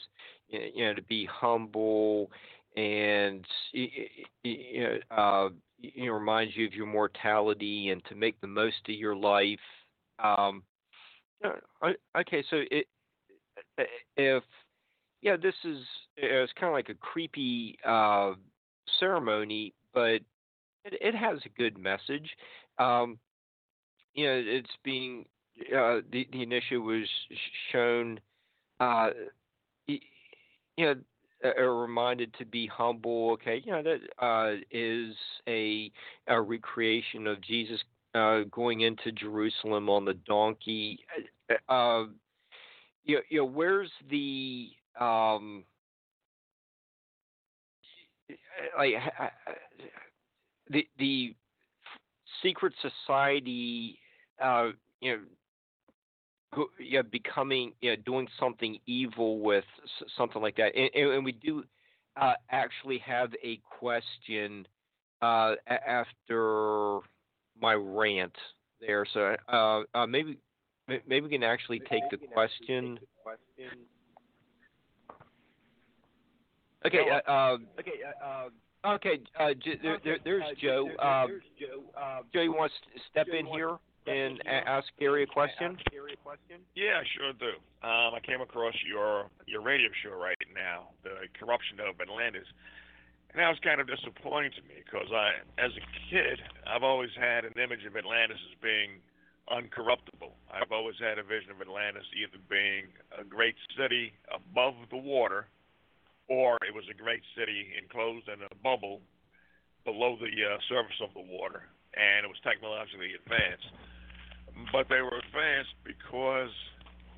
[0.47, 2.31] you know, to be humble
[2.75, 5.49] and you know, uh,
[5.81, 9.59] it reminds you of your mortality and to make the most of your life.
[10.23, 10.63] Um,
[12.17, 12.87] okay, so it,
[14.17, 14.43] if
[15.25, 15.79] yeah, this is
[16.17, 18.33] it's kind of like a creepy uh,
[18.99, 20.21] ceremony, but
[20.85, 22.29] it, it, has a good message.
[22.77, 23.17] Um,
[24.13, 25.25] you know, it's being
[25.75, 27.07] uh, the the initiative was
[27.71, 28.19] shown.
[28.79, 29.09] Uh,
[29.87, 29.97] you
[30.77, 30.95] know,
[31.57, 33.31] are reminded to be humble.
[33.31, 35.15] Okay, you know that uh, is
[35.47, 35.91] a,
[36.27, 37.79] a recreation of Jesus
[38.13, 40.99] uh, going into Jerusalem on the donkey.
[41.49, 42.05] Uh, uh
[43.05, 44.69] you, you know, where's the
[44.99, 45.63] um,
[48.77, 48.93] like
[50.69, 51.35] the the
[52.41, 53.99] secret society,
[54.41, 54.69] uh,
[55.01, 55.17] you
[56.55, 59.65] know, yeah, becoming, you know, doing something evil with
[60.17, 61.63] something like that, and, and we do
[62.19, 64.67] uh, actually have a question
[65.21, 66.99] uh, after
[67.61, 68.35] my rant
[68.79, 70.37] there, so uh, uh, maybe
[70.87, 72.99] maybe we can actually take the question.
[76.85, 77.05] Okay.
[77.09, 77.91] Uh, um, okay.
[78.23, 79.19] Uh, okay.
[79.39, 80.89] Uh, j- there, there, there's Joe.
[80.99, 81.41] Um,
[82.33, 85.77] Joe, you want to step in here and ask Gary a question?
[86.75, 87.57] Yeah, sure do.
[87.81, 92.45] Um, I came across your your radio show right now, the corruption of Atlantis,
[93.31, 96.39] and that was kind of disappointing to me because I, as a kid,
[96.69, 99.01] I've always had an image of Atlantis as being
[99.49, 100.33] uncorruptible.
[100.49, 105.47] I've always had a vision of Atlantis either being a great city above the water
[106.27, 109.01] or it was a great city enclosed in a bubble
[109.85, 113.69] below the uh, surface of the water, and it was technologically advanced.
[114.73, 116.53] But they were advanced because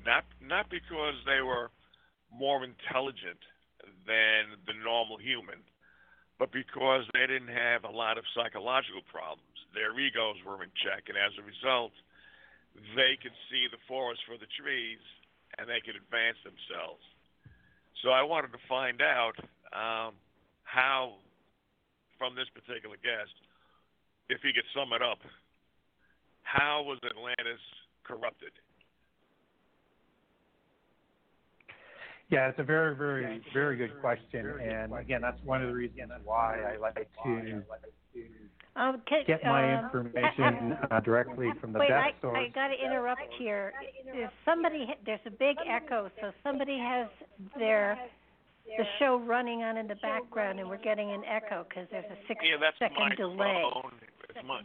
[0.04, 1.72] not not because they were
[2.28, 3.40] more intelligent
[4.04, 5.64] than the normal human,
[6.36, 9.56] but because they didn't have a lot of psychological problems.
[9.72, 11.92] Their egos were in check, and as a result,
[12.96, 15.00] they could see the forest for the trees,
[15.56, 17.04] and they could advance themselves
[18.02, 19.34] so I wanted to find out
[19.72, 20.14] um,
[20.64, 21.14] how,
[22.18, 23.34] from this particular guest,
[24.28, 25.18] if he could sum it up,
[26.42, 27.60] how was Atlantis
[28.04, 28.52] corrupted?
[32.30, 36.12] Yeah, it's a very, very, very good question, and again, that's one of the reasons
[36.24, 37.62] why I like to
[38.76, 42.38] um, can, get my um, information uh, directly from the wait, best I, source.
[42.38, 43.72] I got to interrupt here.
[44.04, 44.94] There's somebody.
[45.04, 47.08] There's a big echo, so somebody has
[47.58, 47.98] their
[48.76, 52.18] the show running on in the background, and we're getting an echo because there's a
[52.28, 53.62] six yeah, that's second my delay.
[53.72, 53.92] Phone.
[54.28, 54.60] It's my,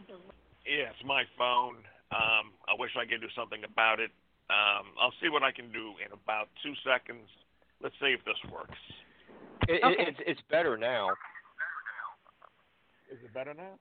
[0.62, 1.76] yeah, it's my phone.
[2.12, 4.12] Um, I wish I could do something about it.
[4.46, 7.26] Um, I'll see what I can do in about two seconds.
[7.84, 8.78] Let's see if this works.
[9.68, 9.94] It, Okay.
[10.08, 11.10] It's it's better now.
[13.12, 13.78] Is it better now?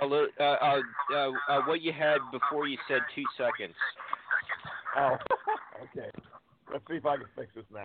[0.00, 0.82] A li- Uh, uh,
[1.12, 3.76] uh, uh, what you had before you said two seconds.
[4.96, 5.16] Oh,
[5.84, 6.10] okay.
[6.72, 7.84] Let's see if I can fix this now.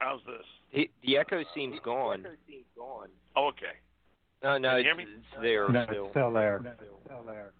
[0.00, 0.44] How's this?
[0.74, 2.26] The, the echo seems gone.
[3.36, 3.78] Oh, okay.
[4.42, 5.06] No, no, you it's, hear me?
[5.06, 6.04] it's there no, still.
[6.10, 6.56] it's still there.
[6.58, 7.52] It's Still there.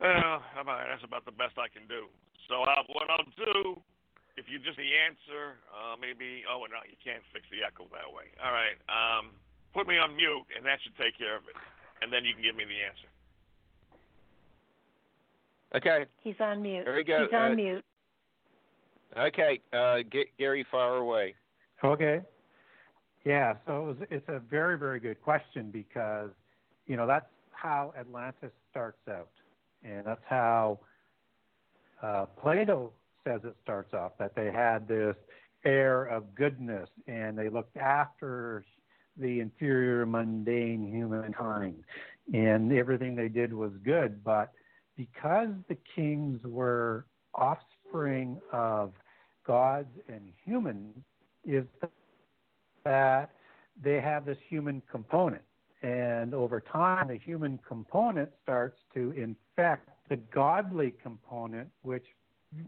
[0.00, 2.06] Well, about- that's about the best I can do.
[2.48, 3.80] So uh, what I'll do,
[4.36, 6.44] if you just the answer, uh, maybe.
[6.48, 8.28] Oh no, you can't fix the echo that way.
[8.44, 8.76] All right.
[8.88, 9.32] Um,
[9.74, 11.56] put me on mute, and that should take care of it.
[12.00, 13.08] And then you can give me the answer.
[15.76, 16.84] Okay, He's on mute.
[16.86, 17.24] There we go.
[17.24, 17.84] He's on Uh, mute.
[19.18, 19.60] okay.
[19.72, 21.34] Uh, G- Gary, fire away.
[21.84, 22.20] Okay.
[23.28, 26.30] Yeah, so it was, it's a very, very good question because,
[26.86, 29.28] you know, that's how Atlantis starts out.
[29.84, 30.78] And that's how
[32.02, 32.90] uh, Plato
[33.24, 35.14] says it starts off, that they had this
[35.66, 38.64] air of goodness and they looked after
[39.18, 41.84] the inferior, mundane humankind.
[42.32, 44.24] And everything they did was good.
[44.24, 44.52] But
[44.96, 48.94] because the kings were offspring of
[49.46, 50.96] gods and humans,
[51.44, 51.64] is
[52.84, 53.30] that
[53.82, 55.42] they have this human component.
[55.82, 62.04] And over time, the human component starts to infect the godly component, which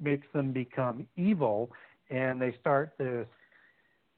[0.01, 1.73] makes them become evil,
[2.11, 3.27] and they start this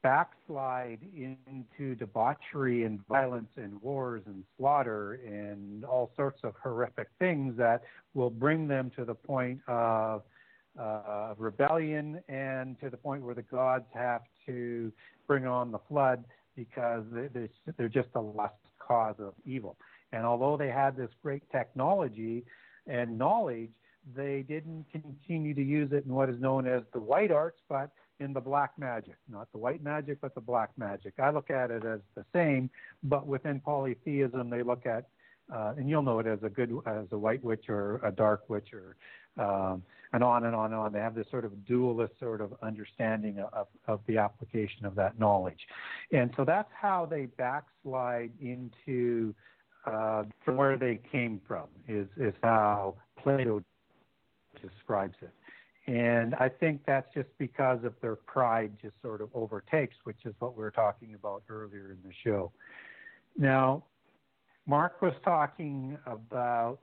[0.03, 7.55] backslide into debauchery and violence and wars and slaughter and all sorts of horrific things
[7.57, 7.83] that
[8.13, 10.21] will bring them to the point of
[10.77, 14.91] uh, rebellion and to the point where the gods have to
[15.27, 16.23] bring on the flood
[16.55, 19.77] because they- they- they're just the last cause of evil.
[20.11, 22.45] And although they had this great technology
[22.85, 23.71] and knowledge,
[24.15, 27.89] they didn't continue to use it in what is known as the white arts, but
[28.19, 29.15] in the black magic.
[29.29, 31.13] Not the white magic, but the black magic.
[31.19, 32.69] I look at it as the same,
[33.03, 35.07] but within polytheism, they look at,
[35.51, 38.49] uh, and you'll know it as a good, as a white witch or a dark
[38.49, 38.95] witch or,
[39.43, 39.83] um,
[40.13, 40.93] and on and on and on.
[40.93, 45.19] They have this sort of dualist sort of understanding of, of the application of that
[45.19, 45.59] knowledge.
[46.11, 49.33] And so that's how they backslide into
[49.85, 53.61] uh, from where they came from, is, is how Plato
[54.61, 55.33] describes it.
[55.85, 60.33] And I think that's just because of their pride just sort of overtakes, which is
[60.39, 62.53] what we were talking about earlier in the show.
[63.37, 63.83] Now,
[64.65, 66.79] Mark was talking about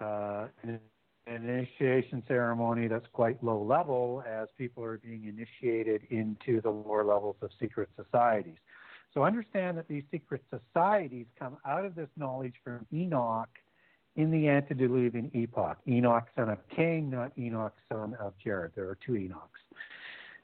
[0.00, 0.80] uh, an
[1.26, 7.04] an initiation ceremony that's quite low level as people are being initiated into the lower
[7.04, 8.58] levels of secret societies.
[9.12, 13.48] So understand that these secret societies come out of this knowledge from Enoch
[14.16, 15.78] in the antediluvian epoch.
[15.88, 18.72] Enoch, son of Cain, not Enoch, son of Jared.
[18.74, 19.60] There are two Enochs.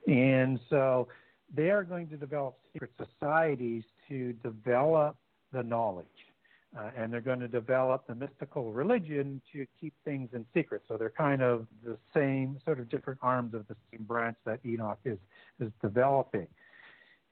[0.06, 1.08] And so
[1.54, 5.16] they are going to develop secret societies to develop
[5.52, 6.06] the knowledge.
[6.76, 10.82] Uh, and they're going to develop the mystical religion to keep things in secret.
[10.88, 14.60] So they're kind of the same, sort of different arms of the same branch that
[14.64, 15.18] Enoch is,
[15.58, 16.46] is developing.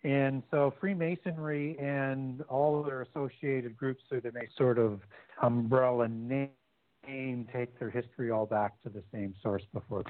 [0.03, 5.01] And so Freemasonry and all of their associated groups so they may sort of
[5.43, 6.51] umbrella name
[7.53, 10.05] take their history all back to the same source before.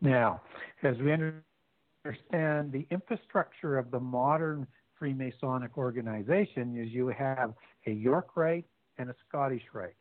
[0.00, 0.40] Now,
[0.82, 4.66] as we understand the infrastructure of the modern
[5.00, 7.54] Freemasonic organization is you have
[7.86, 8.66] a York Rite
[8.98, 9.94] and a Scottish Rite.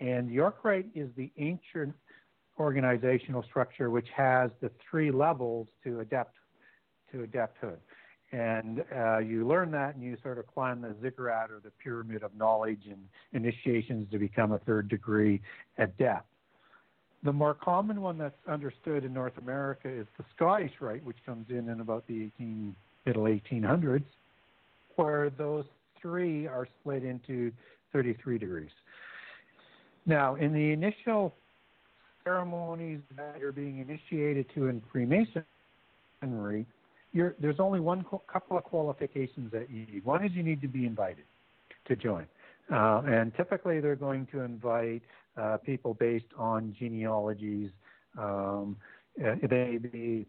[0.00, 1.94] And York Rite is the ancient
[2.58, 6.34] organizational structure which has the three levels to adept
[7.12, 7.78] to adepthood.
[8.32, 12.22] And uh, you learn that and you sort of climb the ziggurat or the pyramid
[12.22, 15.40] of knowledge and initiations to become a third degree
[15.76, 16.26] adept.
[17.24, 21.46] The more common one that's understood in North America is the Scottish Rite, which comes
[21.50, 22.74] in in about the 18,
[23.06, 24.04] middle 1800s,
[24.96, 25.64] where those
[26.00, 27.52] three are split into
[27.92, 28.70] 33 degrees.
[30.06, 31.34] Now, in the initial
[32.24, 36.66] ceremonies that you're being initiated to in Freemasonry,
[37.14, 40.04] there's only one couple of qualifications that you need.
[40.04, 41.24] One is you need to be invited
[41.86, 42.26] to join.
[42.72, 45.02] Uh, and typically they're going to invite
[45.36, 47.70] uh, people based on genealogies.
[48.18, 48.76] Um,
[49.22, 50.26] uh, they may be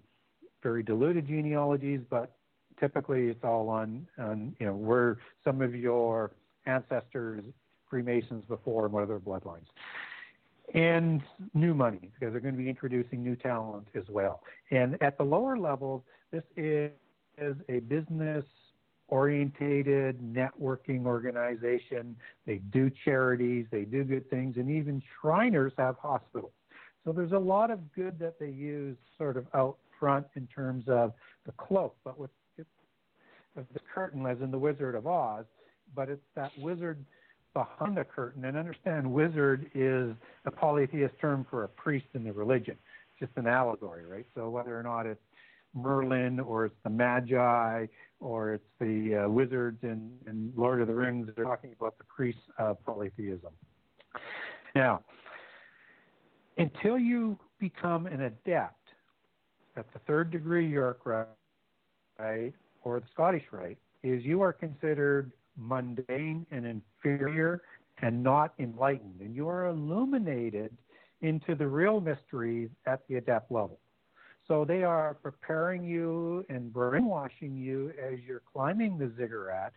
[0.61, 2.31] very diluted genealogies, but
[2.79, 6.31] typically it's all on, on you know, where some of your
[6.65, 7.43] ancestors
[7.89, 9.67] Freemasons before and what are their bloodlines.
[10.73, 11.21] And
[11.53, 14.41] new money, because they're going to be introducing new talent as well.
[14.71, 16.89] And at the lower levels, this is,
[17.37, 18.45] is a business
[19.09, 22.15] orientated networking organization.
[22.47, 26.53] They do charities, they do good things, and even Shriners have hospitals.
[27.05, 30.85] So there's a lot of good that they use sort of out front in terms
[30.87, 31.13] of
[31.45, 35.45] the cloak, but with the curtain, as in the Wizard of Oz,
[35.95, 37.03] but it's that wizard
[37.53, 38.45] behind the curtain.
[38.45, 40.15] And understand, wizard is
[40.45, 42.77] a polytheist term for a priest in the religion,
[43.11, 44.25] It's just an allegory, right?
[44.35, 45.21] So whether or not it's
[45.73, 47.87] Merlin or it's the Magi
[48.19, 52.03] or it's the uh, wizards in, in Lord of the Rings, they're talking about the
[52.05, 53.51] priests of polytheism.
[54.75, 55.01] Now,
[56.57, 58.79] until you become an adept
[59.75, 62.53] at the third degree York Rite
[62.83, 67.61] or the Scottish Rite, is you are considered mundane and inferior
[68.01, 69.21] and not enlightened.
[69.21, 70.75] And you are illuminated
[71.21, 73.79] into the real mysteries at the adept level.
[74.47, 79.71] So they are preparing you and brainwashing you as you're climbing the ziggurat,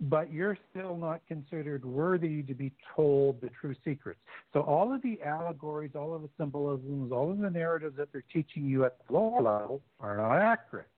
[0.00, 4.20] but you're still not considered worthy to be told the true secrets.
[4.52, 8.24] So all of the allegories, all of the symbolisms, all of the narratives that they're
[8.32, 10.88] teaching you at the lower level are not accurate.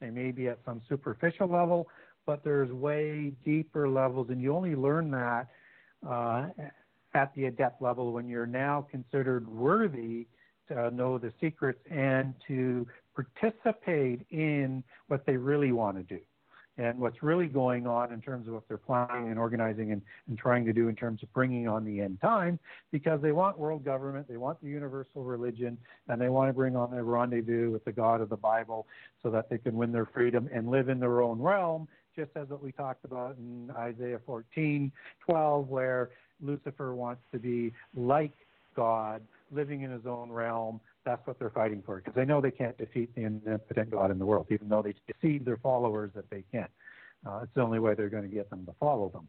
[0.00, 1.88] They may be at some superficial level,
[2.26, 5.48] but there's way deeper levels, and you only learn that
[6.08, 6.46] uh,
[7.14, 10.26] at the adept level when you're now considered worthy
[10.68, 16.20] to know the secrets and to participate in what they really want to do.
[16.76, 20.36] And what's really going on in terms of what they're planning and organizing and, and
[20.36, 22.58] trying to do in terms of bringing on the end time
[22.90, 25.78] because they want world government, they want the universal religion,
[26.08, 28.88] and they want to bring on a rendezvous with the God of the Bible
[29.22, 32.48] so that they can win their freedom and live in their own realm just as
[32.48, 34.90] what we talked about in Isaiah 14,
[35.26, 36.10] 12, where
[36.40, 38.32] Lucifer wants to be like
[38.76, 39.22] God,
[39.52, 40.80] living in his own realm.
[41.04, 44.18] That's what they're fighting for because they know they can't defeat the omnipotent God in
[44.18, 46.68] the world, even though they deceive their followers that they can.
[47.26, 49.28] Uh, it's the only way they're going to get them to follow them.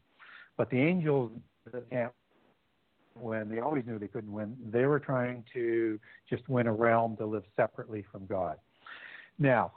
[0.56, 1.32] But the angels
[1.72, 2.12] that can't
[3.14, 4.56] win, they always knew they couldn't win.
[4.70, 5.98] They were trying to
[6.28, 8.56] just win a realm to live separately from God.
[9.38, 9.72] Now,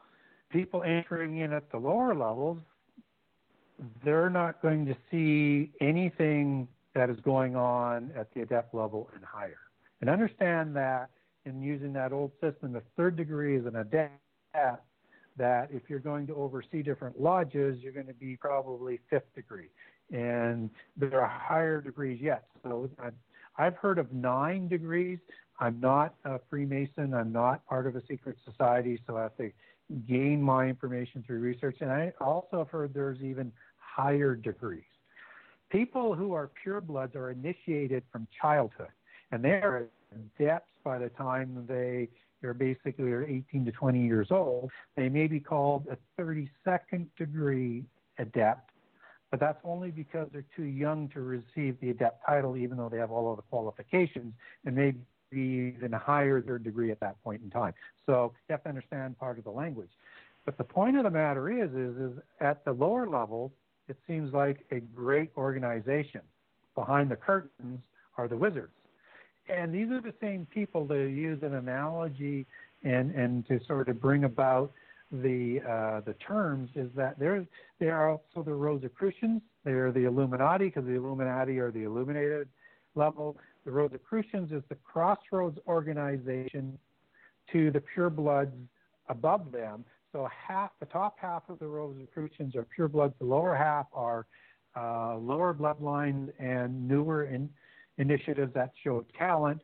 [0.50, 2.60] people entering in at the lower levels,
[4.04, 9.24] they're not going to see anything that is going on at the adept level and
[9.24, 9.60] higher.
[10.02, 11.10] And understand that
[11.46, 14.84] in using that old system, the third degree is an adept,
[15.38, 19.70] that if you're going to oversee different lodges, you're going to be probably fifth degree.
[20.12, 22.46] And there are higher degrees yet.
[22.64, 23.12] So uh,
[23.58, 25.20] I've heard of nine degrees.
[25.60, 27.14] I'm not a Freemason.
[27.14, 29.52] I'm not part of a secret society, so I have to
[30.08, 31.78] gain my information through research.
[31.82, 33.52] And I also have heard there's even
[33.96, 34.84] higher degrees.
[35.70, 38.90] People who are purebloods are initiated from childhood,
[39.32, 42.10] and they are adepts by the time they
[42.44, 44.72] are basically are 18 to 20 years old.
[44.96, 47.84] They may be called a 32nd degree
[48.18, 48.72] adept,
[49.30, 52.98] but that's only because they're too young to receive the adept title, even though they
[52.98, 54.34] have all of the qualifications
[54.66, 54.98] and maybe
[55.32, 57.74] even a higher their degree at that point in time.
[58.06, 59.92] So you have to understand part of the language.
[60.46, 63.52] But the point of the matter is, is, is at the lower levels,
[63.90, 66.22] it seems like a great organization.
[66.76, 67.80] Behind the curtains
[68.18, 68.72] are the wizards.
[69.50, 72.46] And these are the same people that use an analogy
[72.84, 74.72] and, and to sort of bring about
[75.12, 77.44] the uh, the terms is that they're
[77.80, 79.42] they are also the Rosicrucians.
[79.66, 82.48] They are the Illuminati because the Illuminati are the illuminated
[82.94, 83.36] level.
[83.66, 86.78] The Rosicrucians is the crossroads organization
[87.52, 88.54] to the purebloods
[89.10, 89.84] above them.
[90.12, 93.14] So half the top half of the Rosicrucians are purebloods.
[93.20, 94.26] The lower half are
[94.76, 97.50] uh, lower bloodlines and newer in,
[97.98, 99.62] initiatives that show talent,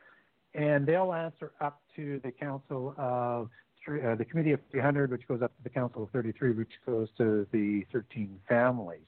[0.53, 3.49] and they'll answer up to the Council of
[3.87, 7.07] uh, the Committee of 300, which goes up to the Council of 33, which goes
[7.17, 9.05] to the 13 families.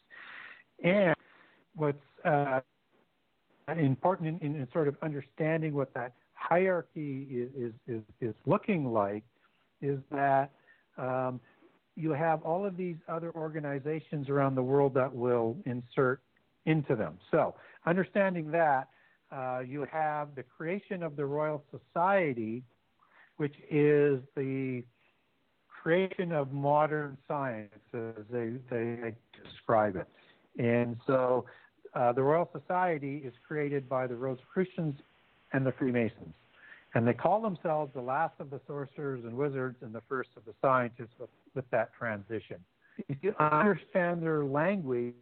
[0.84, 1.16] And
[1.76, 2.60] what's uh,
[3.76, 9.24] important in, in, sort of understanding what that hierarchy is, is, is, looking like
[9.82, 10.52] is that
[10.98, 11.40] um,
[11.96, 16.22] you have all of these other organizations around the world that will insert
[16.66, 17.18] into them.
[17.32, 17.56] So,
[17.86, 18.90] understanding that,
[19.32, 22.64] uh, you have the creation of the Royal Society,
[23.38, 24.84] which is the
[25.82, 29.14] creation of modern science, as they, they
[29.44, 30.08] describe it.
[30.58, 31.46] And so
[31.94, 34.96] uh, the Royal Society is created by the Rosicrucians
[35.54, 36.34] and the Freemasons.
[36.98, 40.44] And they call themselves the last of the sorcerers and wizards and the first of
[40.46, 42.58] the scientists with, with that transition.
[43.08, 45.14] If you understand their language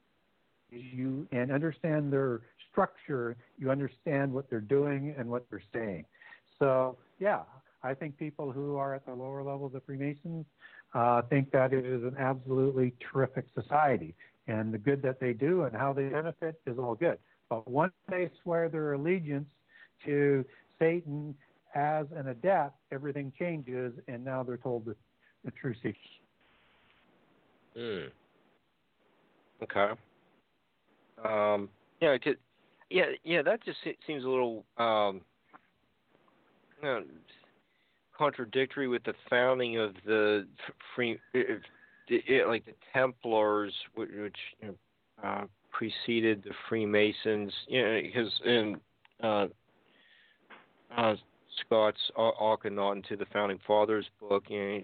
[0.72, 6.06] you and understand their structure, you understand what they're doing and what they're saying.
[6.60, 7.42] So, yeah,
[7.84, 10.46] I think people who are at the lower levels of Freemasons
[10.94, 14.16] uh, think that it is an absolutely terrific society.
[14.48, 17.18] And the good that they do and how they benefit is all good.
[17.50, 19.50] But once they swear their allegiance
[20.06, 20.46] to
[20.80, 21.36] Satan
[21.76, 24.96] as an adept, everything changes, and now they're told the,
[25.44, 25.98] the true secret.
[27.78, 28.08] Mm.
[29.64, 29.92] Okay.
[31.24, 31.70] Um,
[32.02, 32.18] yeah,
[32.90, 33.42] yeah, yeah.
[33.42, 33.78] That just
[34.08, 35.22] seems a little um,
[36.82, 37.04] you know,
[38.18, 40.48] contradictory with the founding of the
[40.96, 41.62] free, it,
[42.08, 44.76] it, like the Templars, which, which you know,
[45.24, 47.52] uh, preceded the Freemasons.
[47.68, 48.78] You know, because in
[49.24, 49.48] uh,
[50.96, 51.16] uh,
[51.60, 54.82] Scott's Akhenaten to the Founding Fathers book, know,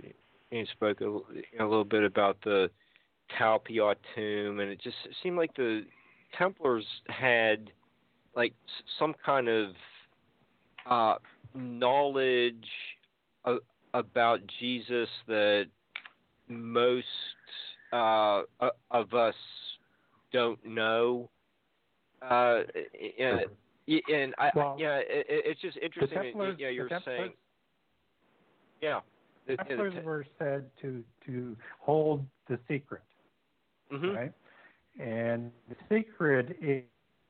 [0.49, 2.69] he spoke a, a little bit about the
[3.37, 5.85] Talpiot tomb, and it just seemed like the
[6.37, 7.71] Templars had
[8.35, 8.53] like
[8.99, 9.69] some kind of
[10.89, 11.15] uh,
[11.53, 12.67] knowledge
[13.93, 15.65] about Jesus that
[16.47, 17.05] most
[17.91, 18.43] uh,
[18.91, 19.35] of us
[20.31, 21.29] don't know.
[22.21, 22.61] Uh,
[23.91, 26.17] and, and I, well, yeah, it, it's just interesting.
[26.21, 27.31] Templars, yeah, you're saying.
[28.81, 29.01] Yeah.
[29.47, 33.01] The Templars were said to to hold the secret,
[33.91, 34.15] mm-hmm.
[34.15, 34.33] right?
[34.99, 36.83] And the secret is,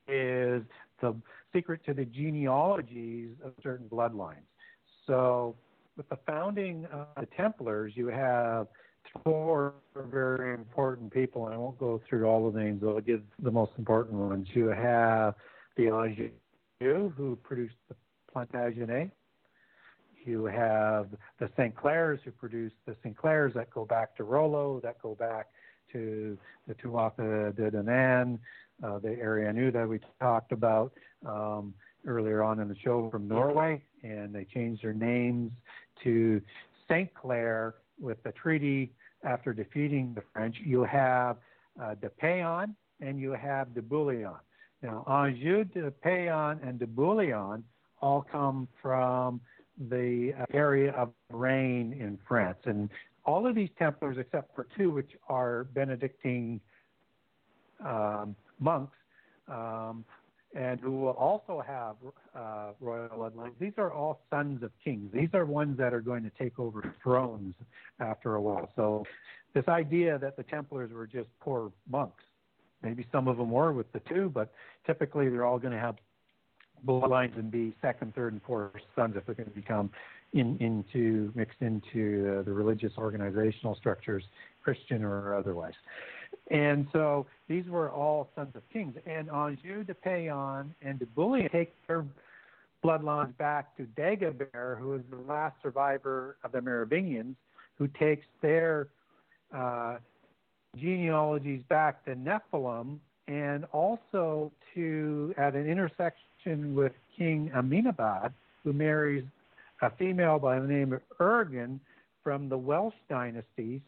[0.08, 0.62] is
[1.00, 1.14] the
[1.52, 4.46] secret to the genealogies of certain bloodlines.
[5.06, 5.56] So
[5.96, 8.66] with the founding of the Templars, you have
[9.24, 13.50] four very important people, and I won't go through all the names, I'll give the
[13.50, 14.48] most important ones.
[14.52, 15.34] You have
[15.76, 15.90] the
[16.82, 17.96] Anjou, who produced the
[18.34, 19.10] Plantagenet.
[20.24, 21.08] You have
[21.40, 21.74] the St.
[21.74, 23.16] Clairs, who produced the St.
[23.16, 25.48] Clairs that go back to Rollo, that go back
[25.92, 26.38] to
[26.68, 28.38] the Tuatha de Danann,
[28.82, 30.92] uh, the Arianu that we talked about.
[31.26, 35.52] Um, earlier on in the show from Norway, and they changed their names
[36.02, 36.40] to
[36.88, 37.12] St.
[37.14, 38.92] Clair with the treaty
[39.22, 40.56] after defeating the French.
[40.64, 41.36] You have
[41.80, 44.34] uh, de Payens and you have de Bouillon.
[44.82, 47.62] Now, Anjou, de Payens, and de Bouillon
[48.00, 49.40] all come from
[49.88, 52.58] the area of Rennes in France.
[52.64, 52.90] And
[53.24, 56.60] all of these Templars, except for two, which are Benedictine
[57.84, 58.96] um, monks,
[59.48, 60.04] um,
[60.54, 61.96] and who will also have
[62.34, 63.52] uh, royal bloodlines.
[63.58, 65.10] These are all sons of kings.
[65.12, 67.54] These are ones that are going to take over thrones
[68.00, 68.68] after a while.
[68.76, 69.04] So,
[69.54, 72.22] this idea that the Templars were just poor monks,
[72.82, 74.52] maybe some of them were with the two, but
[74.86, 75.96] typically they're all going to have
[76.86, 79.90] bloodlines and be second, third, and fourth sons if they're going to become
[80.32, 84.24] in, into mixed into uh, the religious organizational structures,
[84.62, 85.74] Christian or otherwise.
[86.50, 88.96] And so these were all sons of kings.
[89.06, 92.04] And Anjou de Payens and de Bouillon take their
[92.84, 97.36] bloodlines back to Dagobert, who is the last survivor of the Merovingians,
[97.76, 98.88] who takes their
[99.54, 99.98] uh,
[100.76, 108.32] genealogies back to Nephilim, and also to at an intersection with King Aminabad,
[108.64, 109.24] who marries
[109.80, 111.80] a female by the name of Urgan
[112.22, 113.80] from the Welsh dynasties,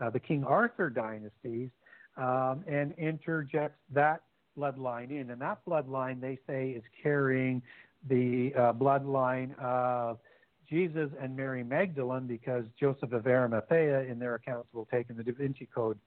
[0.00, 1.70] uh, the King Arthur dynasties,
[2.16, 4.22] um, and interjects that
[4.58, 5.30] bloodline in.
[5.30, 7.62] And that bloodline, they say, is carrying
[8.08, 10.18] the uh, bloodline of
[10.68, 15.22] Jesus and Mary Magdalene because Joseph of Arimathea, in their accounts, will take in the
[15.22, 15.98] Da Vinci Code,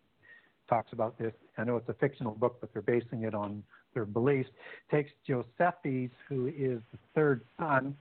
[0.69, 1.33] talks about this.
[1.57, 3.63] I know it's a fictional book, but they're basing it on
[3.93, 4.49] their beliefs.
[4.91, 7.95] Takes Josephus, who is the third son,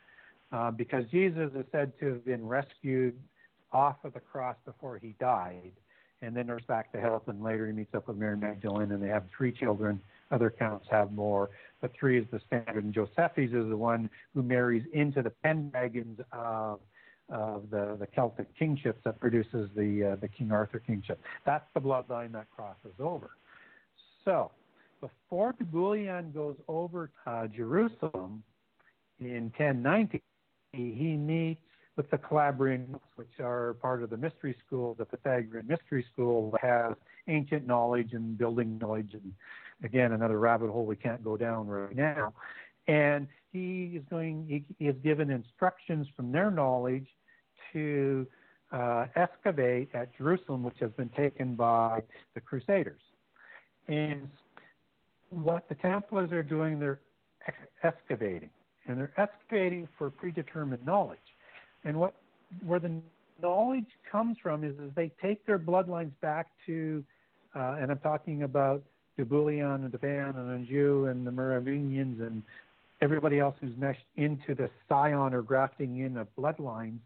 [0.53, 3.15] uh, because Jesus is said to have been rescued
[3.73, 5.73] off of the cross before he died,
[6.23, 7.23] and then nursed back to health.
[7.27, 10.01] And later he meets up with Mary Magdalene, and they have three children.
[10.31, 11.49] Other accounts have more,
[11.81, 12.85] but three is the standard.
[12.85, 16.81] And Josephus is the one who marries into the Pendragons of
[17.31, 21.21] of the, the Celtic kingship that produces the uh, the King Arthur kingship.
[21.45, 23.31] That's the bloodline that crosses over.
[24.25, 24.51] So
[25.01, 28.43] before de goes over uh, Jerusalem
[29.21, 30.23] in 1090,
[30.73, 31.61] he meets
[31.97, 36.61] with the Calabrians, which are part of the mystery school, the Pythagorean mystery school, that
[36.63, 36.95] has
[37.27, 39.33] ancient knowledge and building knowledge, and
[39.83, 42.33] again another rabbit hole we can't go down right now.
[42.87, 47.07] And he is going, he is given instructions from their knowledge
[47.73, 48.27] to
[48.73, 52.03] uh, excavate at Jerusalem, which has been taken by
[52.35, 53.01] the Crusaders.
[53.89, 54.29] And
[55.31, 57.01] what the Templars are doing, they're
[57.83, 58.51] excavating,
[58.87, 61.19] and they're excavating for predetermined knowledge.
[61.85, 62.15] And what
[62.65, 63.01] where the
[63.43, 67.05] knowledge comes from is, is they take their bloodlines back to,
[67.55, 68.83] uh, and I'm talking about
[69.17, 72.43] de Bouillon and de Van and Anjou and the Merovingians and
[73.01, 76.99] everybody else who's meshed into the scion or grafting in of bloodlines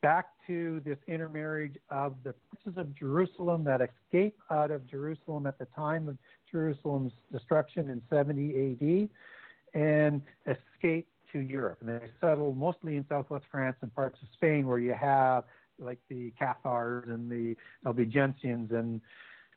[0.00, 5.58] back to this intermarriage of the princes of Jerusalem that escape out of Jerusalem at
[5.58, 6.16] the time of
[6.50, 9.08] Jerusalem's destruction in 70
[9.74, 11.78] AD and escape to Europe.
[11.80, 15.44] And they settle mostly in southwest France and parts of Spain where you have
[15.78, 17.56] like the Cathars and the
[17.86, 19.00] Albigensians and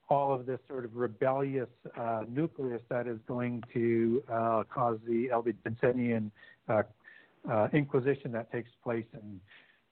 [0.10, 5.32] all of this sort of rebellious uh, nucleus that is going to uh, cause the
[5.32, 6.32] Albigensian
[6.68, 6.84] uh,
[7.50, 9.40] uh, Inquisition that takes place in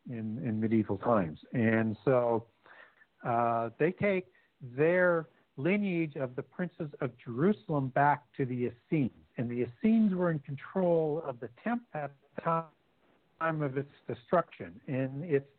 [0.09, 1.39] in, in medieval times.
[1.53, 2.45] And so
[3.25, 4.27] uh, they take
[4.61, 5.27] their
[5.57, 9.11] lineage of the princes of Jerusalem back to the Essenes.
[9.37, 14.79] And the Essenes were in control of the temple at the time of its destruction.
[14.87, 15.49] And it's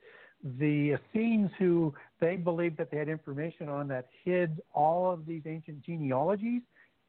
[0.59, 5.43] the Essenes who they believed that they had information on that hid all of these
[5.47, 6.63] ancient genealogies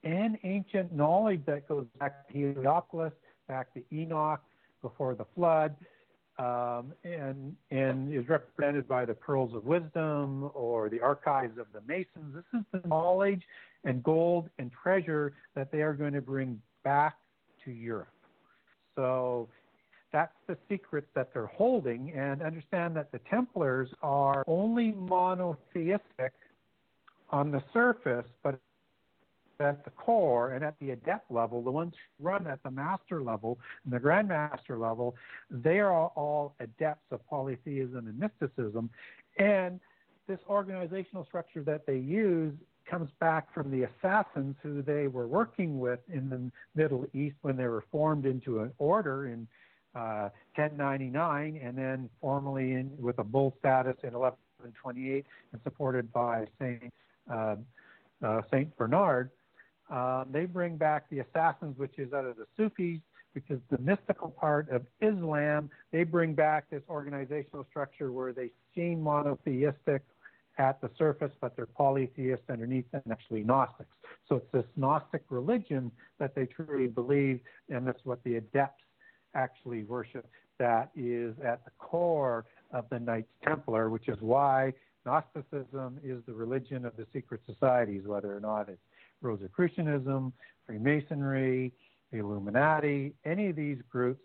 [0.03, 3.13] and ancient knowledge that goes back to Heliopolis,
[3.47, 4.41] back to Enoch
[4.81, 5.75] before the flood,
[6.41, 11.81] um, and and is represented by the pearls of wisdom or the archives of the
[11.87, 12.33] masons.
[12.33, 13.43] This is the knowledge
[13.83, 17.15] and gold and treasure that they are going to bring back
[17.65, 18.07] to Europe.
[18.95, 19.49] So
[20.11, 26.33] that's the secrets that they're holding, and understand that the Templars are only monotheistic
[27.29, 28.59] on the surface, but
[29.61, 33.59] at the core and at the adept level, the ones run at the master level
[33.83, 35.15] and the grandmaster level,
[35.49, 38.89] they are all adepts of polytheism and mysticism.
[39.37, 39.79] And
[40.27, 42.53] this organizational structure that they use
[42.89, 47.55] comes back from the assassins who they were working with in the Middle East when
[47.55, 49.47] they were formed into an order in
[49.95, 56.45] uh, 1099 and then formally in, with a bull status in 1128 and supported by
[56.59, 56.93] Saint
[57.31, 57.55] uh,
[58.23, 59.31] uh, Saint Bernard.
[59.91, 63.01] Um, they bring back the assassins, which is out of the Sufis,
[63.33, 65.69] which is the mystical part of Islam.
[65.91, 70.01] They bring back this organizational structure where they seem monotheistic
[70.57, 73.89] at the surface, but they're polytheists underneath and actually Gnostics.
[74.27, 78.83] So it's this Gnostic religion that they truly believe, and that's what the adepts
[79.35, 80.25] actually worship.
[80.57, 84.73] That is at the core of the Knights Templar, which is why
[85.05, 88.81] Gnosticism is the religion of the secret societies, whether or not it's
[89.21, 90.33] Rosicrucianism,
[90.65, 91.71] Freemasonry,
[92.11, 94.21] the Illuminati, any of these groups.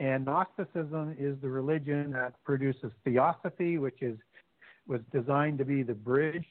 [0.00, 4.18] And Gnosticism is the religion that produces theosophy, which is
[4.88, 6.44] was designed to be the bridge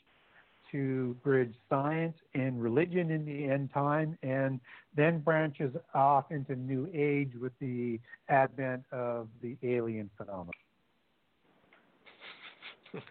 [0.72, 4.60] to bridge science and religion in the end time, and
[4.96, 8.00] then branches off into New Age with the
[8.30, 10.54] advent of the alien phenomenon.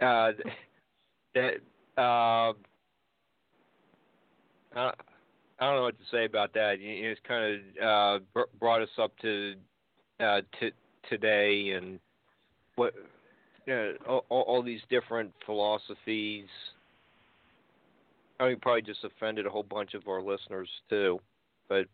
[0.00, 0.32] uh,
[1.34, 1.54] that
[2.00, 2.52] uh,
[4.76, 4.92] I,
[5.58, 6.76] I don't know what to say about that.
[6.78, 9.54] It's kind of uh, brought us up to
[10.20, 10.70] uh, to
[11.08, 11.98] today and
[12.76, 12.94] what
[13.66, 16.46] you know, all, all these different philosophies
[18.38, 21.20] I mean, probably just offended a whole bunch of our listeners too,
[21.68, 21.86] but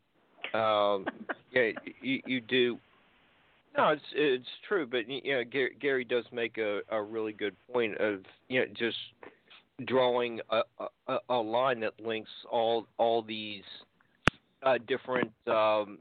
[0.58, 1.06] um,
[1.52, 2.78] yeah, you, you do.
[3.76, 7.54] No, it's it's true, but you know, Gary, Gary does make a, a really good
[7.72, 8.96] point of you know just
[9.86, 10.62] drawing a,
[11.08, 13.62] a, a line that links all all these
[14.62, 15.98] uh, different um,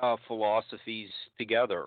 [0.00, 1.86] uh, philosophies together.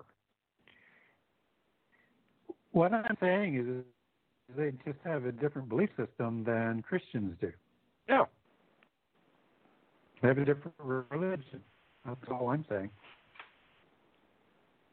[2.72, 7.52] What I'm saying is, they just have a different belief system than Christians do.
[8.08, 8.24] Yeah.
[10.22, 11.60] They have a different religion.
[12.06, 12.90] That's all I'm saying.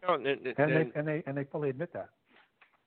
[0.07, 2.09] Oh, and, and, and, they and they and they fully admit that.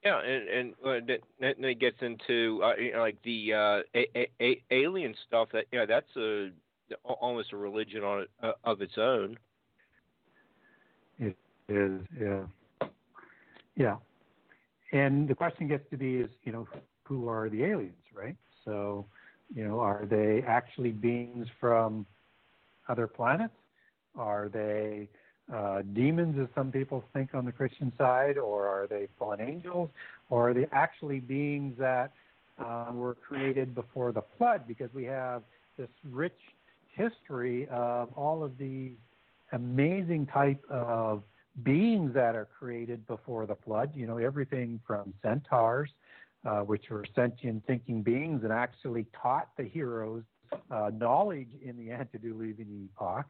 [0.04, 4.28] Yeah, and and, uh, then it gets into uh, you know, like the uh, a,
[4.40, 5.48] a, alien stuff.
[5.52, 6.50] That you know, that's a
[7.04, 9.36] almost a religion on uh, of its own.
[11.18, 11.36] It
[11.68, 12.88] is, yeah,
[13.76, 13.96] yeah.
[14.92, 16.66] And the question gets to be is, you know,
[17.04, 18.36] who are the aliens, right?
[18.64, 19.06] So,
[19.54, 22.06] you know, are they actually beings from
[22.88, 23.54] other planets?
[24.16, 25.08] Are they
[25.52, 29.90] uh, demons, as some people think on the Christian side, or are they fallen angels,
[30.28, 32.12] or are they actually beings that
[32.58, 34.62] uh, were created before the flood?
[34.66, 35.42] Because we have
[35.76, 36.38] this rich
[36.94, 38.92] history of all of these
[39.52, 41.22] amazing type of
[41.62, 43.90] beings that are created before the flood.
[43.94, 45.90] You know, everything from centaurs,
[46.44, 50.22] uh, which were sentient thinking beings and actually taught the heroes
[50.70, 53.26] uh, knowledge in the antediluvian epoch.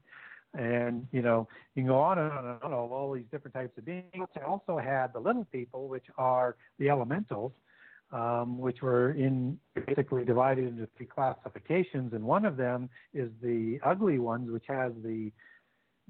[0.55, 3.55] And, you know, you can go on and on and on of all these different
[3.55, 4.05] types of beings.
[4.37, 7.53] I also had the little people, which are the elementals,
[8.13, 12.13] um, which were in basically divided into three classifications.
[12.15, 15.31] And one of them is the ugly ones, which has the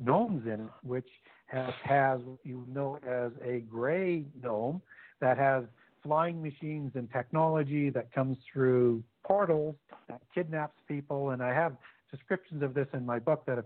[0.02, 1.08] gnomes in it, which
[1.46, 4.80] has, has you know as a gray gnome
[5.20, 5.64] that has
[6.02, 9.76] flying machines and technology that comes through portals
[10.08, 11.30] that kidnaps people.
[11.30, 11.76] And I have
[12.10, 13.58] descriptions of this in my book that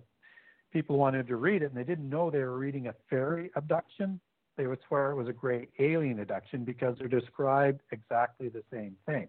[0.75, 4.21] people wanted to read it and they didn't know they were reading a fairy abduction,
[4.57, 8.97] they would swear it was a great alien abduction because they're described exactly the same
[9.07, 9.29] thing.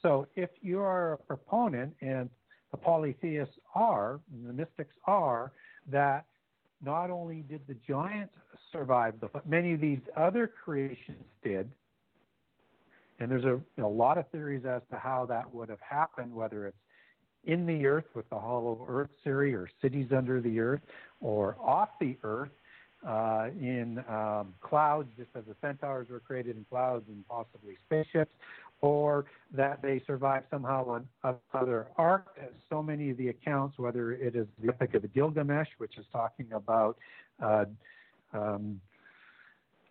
[0.00, 2.30] So if you are a proponent, and
[2.70, 5.52] the polytheists are, the mystics are,
[5.90, 6.24] that
[6.84, 8.34] not only did the giants
[8.70, 11.70] survive the flood, many of these other creations did.
[13.20, 16.66] And there's a, a lot of theories as to how that would have happened, whether
[16.66, 16.76] it's
[17.44, 20.80] in the earth with the hollow earth theory or cities under the earth
[21.20, 22.50] or off the earth
[23.06, 28.32] uh, in um, clouds, just as the centaurs were created in clouds and possibly spaceships,
[28.80, 30.88] or that they survived somehow
[31.24, 32.26] on other ark.
[32.40, 36.06] As so many of the accounts, whether it is the Epic of Gilgamesh, which is
[36.12, 36.96] talking about
[37.42, 37.64] uh,
[38.32, 38.80] um,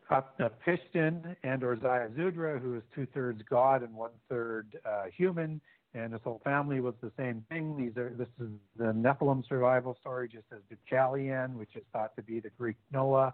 [0.10, 5.62] and or Ziusudra, who is two thirds god and one third uh, human,
[5.94, 7.76] and his whole family was the same thing.
[7.78, 12.24] These are this is the Nephilim survival story, just as Deucalion, which is thought to
[12.24, 13.34] be the Greek Noah,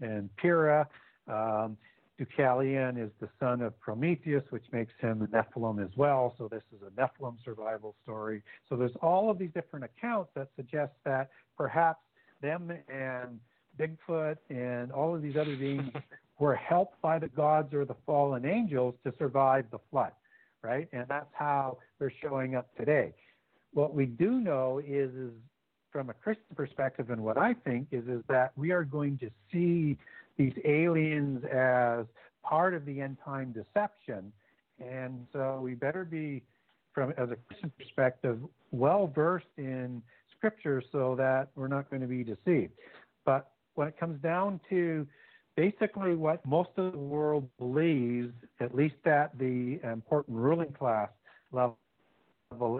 [0.00, 0.86] and Pyrrha.
[1.28, 1.76] Um,
[2.18, 6.34] Deucalion is the son of Prometheus, which makes him a Nephilim as well.
[6.38, 8.42] So this is a Nephilim survival story.
[8.68, 12.00] So there's all of these different accounts that suggest that perhaps
[12.40, 13.38] them and
[13.78, 15.90] Bigfoot and all of these other beings
[16.38, 20.12] were helped by the gods or the fallen angels to survive the flood,
[20.66, 20.88] right?
[20.92, 23.14] And that's how they're showing up today.
[23.72, 25.30] What we do know is, is
[25.92, 29.30] from a Christian perspective, and what I think is, is that we are going to
[29.52, 29.96] see
[30.36, 32.06] these aliens as
[32.42, 34.32] part of the end time deception.
[34.78, 36.42] And so we better be,
[36.92, 38.38] from as a Christian perspective,
[38.72, 40.02] well versed in
[40.36, 42.72] Scripture so that we're not going to be deceived.
[43.24, 45.06] But when it comes down to
[45.56, 51.08] basically what most of the world believes, at least at the important ruling class
[51.52, 51.76] level,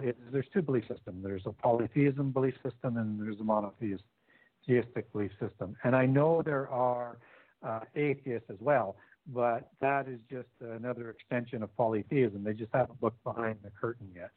[0.03, 1.23] is there's two belief systems.
[1.23, 5.75] There's a polytheism belief system and there's a monotheistic belief system.
[5.83, 7.17] And I know there are
[7.63, 8.95] uh, atheists as well.
[9.33, 12.45] But that is just another extension of polytheism.
[12.45, 14.31] They just haven't looked behind the curtain yet.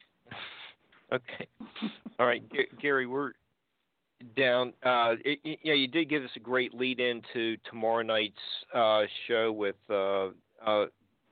[1.13, 1.47] Okay.
[2.19, 3.31] All right, G- Gary, we're
[4.35, 4.73] down.
[4.83, 8.35] Uh, it, yeah, you did give us a great lead into tomorrow night's
[8.73, 10.27] uh, show with uh,
[10.65, 10.85] uh,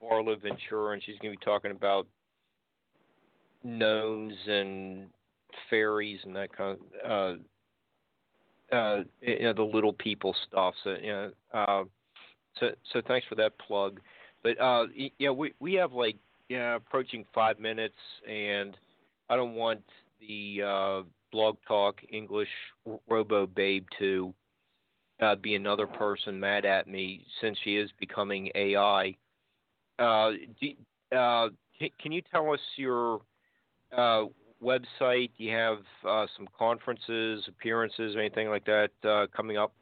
[0.04, 2.08] Marla Ventura, and she's going to be talking about
[3.64, 5.08] gnomes and
[5.70, 7.40] fairies and that kind of
[8.72, 10.74] uh, uh, you know, the little people stuff.
[10.84, 11.84] So you know, uh,
[12.60, 14.00] so so thanks for that plug.
[14.44, 14.86] But uh,
[15.18, 16.18] yeah, we we have like
[16.50, 17.98] yeah approaching five minutes,
[18.30, 18.78] and
[19.30, 19.82] I don't want
[20.20, 21.02] the uh,
[21.32, 22.50] blog talk English
[23.08, 24.34] Robo Babe to
[25.22, 29.16] uh, be another person mad at me since she is becoming AI.
[29.98, 30.32] Uh,
[30.62, 31.50] do, uh,
[32.02, 33.22] can, you tell us your
[33.96, 34.26] uh,
[34.64, 35.32] website?
[35.38, 39.74] Do you have uh, some conferences, appearances, anything like that uh, coming up?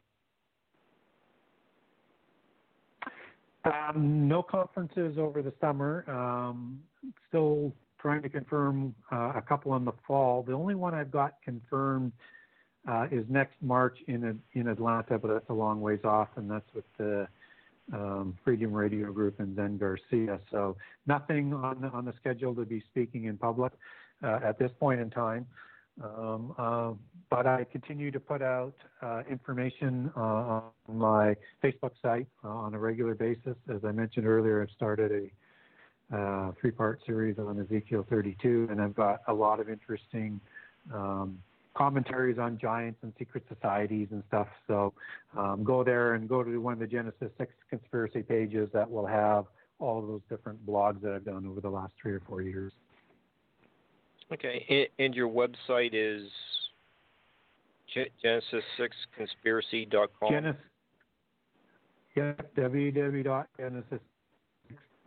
[3.65, 6.05] Um, no conferences over the summer.
[6.09, 6.79] Um,
[7.27, 10.43] still trying to confirm uh, a couple in the fall.
[10.43, 12.11] The only one I've got confirmed
[12.87, 16.73] uh, is next March in in Atlanta, but that's a long ways off, and that's
[16.73, 17.27] with the
[17.93, 20.39] um, Freedom Radio Group and Zen Garcia.
[20.51, 23.73] So nothing on the, on the schedule to be speaking in public
[24.23, 25.45] uh, at this point in time.
[26.03, 26.93] Um, uh,
[27.29, 32.73] but I continue to put out uh, information uh, on my Facebook site uh, on
[32.73, 33.55] a regular basis.
[33.73, 35.31] As I mentioned earlier, I've started a
[36.13, 40.39] uh, three-part series on Ezekiel 32, and I've got a lot of interesting
[40.93, 41.37] um,
[41.75, 44.47] commentaries on giants and secret societies and stuff.
[44.67, 44.93] So
[45.37, 49.05] um, go there and go to one of the Genesis 6 conspiracy pages that will
[49.05, 49.45] have
[49.79, 52.71] all those different blogs that I've done over the last three or four years.
[54.33, 56.27] Okay, and your website is
[58.25, 60.31] Genesis6conspiracy.com?
[60.31, 60.61] Genesis,
[62.15, 63.99] yeah, www.genesis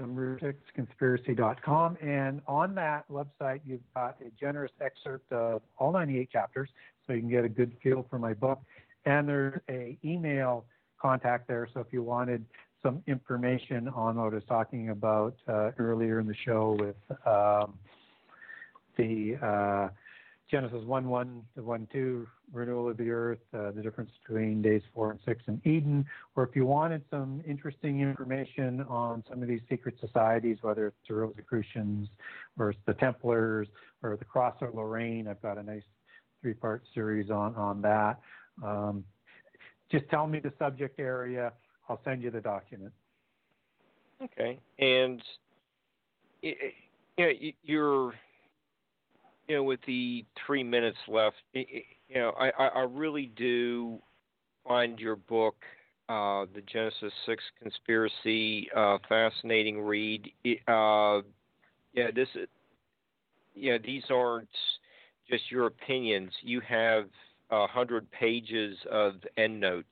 [0.01, 1.97] number six conspiracy.com.
[2.03, 6.69] And on that website, you've got a generous excerpt of all 98 chapters,
[7.07, 8.61] so you can get a good feel for my book.
[9.05, 10.65] And there's a email
[11.01, 12.45] contact there, so if you wanted
[12.83, 16.97] some information on what I was talking about uh, earlier in the show with
[17.27, 17.75] um,
[18.97, 19.89] the uh,
[20.51, 24.83] Genesis 1 1 to 1 2, renewal of the earth, uh, the difference between days
[24.95, 26.05] 4 and 6 in Eden,
[26.35, 30.97] or if you wanted some interesting information on some of these secret societies, whether it's
[31.09, 32.09] the Rosicrucians
[32.59, 33.69] or it's the Templars
[34.03, 35.85] or the Cross of Lorraine, I've got a nice
[36.43, 38.19] three part series on, on that.
[38.65, 39.05] Um,
[39.93, 41.53] just tell me the subject area,
[41.89, 42.93] I'll send you the document.
[44.23, 44.59] Okay.
[44.79, 45.23] And
[46.43, 46.55] you
[47.19, 47.31] know,
[47.63, 48.15] you're
[49.51, 51.83] you know, with the three minutes left, you
[52.15, 53.99] know, I, I really do
[54.65, 55.57] find your book,
[56.09, 60.31] uh, the Genesis Six Conspiracy, uh, fascinating read.
[60.69, 61.23] Uh,
[61.93, 62.29] yeah, this,
[63.57, 64.49] yeah, these aren't
[65.29, 66.31] just your opinions.
[66.43, 67.07] You have
[67.51, 69.89] a hundred pages of endnotes.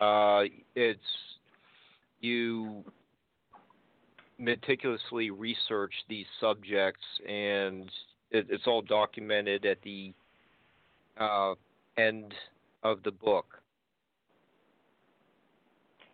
[0.00, 0.44] Uh,
[0.74, 0.98] it's
[2.20, 2.82] you
[4.38, 7.90] meticulously research these subjects and
[8.34, 10.12] it, it's all documented at the
[11.18, 11.54] uh,
[11.96, 12.34] end
[12.82, 13.46] of the book.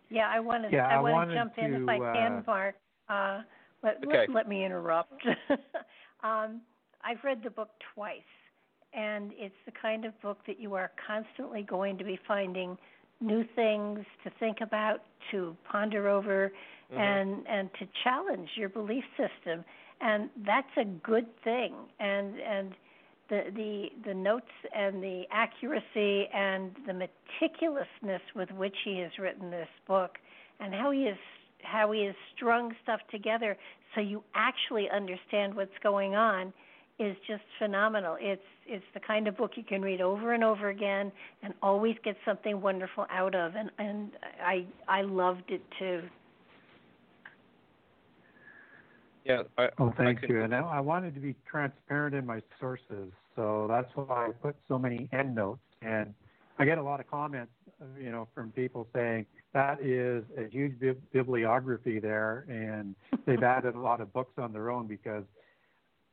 [0.09, 0.71] Yeah, I want to.
[0.71, 2.75] Yeah, I, I want to jump in if I can, uh, Mark.
[3.09, 3.41] Uh,
[3.83, 4.25] let, Okay.
[4.27, 5.25] let let me interrupt.
[6.23, 6.61] um,
[7.03, 8.19] I've read the book twice,
[8.93, 12.77] and it's the kind of book that you are constantly going to be finding
[13.21, 16.51] new things to think about, to ponder over,
[16.91, 16.99] Mhm.
[16.99, 19.63] and and to challenge your belief system
[20.01, 22.71] and that's a good thing and and
[23.29, 29.49] the the the notes and the accuracy and the meticulousness with which he has written
[29.51, 30.17] this book
[30.59, 31.17] and how he has
[31.63, 33.57] how he has strung stuff together
[33.95, 36.53] so you actually understand what's going on
[36.99, 38.17] is just phenomenal.
[38.19, 41.11] It's it's the kind of book you can read over and over again
[41.41, 44.11] and always get something wonderful out of and and
[44.43, 46.03] I I loved it too.
[49.25, 49.43] Yeah.
[49.57, 50.41] I, Oh, I thank could- you.
[50.41, 54.55] And I, I wanted to be transparent in my sources, so that's why I put
[54.67, 55.61] so many endnotes.
[55.81, 56.13] And
[56.59, 57.51] I get a lot of comments,
[57.99, 62.95] you know, from people saying that is a huge bib- bibliography there, and
[63.25, 65.23] they've added a lot of books on their own because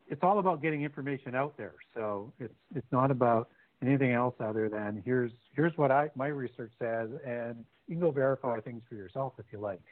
[0.09, 1.75] it's all about getting information out there.
[1.95, 3.49] So it's it's not about
[3.83, 8.11] anything else other than here's here's what I my research says, and you can go
[8.11, 9.83] verify things for yourself if you like.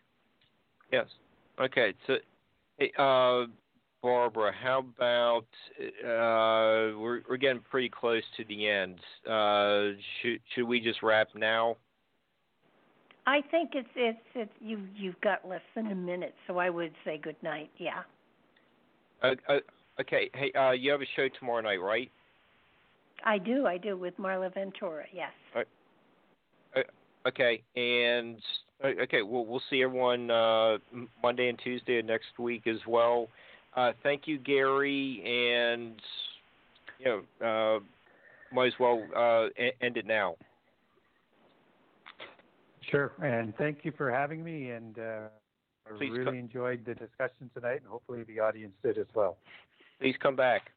[0.93, 1.06] Yes.
[1.60, 1.93] Okay.
[2.06, 2.16] So,
[2.78, 3.47] hey, uh,
[4.03, 5.47] Barbara, how about
[5.81, 8.98] uh, we're we're getting pretty close to the end.
[9.28, 11.77] Uh, should should we just wrap now?
[13.27, 16.93] I think it's it's it's you you've got less than a minute, so I would
[17.05, 17.70] say good night.
[17.78, 18.03] Yeah.
[19.23, 19.59] Uh, uh,
[20.01, 20.31] okay.
[20.35, 22.11] Hey, uh, you have a show tomorrow night, right?
[23.24, 25.05] I do, I do with Marla Ventura.
[25.12, 25.32] Yes.
[27.27, 27.62] Okay.
[27.74, 30.78] And uh, okay, we'll we'll see everyone uh,
[31.23, 33.28] Monday and Tuesday of next week as well.
[33.74, 36.01] Uh, thank you, Gary, and
[36.98, 39.48] you know, uh, might as well uh,
[39.81, 40.36] end it now.
[42.90, 44.70] Sure, and thank you for having me.
[44.70, 45.28] And uh,
[45.86, 49.36] I Please really enjoyed the discussion tonight, and hopefully the audience did as well.
[50.01, 50.70] Please come back.